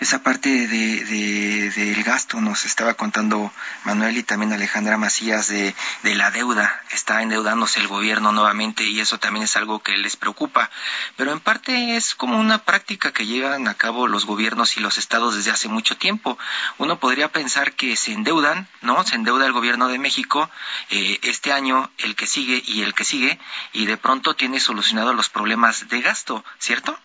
esa 0.00 0.22
parte 0.22 0.66
de, 0.66 1.70
del 1.70 2.02
gasto 2.04 2.40
nos 2.40 2.64
estaba 2.64 2.94
contando 2.94 3.52
Manuel 3.84 4.16
y 4.16 4.22
también 4.22 4.52
Alejandra 4.52 4.96
Macías 4.96 5.48
de, 5.48 5.74
de 6.02 6.14
la 6.14 6.30
deuda. 6.30 6.82
Está 6.90 7.22
endeudándose 7.22 7.80
el 7.80 7.88
gobierno 7.88 8.32
nuevamente 8.32 8.84
y 8.84 9.00
eso 9.00 9.18
también 9.18 9.44
es 9.44 9.56
algo 9.56 9.80
que 9.80 9.96
les 9.96 10.16
preocupa. 10.16 10.70
Pero 11.16 11.32
en 11.32 11.40
parte 11.40 11.96
es 11.96 12.14
como 12.14 12.38
una 12.38 12.64
práctica 12.64 13.12
que 13.12 13.26
llevan 13.26 13.68
a 13.68 13.74
cabo 13.74 14.08
los 14.08 14.24
gobiernos 14.24 14.76
y 14.76 14.80
los 14.80 14.98
estados 14.98 15.36
desde 15.36 15.50
hace 15.50 15.68
mucho 15.68 15.96
tiempo. 15.96 16.38
Uno 16.78 16.98
podría 16.98 17.28
pensar 17.28 17.72
que 17.72 17.96
se 17.96 18.12
endeudan, 18.12 18.68
¿no? 18.80 19.04
Se 19.04 19.16
endeuda 19.16 19.46
el 19.46 19.52
gobierno 19.52 19.88
de 19.88 19.98
México 19.98 20.50
eh, 20.90 21.18
este 21.22 21.52
año, 21.52 21.90
el 21.98 22.16
que 22.16 22.26
sigue 22.26 22.62
y 22.66 22.82
el 22.82 22.94
que 22.94 23.04
sigue, 23.04 23.38
y 23.72 23.86
de 23.86 23.96
pronto 23.96 24.34
tiene 24.34 24.60
solucionado 24.60 25.12
los 25.12 25.28
problemas 25.28 25.88
de 25.88 26.00
gasto, 26.00 26.44
¿cierto? 26.58 26.98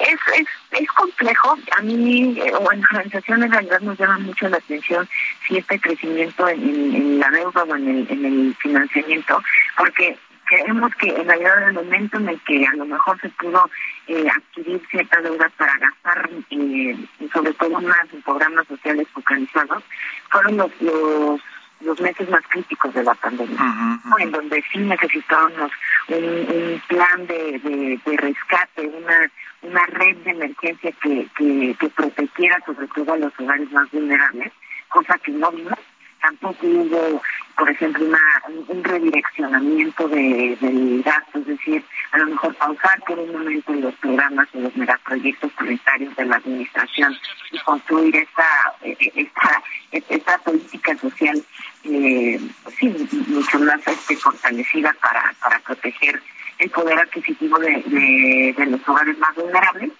Es, 0.00 0.18
es, 0.38 0.46
es 0.80 0.88
complejo. 0.92 1.56
A 1.76 1.82
mí, 1.82 2.38
eh, 2.38 2.52
o 2.54 2.72
en 2.72 2.84
organización 2.84 3.42
en 3.42 3.52
realidad 3.52 3.80
nos 3.80 3.98
llama 3.98 4.18
mucho 4.18 4.48
la 4.48 4.56
atención 4.56 5.08
si 5.46 5.58
este 5.58 5.80
crecimiento 5.80 6.48
en, 6.48 7.18
la 7.18 7.30
deuda 7.30 7.62
o 7.64 7.76
en 7.76 7.88
el, 7.88 8.06
en 8.10 8.24
el 8.24 8.56
financiamiento, 8.56 9.42
porque 9.76 10.16
creemos 10.44 10.94
que 10.96 11.08
en 11.08 11.26
realidad 11.26 11.62
en 11.62 11.68
el 11.68 11.74
momento 11.74 12.18
en 12.18 12.28
el 12.28 12.40
que 12.42 12.66
a 12.66 12.74
lo 12.74 12.84
mejor 12.84 13.20
se 13.20 13.28
pudo 13.30 13.70
eh, 14.06 14.26
adquirir 14.28 14.82
cierta 14.90 15.20
deuda 15.20 15.50
para 15.56 15.76
gastar, 15.78 16.30
eh, 16.50 16.96
sobre 17.32 17.54
todo 17.54 17.80
más 17.80 18.12
en 18.12 18.22
programas 18.22 18.66
sociales 18.66 19.06
focalizados, 19.12 19.82
fueron 20.30 20.56
los, 20.58 20.70
los 20.80 21.40
los 21.84 22.00
meses 22.00 22.28
más 22.30 22.42
críticos 22.48 22.94
de 22.94 23.02
la 23.02 23.14
pandemia, 23.14 24.00
en 24.18 24.30
donde 24.30 24.62
sí 24.72 24.78
necesitábamos 24.78 25.70
un, 26.08 26.24
un 26.24 26.82
plan 26.88 27.26
de, 27.26 27.58
de, 27.58 28.00
de 28.04 28.16
rescate, 28.16 28.86
una 28.86 29.30
una 29.62 29.86
red 29.86 30.16
de 30.18 30.30
emergencia 30.32 30.92
que, 31.00 31.28
que, 31.36 31.76
que 31.78 31.88
protegiera 31.90 32.58
sobre 32.66 32.86
todo 32.88 33.12
a 33.12 33.16
los 33.16 33.32
hogares 33.38 33.70
más 33.70 33.90
vulnerables, 33.90 34.52
cosa 34.88 35.16
que 35.18 35.32
no 35.32 35.50
vimos. 35.52 35.78
Tampoco 36.20 36.66
hubo, 36.66 37.22
por 37.56 37.70
ejemplo, 37.70 38.04
una, 38.04 38.18
un, 38.48 38.84
redireccionamiento 38.84 40.08
de, 40.08 40.56
del 40.60 41.02
gasto, 41.02 41.38
es 41.38 41.46
decir, 41.46 41.84
a 42.12 42.18
lo 42.18 42.26
mejor 42.26 42.54
pausar 42.56 43.00
por 43.06 43.18
un 43.18 43.32
momento 43.32 43.72
los 43.72 43.94
programas 43.96 44.48
o 44.54 44.60
los 44.60 44.76
megaproyectos 44.76 45.52
prioritarios 45.52 46.14
de 46.16 46.24
la 46.24 46.36
administración 46.36 47.16
y 47.50 47.58
construir 47.60 48.16
esta, 48.16 48.74
esta, 48.82 49.62
esta 50.08 50.38
política 50.38 50.96
social 50.98 51.42
eh, 51.84 52.40
sí, 52.78 53.08
mucho 53.28 53.58
más 53.60 53.86
este, 53.86 54.16
fortalecida 54.16 54.94
para, 55.00 55.34
para 55.40 55.58
proteger 55.60 56.22
el 56.58 56.70
poder 56.70 56.98
adquisitivo 56.98 57.58
de, 57.58 58.54
los 58.66 58.88
hogares 58.88 59.18
más 59.18 59.34
vulnerables 59.34 59.90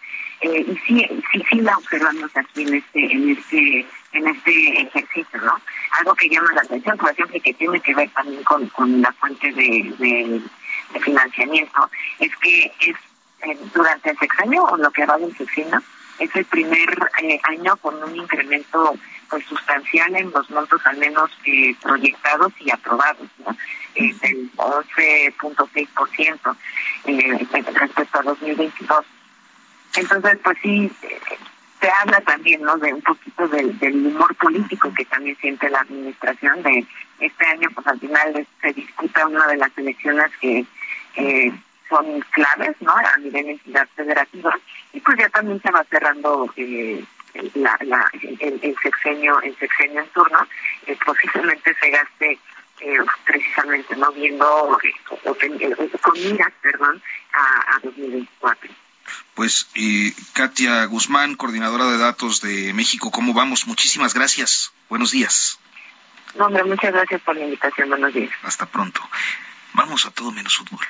eh, 0.42 0.64
y 0.66 0.76
sí, 0.86 1.22
sí, 1.32 1.44
sí 1.48 1.60
la 1.60 1.76
observamos 1.76 2.30
aquí 2.34 2.62
en 2.62 2.74
este, 2.74 3.12
en 3.12 3.30
este, 3.30 3.86
en 4.12 4.26
este 4.26 4.82
ejercicio, 4.82 5.40
¿no? 5.40 5.60
Algo 5.98 6.14
que 6.14 6.28
llama 6.28 6.52
la 6.54 6.62
atención, 6.62 6.98
por 6.98 7.10
ejemplo, 7.10 7.40
que 7.42 7.54
tiene 7.54 7.80
que 7.80 7.94
ver 7.94 8.10
también 8.10 8.42
con, 8.42 9.00
la 9.00 9.12
fuente 9.12 9.52
de, 9.52 10.42
financiamiento, 11.00 11.90
es 12.18 12.36
que 12.36 12.72
es 12.80 12.96
eh, 13.42 13.56
durante 13.72 14.10
el 14.10 14.18
sexenio 14.18 14.64
o 14.64 14.76
lo 14.76 14.90
que 14.90 15.06
va 15.06 15.16
del 15.16 15.34
sexenio, 15.36 15.80
es 16.18 16.36
el 16.36 16.44
primer 16.44 16.90
eh, 17.22 17.40
año 17.44 17.74
con 17.76 18.02
un 18.02 18.16
incremento 18.16 18.94
pues 19.30 19.46
sustancial 19.46 20.14
en 20.14 20.30
los 20.30 20.50
montos 20.50 20.84
al 20.84 20.98
menos 20.98 21.30
eh, 21.46 21.74
proyectados 21.80 22.52
y 22.60 22.70
aprobados, 22.70 23.28
¿no? 23.46 23.56
Eh, 23.94 24.14
del 24.22 24.50
11.6% 24.56 26.56
eh, 27.06 27.46
respecto 27.50 28.18
a 28.18 28.22
2022. 28.22 29.06
Entonces, 29.96 30.38
pues 30.42 30.58
sí, 30.62 30.90
se 31.80 31.90
habla 32.00 32.20
también, 32.22 32.62
¿no? 32.62 32.76
De 32.78 32.92
un 32.94 33.02
poquito 33.02 33.48
del, 33.48 33.76
humor 33.82 34.34
político 34.36 34.92
que 34.94 35.04
también 35.04 35.36
siente 35.36 35.68
la 35.68 35.80
administración 35.80 36.62
de 36.62 36.86
este 37.20 37.46
año, 37.46 37.68
pues 37.74 37.86
al 37.86 38.00
final 38.00 38.46
se 38.60 38.72
disputa 38.72 39.26
una 39.26 39.46
de 39.48 39.56
las 39.56 39.76
elecciones 39.76 40.30
que 40.40 40.64
son 41.88 42.20
claves, 42.30 42.74
¿no? 42.80 42.92
A 42.92 43.16
nivel 43.18 43.48
entidad 43.48 43.86
federativa 43.94 44.58
y 44.92 45.00
pues 45.00 45.18
ya 45.18 45.28
también 45.30 45.60
se 45.62 45.70
va 45.70 45.84
cerrando 45.84 46.52
eh, 46.56 47.04
la, 47.54 47.78
la, 47.82 48.10
el, 48.40 48.76
sexenio 48.82 49.40
el 49.40 49.56
sexenio 49.56 50.02
en 50.02 50.08
turno 50.08 50.46
eh, 50.86 50.96
posiblemente 51.04 51.74
se 51.80 51.90
gaste 51.90 52.38
eh, 52.80 52.98
precisamente 53.24 53.96
no 53.96 54.12
viendo 54.12 54.78
eh, 54.82 55.90
con 56.00 56.12
miras 56.14 56.52
perdón 56.60 57.02
a, 57.32 57.76
a 57.76 57.80
2024 57.82 58.70
pues 59.34 59.68
eh, 59.74 60.14
Katia 60.32 60.84
Guzmán, 60.86 61.36
coordinadora 61.36 61.86
de 61.86 61.98
datos 61.98 62.40
de 62.40 62.72
México, 62.72 63.10
¿cómo 63.10 63.32
vamos? 63.32 63.66
Muchísimas 63.66 64.14
gracias. 64.14 64.72
Buenos 64.88 65.10
días. 65.10 65.58
No, 66.34 66.46
hombre, 66.46 66.64
muchas 66.64 66.92
gracias 66.92 67.20
por 67.22 67.36
la 67.36 67.44
invitación. 67.44 67.88
Buenos 67.88 68.14
días. 68.14 68.30
Hasta 68.42 68.66
pronto. 68.66 69.00
Vamos 69.74 70.06
a 70.06 70.10
todo 70.10 70.32
menos 70.32 70.56
fútbol. 70.56 70.86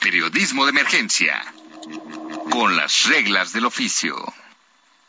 Periodismo 0.00 0.64
de 0.64 0.70
emergencia. 0.70 1.44
Con 2.50 2.76
las 2.76 3.04
reglas 3.04 3.52
del 3.52 3.66
oficio. 3.66 4.16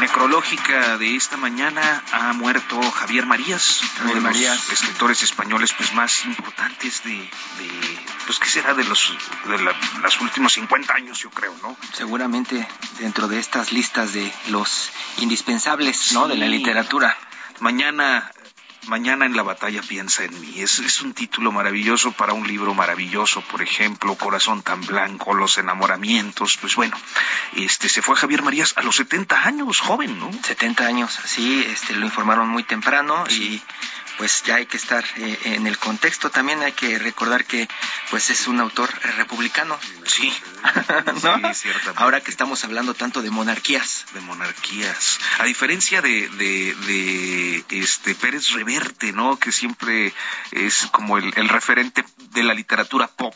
necrológica 0.00 0.96
de 0.96 1.14
esta 1.14 1.36
mañana 1.36 2.02
ha 2.12 2.32
muerto 2.32 2.80
Javier 2.90 3.26
Marías, 3.26 3.80
uno 4.02 4.14
de 4.14 4.20
los 4.20 4.72
escritores 4.72 5.22
españoles 5.22 5.74
pues 5.76 5.92
más 5.92 6.24
importantes 6.24 7.04
de, 7.04 7.30
pues 8.26 8.38
qué 8.38 8.48
será 8.48 8.74
de 8.74 8.84
los 8.84 9.14
de 9.46 9.58
los 10.02 10.20
últimos 10.20 10.54
50 10.54 10.94
años, 10.94 11.18
yo 11.18 11.30
creo, 11.30 11.54
¿no? 11.62 11.76
Seguramente 11.92 12.66
dentro 12.98 13.28
de 13.28 13.38
estas 13.38 13.72
listas 13.72 14.14
de 14.14 14.32
los 14.48 14.90
indispensables, 15.18 16.12
¿no? 16.12 16.28
De 16.28 16.36
la 16.36 16.46
literatura. 16.46 17.16
Mañana 17.60 18.30
Mañana 18.86 19.26
en 19.26 19.36
la 19.36 19.42
batalla 19.42 19.82
piensa 19.82 20.24
en 20.24 20.40
mí. 20.40 20.60
Es, 20.60 20.78
es, 20.78 21.02
un 21.02 21.12
título 21.12 21.52
maravilloso 21.52 22.12
para 22.12 22.32
un 22.32 22.46
libro 22.46 22.74
maravilloso, 22.74 23.42
por 23.42 23.62
ejemplo, 23.62 24.14
Corazón 24.14 24.62
tan 24.62 24.80
blanco, 24.86 25.34
Los 25.34 25.58
enamoramientos. 25.58 26.56
Pues 26.56 26.76
bueno, 26.76 26.96
este 27.54 27.88
se 27.88 28.02
fue 28.02 28.14
a 28.14 28.18
Javier 28.18 28.42
Marías 28.42 28.74
a 28.76 28.82
los 28.82 28.96
70 28.96 29.46
años, 29.46 29.80
joven, 29.80 30.18
¿no? 30.18 30.30
70 30.32 30.86
años, 30.86 31.18
sí, 31.24 31.64
este 31.68 31.94
lo 31.94 32.06
informaron 32.06 32.48
muy 32.48 32.62
temprano 32.62 33.24
y 33.28 33.62
pues 34.20 34.42
ya 34.42 34.56
hay 34.56 34.66
que 34.66 34.76
estar 34.76 35.02
eh, 35.16 35.38
en 35.44 35.66
el 35.66 35.78
contexto. 35.78 36.28
También 36.28 36.62
hay 36.62 36.72
que 36.72 36.98
recordar 36.98 37.46
que 37.46 37.66
pues 38.10 38.28
es 38.28 38.48
un 38.48 38.60
autor 38.60 38.90
republicano. 39.16 39.78
Sí, 40.04 40.30
¿no? 41.22 41.40
Ahora 41.96 42.20
que 42.20 42.30
estamos 42.30 42.62
hablando 42.66 42.92
tanto 42.92 43.22
de 43.22 43.30
monarquías. 43.30 44.04
De 44.12 44.20
monarquías. 44.20 45.18
A 45.38 45.44
diferencia 45.44 46.02
de, 46.02 46.28
de, 46.28 47.64
de 47.70 47.78
este 47.78 48.14
Pérez 48.14 48.50
Reverte, 48.50 49.14
¿no? 49.14 49.38
Que 49.38 49.52
siempre 49.52 50.12
es 50.50 50.86
como 50.92 51.16
el, 51.16 51.32
el 51.36 51.48
referente 51.48 52.04
de 52.18 52.42
la 52.42 52.52
literatura 52.52 53.08
pop. 53.08 53.34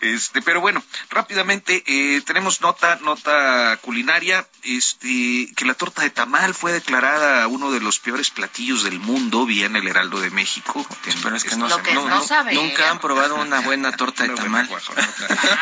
Este, 0.00 0.42
pero 0.42 0.60
bueno, 0.60 0.82
rápidamente 1.10 1.82
eh, 1.86 2.20
tenemos 2.22 2.60
nota, 2.60 2.98
nota 3.02 3.78
culinaria, 3.82 4.46
este, 4.62 5.52
que 5.56 5.64
la 5.64 5.74
torta 5.74 6.02
de 6.02 6.10
tamal 6.10 6.54
fue 6.54 6.72
declarada 6.72 7.46
uno 7.48 7.70
de 7.70 7.80
los 7.80 7.98
peores 7.98 8.30
platillos 8.30 8.82
del 8.82 8.98
mundo, 9.00 9.46
vía 9.46 9.66
en 9.66 9.76
el 9.76 9.86
Heraldo 9.88 10.20
de 10.20 10.30
México. 10.30 10.86
Pero 11.22 11.36
es 11.36 11.44
que 11.44 11.56
no, 11.56 11.68
nunca 11.68 12.90
han 12.90 12.98
probado 12.98 13.36
una 13.36 13.60
buena 13.60 13.92
torta 13.92 14.24
de 14.24 14.30
tamal. 14.34 14.68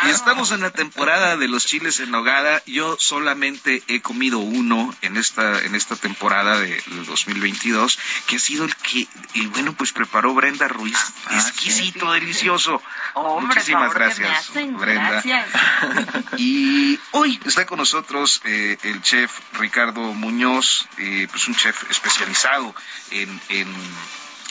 y 0.06 0.10
estamos 0.10 0.52
en 0.52 0.60
la 0.60 0.70
temporada 0.70 1.36
de 1.36 1.48
los 1.48 1.66
chiles 1.66 2.00
en 2.00 2.10
nogada. 2.10 2.62
Yo 2.66 2.96
solamente 2.98 3.82
he 3.88 4.00
comido 4.00 4.38
uno 4.38 4.94
en 5.02 5.16
esta, 5.16 5.60
en 5.64 5.74
esta 5.74 5.96
temporada 5.96 6.58
de, 6.58 6.82
2022, 7.06 7.98
que 8.26 8.36
ha 8.36 8.38
sido 8.38 8.64
el 8.64 8.74
que, 8.76 9.06
y 9.34 9.46
bueno, 9.46 9.74
pues 9.74 9.92
preparó 9.92 10.34
Brenda 10.34 10.68
Ruiz. 10.68 10.98
Ah, 11.26 11.36
exquisito, 11.36 12.12
delicioso. 12.12 12.82
Muchísimas 13.14 13.92
gracias, 13.92 14.52
Brenda. 14.54 15.22
y 16.36 16.98
hoy 17.12 17.38
está 17.44 17.66
con 17.66 17.78
nosotros 17.78 18.40
eh, 18.44 18.78
el 18.82 19.02
chef 19.02 19.40
Ricardo 19.54 20.00
Muñoz, 20.00 20.88
eh, 20.98 21.28
pues 21.30 21.46
un 21.48 21.54
chef 21.54 21.90
especializado 21.90 22.74
en, 23.10 23.40
en, 23.50 23.74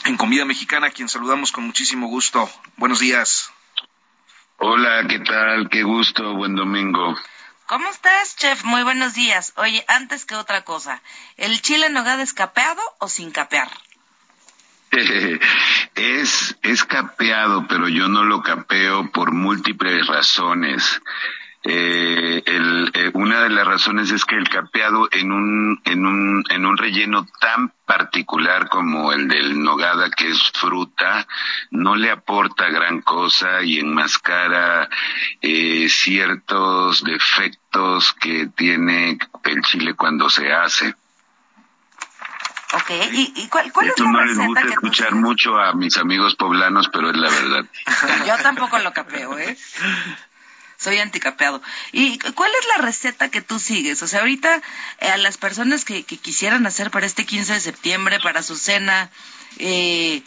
en 0.05 0.17
comida 0.17 0.45
mexicana, 0.45 0.87
a 0.87 0.91
quien 0.91 1.09
saludamos 1.09 1.51
con 1.51 1.65
muchísimo 1.65 2.07
gusto. 2.07 2.49
Buenos 2.77 2.99
días. 2.99 3.51
Hola, 4.57 5.07
¿qué 5.09 5.19
tal? 5.19 5.69
Qué 5.69 5.81
gusto, 5.81 6.35
buen 6.35 6.55
domingo. 6.55 7.17
¿Cómo 7.65 7.89
estás, 7.89 8.35
chef? 8.35 8.63
Muy 8.63 8.83
buenos 8.83 9.13
días. 9.13 9.53
Oye, 9.55 9.83
antes 9.87 10.25
que 10.25 10.35
otra 10.35 10.63
cosa, 10.63 11.01
¿el 11.37 11.61
chile 11.61 11.87
en 11.87 11.93
nogada 11.93 12.21
es 12.21 12.33
capeado 12.33 12.81
o 12.99 13.07
sin 13.07 13.31
capear? 13.31 13.69
es, 15.95 16.57
es 16.61 16.83
capeado, 16.83 17.65
pero 17.67 17.87
yo 17.87 18.07
no 18.07 18.23
lo 18.23 18.41
capeo 18.41 19.09
por 19.11 19.31
múltiples 19.31 20.07
razones. 20.07 21.01
Eh, 21.63 22.41
el, 22.43 22.91
eh, 22.95 23.11
una 23.13 23.43
de 23.43 23.49
las 23.51 23.67
razones 23.67 24.09
es 24.09 24.25
que 24.25 24.35
el 24.35 24.49
capeado 24.49 25.07
en 25.11 25.31
un, 25.31 25.79
en 25.85 26.07
un, 26.07 26.43
en 26.49 26.65
un 26.65 26.75
relleno 26.75 27.27
tan 27.39 27.71
particular 27.85 28.67
como 28.67 29.13
el 29.13 29.27
del 29.27 29.61
nogada, 29.61 30.09
que 30.09 30.29
es 30.29 30.41
fruta, 30.55 31.27
no 31.69 31.95
le 31.95 32.09
aporta 32.09 32.69
gran 32.69 33.01
cosa 33.01 33.61
y 33.63 33.79
enmascara 33.79 34.89
eh, 35.39 35.87
ciertos 35.87 37.03
defectos 37.03 38.13
que 38.13 38.47
tiene 38.55 39.19
el 39.43 39.61
chile 39.61 39.93
cuando 39.93 40.31
se 40.31 40.51
hace. 40.51 40.95
Ok, 42.73 42.89
¿y, 43.11 43.47
cuál, 43.49 43.71
cuál 43.73 43.89
es 43.89 43.99
la 43.99 44.11
no 44.11 44.25
les 44.25 44.37
gusta 44.37 44.61
escuchar 44.61 45.15
mucho 45.15 45.57
a 45.57 45.73
mis 45.73 45.97
amigos 45.97 46.35
poblanos, 46.35 46.89
pero 46.91 47.09
es 47.09 47.17
la 47.17 47.29
verdad. 47.29 47.65
Yo 48.27 48.37
tampoco 48.37 48.79
lo 48.79 48.93
capeo, 48.93 49.37
¿eh? 49.37 49.57
Soy 50.77 50.97
anticapeado. 50.99 51.61
¿Y 51.91 52.17
cuál 52.17 52.49
es 52.59 52.67
la 52.75 52.83
receta 52.83 53.29
que 53.29 53.41
tú 53.41 53.59
sigues? 53.59 54.01
O 54.01 54.07
sea, 54.07 54.21
ahorita 54.21 54.61
eh, 54.99 55.09
a 55.09 55.17
las 55.17 55.37
personas 55.37 55.83
que, 55.83 56.03
quisieran 56.03 56.65
hacer 56.65 56.91
para 56.91 57.05
este 57.05 57.25
15 57.25 57.53
de 57.53 57.59
septiembre, 57.59 58.19
para 58.21 58.41
su 58.41 58.55
cena, 58.55 59.11
eh, 59.59 60.23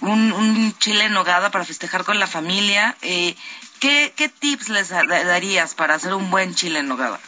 un, 0.00 0.32
un, 0.32 0.78
chile 0.78 1.06
en 1.06 1.12
nogada 1.12 1.50
para 1.50 1.64
festejar 1.64 2.04
con 2.04 2.20
la 2.20 2.28
familia, 2.28 2.96
eh, 3.02 3.34
¿qué, 3.80 4.12
¿qué 4.16 4.28
tips 4.28 4.68
les 4.68 4.88
darías 4.90 5.74
para 5.74 5.94
hacer 5.94 6.14
un 6.14 6.30
buen 6.30 6.54
chile 6.54 6.78
en 6.78 6.88
nogada? 6.88 7.20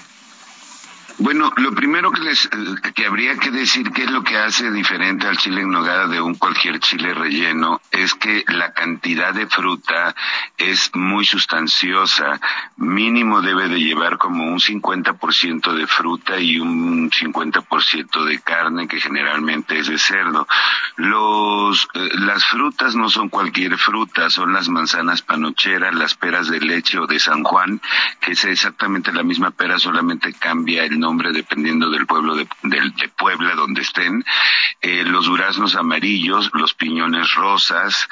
Bueno, 1.18 1.52
lo 1.58 1.72
primero 1.72 2.10
que 2.10 2.22
les 2.22 2.50
que 2.92 3.06
habría 3.06 3.36
que 3.36 3.52
decir 3.52 3.92
qué 3.92 4.02
es 4.02 4.10
lo 4.10 4.24
que 4.24 4.36
hace 4.36 4.72
diferente 4.72 5.28
al 5.28 5.36
chile 5.36 5.60
en 5.60 5.70
nogada 5.70 6.08
de 6.08 6.20
un 6.20 6.34
cualquier 6.34 6.80
chile 6.80 7.14
relleno 7.14 7.80
es 7.92 8.14
que 8.14 8.44
la 8.48 8.72
cantidad 8.72 9.32
de 9.32 9.46
fruta 9.46 10.12
es 10.58 10.90
muy 10.94 11.24
sustanciosa. 11.24 12.40
Mínimo 12.76 13.42
debe 13.42 13.68
de 13.68 13.78
llevar 13.78 14.18
como 14.18 14.44
un 14.44 14.58
50% 14.58 15.72
de 15.72 15.86
fruta 15.86 16.40
y 16.40 16.58
un 16.58 17.08
50% 17.12 18.24
de 18.24 18.40
carne 18.40 18.88
que 18.88 19.00
generalmente 19.00 19.78
es 19.78 19.86
de 19.86 19.98
cerdo. 19.98 20.48
Los 20.96 21.86
eh, 21.94 22.08
las 22.14 22.44
frutas 22.44 22.96
no 22.96 23.08
son 23.08 23.28
cualquier 23.28 23.78
fruta, 23.78 24.30
son 24.30 24.52
las 24.52 24.68
manzanas 24.68 25.22
panocheras, 25.22 25.94
las 25.94 26.16
peras 26.16 26.48
de 26.48 26.60
leche 26.60 26.98
o 26.98 27.06
de 27.06 27.20
San 27.20 27.44
Juan, 27.44 27.80
que 28.20 28.32
es 28.32 28.44
exactamente 28.44 29.12
la 29.12 29.22
misma 29.22 29.52
pera, 29.52 29.78
solamente 29.78 30.32
cambia 30.32 30.84
el 30.84 31.03
nombre 31.04 31.32
dependiendo 31.32 31.90
del 31.90 32.06
pueblo 32.06 32.34
de, 32.34 32.48
Puebla 33.16 33.54
donde 33.54 33.82
estén, 33.82 34.24
eh, 34.80 35.04
los 35.04 35.26
duraznos 35.26 35.76
amarillos, 35.76 36.50
los 36.54 36.72
piñones 36.74 37.34
rosas 37.34 38.08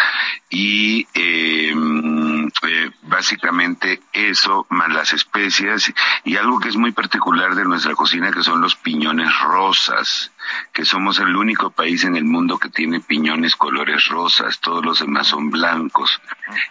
y 0.50 1.06
eh, 1.14 1.74
eh, 1.74 2.90
básicamente 3.02 4.00
eso 4.12 4.66
más 4.68 4.90
las 4.90 5.12
especias. 5.14 5.92
Y 6.24 6.36
algo 6.36 6.60
que 6.60 6.68
es 6.68 6.76
muy 6.76 6.92
particular 6.92 7.54
de 7.54 7.64
nuestra 7.64 7.94
cocina 7.94 8.30
que 8.30 8.42
son 8.42 8.60
los 8.60 8.76
piñones 8.76 9.30
rosas 9.40 10.30
que 10.72 10.84
somos 10.84 11.18
el 11.18 11.36
único 11.36 11.70
país 11.70 12.04
en 12.04 12.16
el 12.16 12.24
mundo 12.24 12.58
que 12.58 12.68
tiene 12.68 13.00
piñones 13.00 13.56
colores 13.56 14.06
rosas, 14.08 14.60
todos 14.60 14.84
los 14.84 15.00
demás 15.00 15.28
son 15.28 15.50
blancos. 15.50 16.20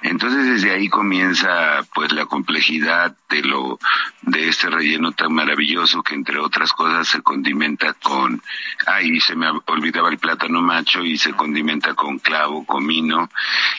Entonces 0.01 0.45
desde 0.45 0.72
ahí 0.72 0.89
comienza 0.89 1.82
pues 1.93 2.11
la 2.11 2.26
complejidad 2.26 3.15
de 3.30 3.41
lo 3.43 3.80
de 4.22 4.49
este 4.49 4.69
relleno 4.69 5.11
tan 5.11 5.34
maravilloso 5.34 6.03
que 6.03 6.15
entre 6.15 6.39
otras 6.39 6.74
cosas 6.74 7.07
se 7.07 7.22
condimenta 7.22 7.93
con 7.93 8.41
ay, 8.88 9.19
se 9.19 9.36
me 9.36 9.47
olvidaba 9.65 10.09
el 10.09 10.17
plátano 10.17 10.61
macho 10.61 11.03
y 11.03 11.17
se 11.17 11.34
condimenta 11.34 11.93
con 11.93 12.19
clavo, 12.19 12.65
comino, 12.65 13.30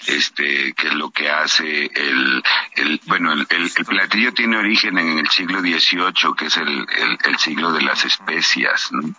este 0.07 0.73
que 0.75 0.89
es 0.89 0.95
lo 0.95 1.11
que 1.11 1.31
hace 1.31 1.91
el 1.95 2.43
el 2.77 3.01
bueno, 3.07 3.33
el, 3.33 3.47
el, 3.51 3.85
platillo 3.85 4.33
tiene 4.33 4.57
origen 4.57 4.99
en 4.99 5.19
el 5.19 5.29
siglo 5.29 5.61
XVIII, 5.61 6.35
que 6.37 6.47
es 6.47 6.57
el, 6.57 6.87
el, 7.25 7.39
siglo 7.39 7.73
de 7.73 7.83
las 7.83 8.05
especias, 8.05 8.93
¿no? 8.93 9.15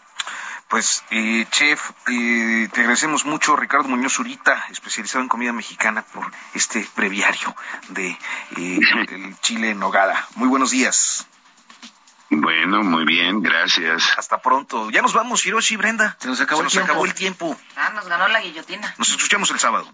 Pues, 0.74 1.03
eh, 1.11 1.45
chef, 1.51 1.91
eh, 2.07 2.67
te 2.74 2.80
agradecemos 2.80 3.26
mucho, 3.26 3.55
Ricardo 3.55 3.89
Muñoz 3.89 4.13
Zurita, 4.13 4.65
especializado 4.71 5.21
en 5.21 5.30
comida 5.30 5.53
mexicana, 5.53 6.01
por 6.01 6.26
este 6.55 6.84
breviario 6.95 7.55
de 7.89 8.07
eh, 8.57 8.80
el 9.11 9.39
Chile 9.41 9.69
en 9.69 9.78
Nogada. 9.78 10.28
Muy 10.34 10.47
buenos 10.47 10.71
días. 10.71 11.28
Bueno, 12.32 12.82
muy 12.82 13.05
bien, 13.05 13.43
gracias. 13.43 14.15
Hasta 14.17 14.41
pronto. 14.41 14.89
Ya 14.89 15.03
nos 15.03 15.13
vamos, 15.13 15.45
Hiroshi 15.45 15.76
y 15.76 15.78
Brenda. 15.78 16.17
Se 16.19 16.28
nos 16.28 16.41
acabó, 16.41 16.63
el, 16.63 16.69
tiempo. 16.69 16.91
acabó 16.91 17.05
el 17.05 17.13
tiempo. 17.13 17.55
Ah, 17.76 17.91
nos 17.93 18.07
ganó 18.07 18.28
la 18.28 18.41
guillotina. 18.41 18.95
Nos 18.97 19.11
escuchamos 19.11 19.51
el 19.51 19.59
sábado. 19.59 19.93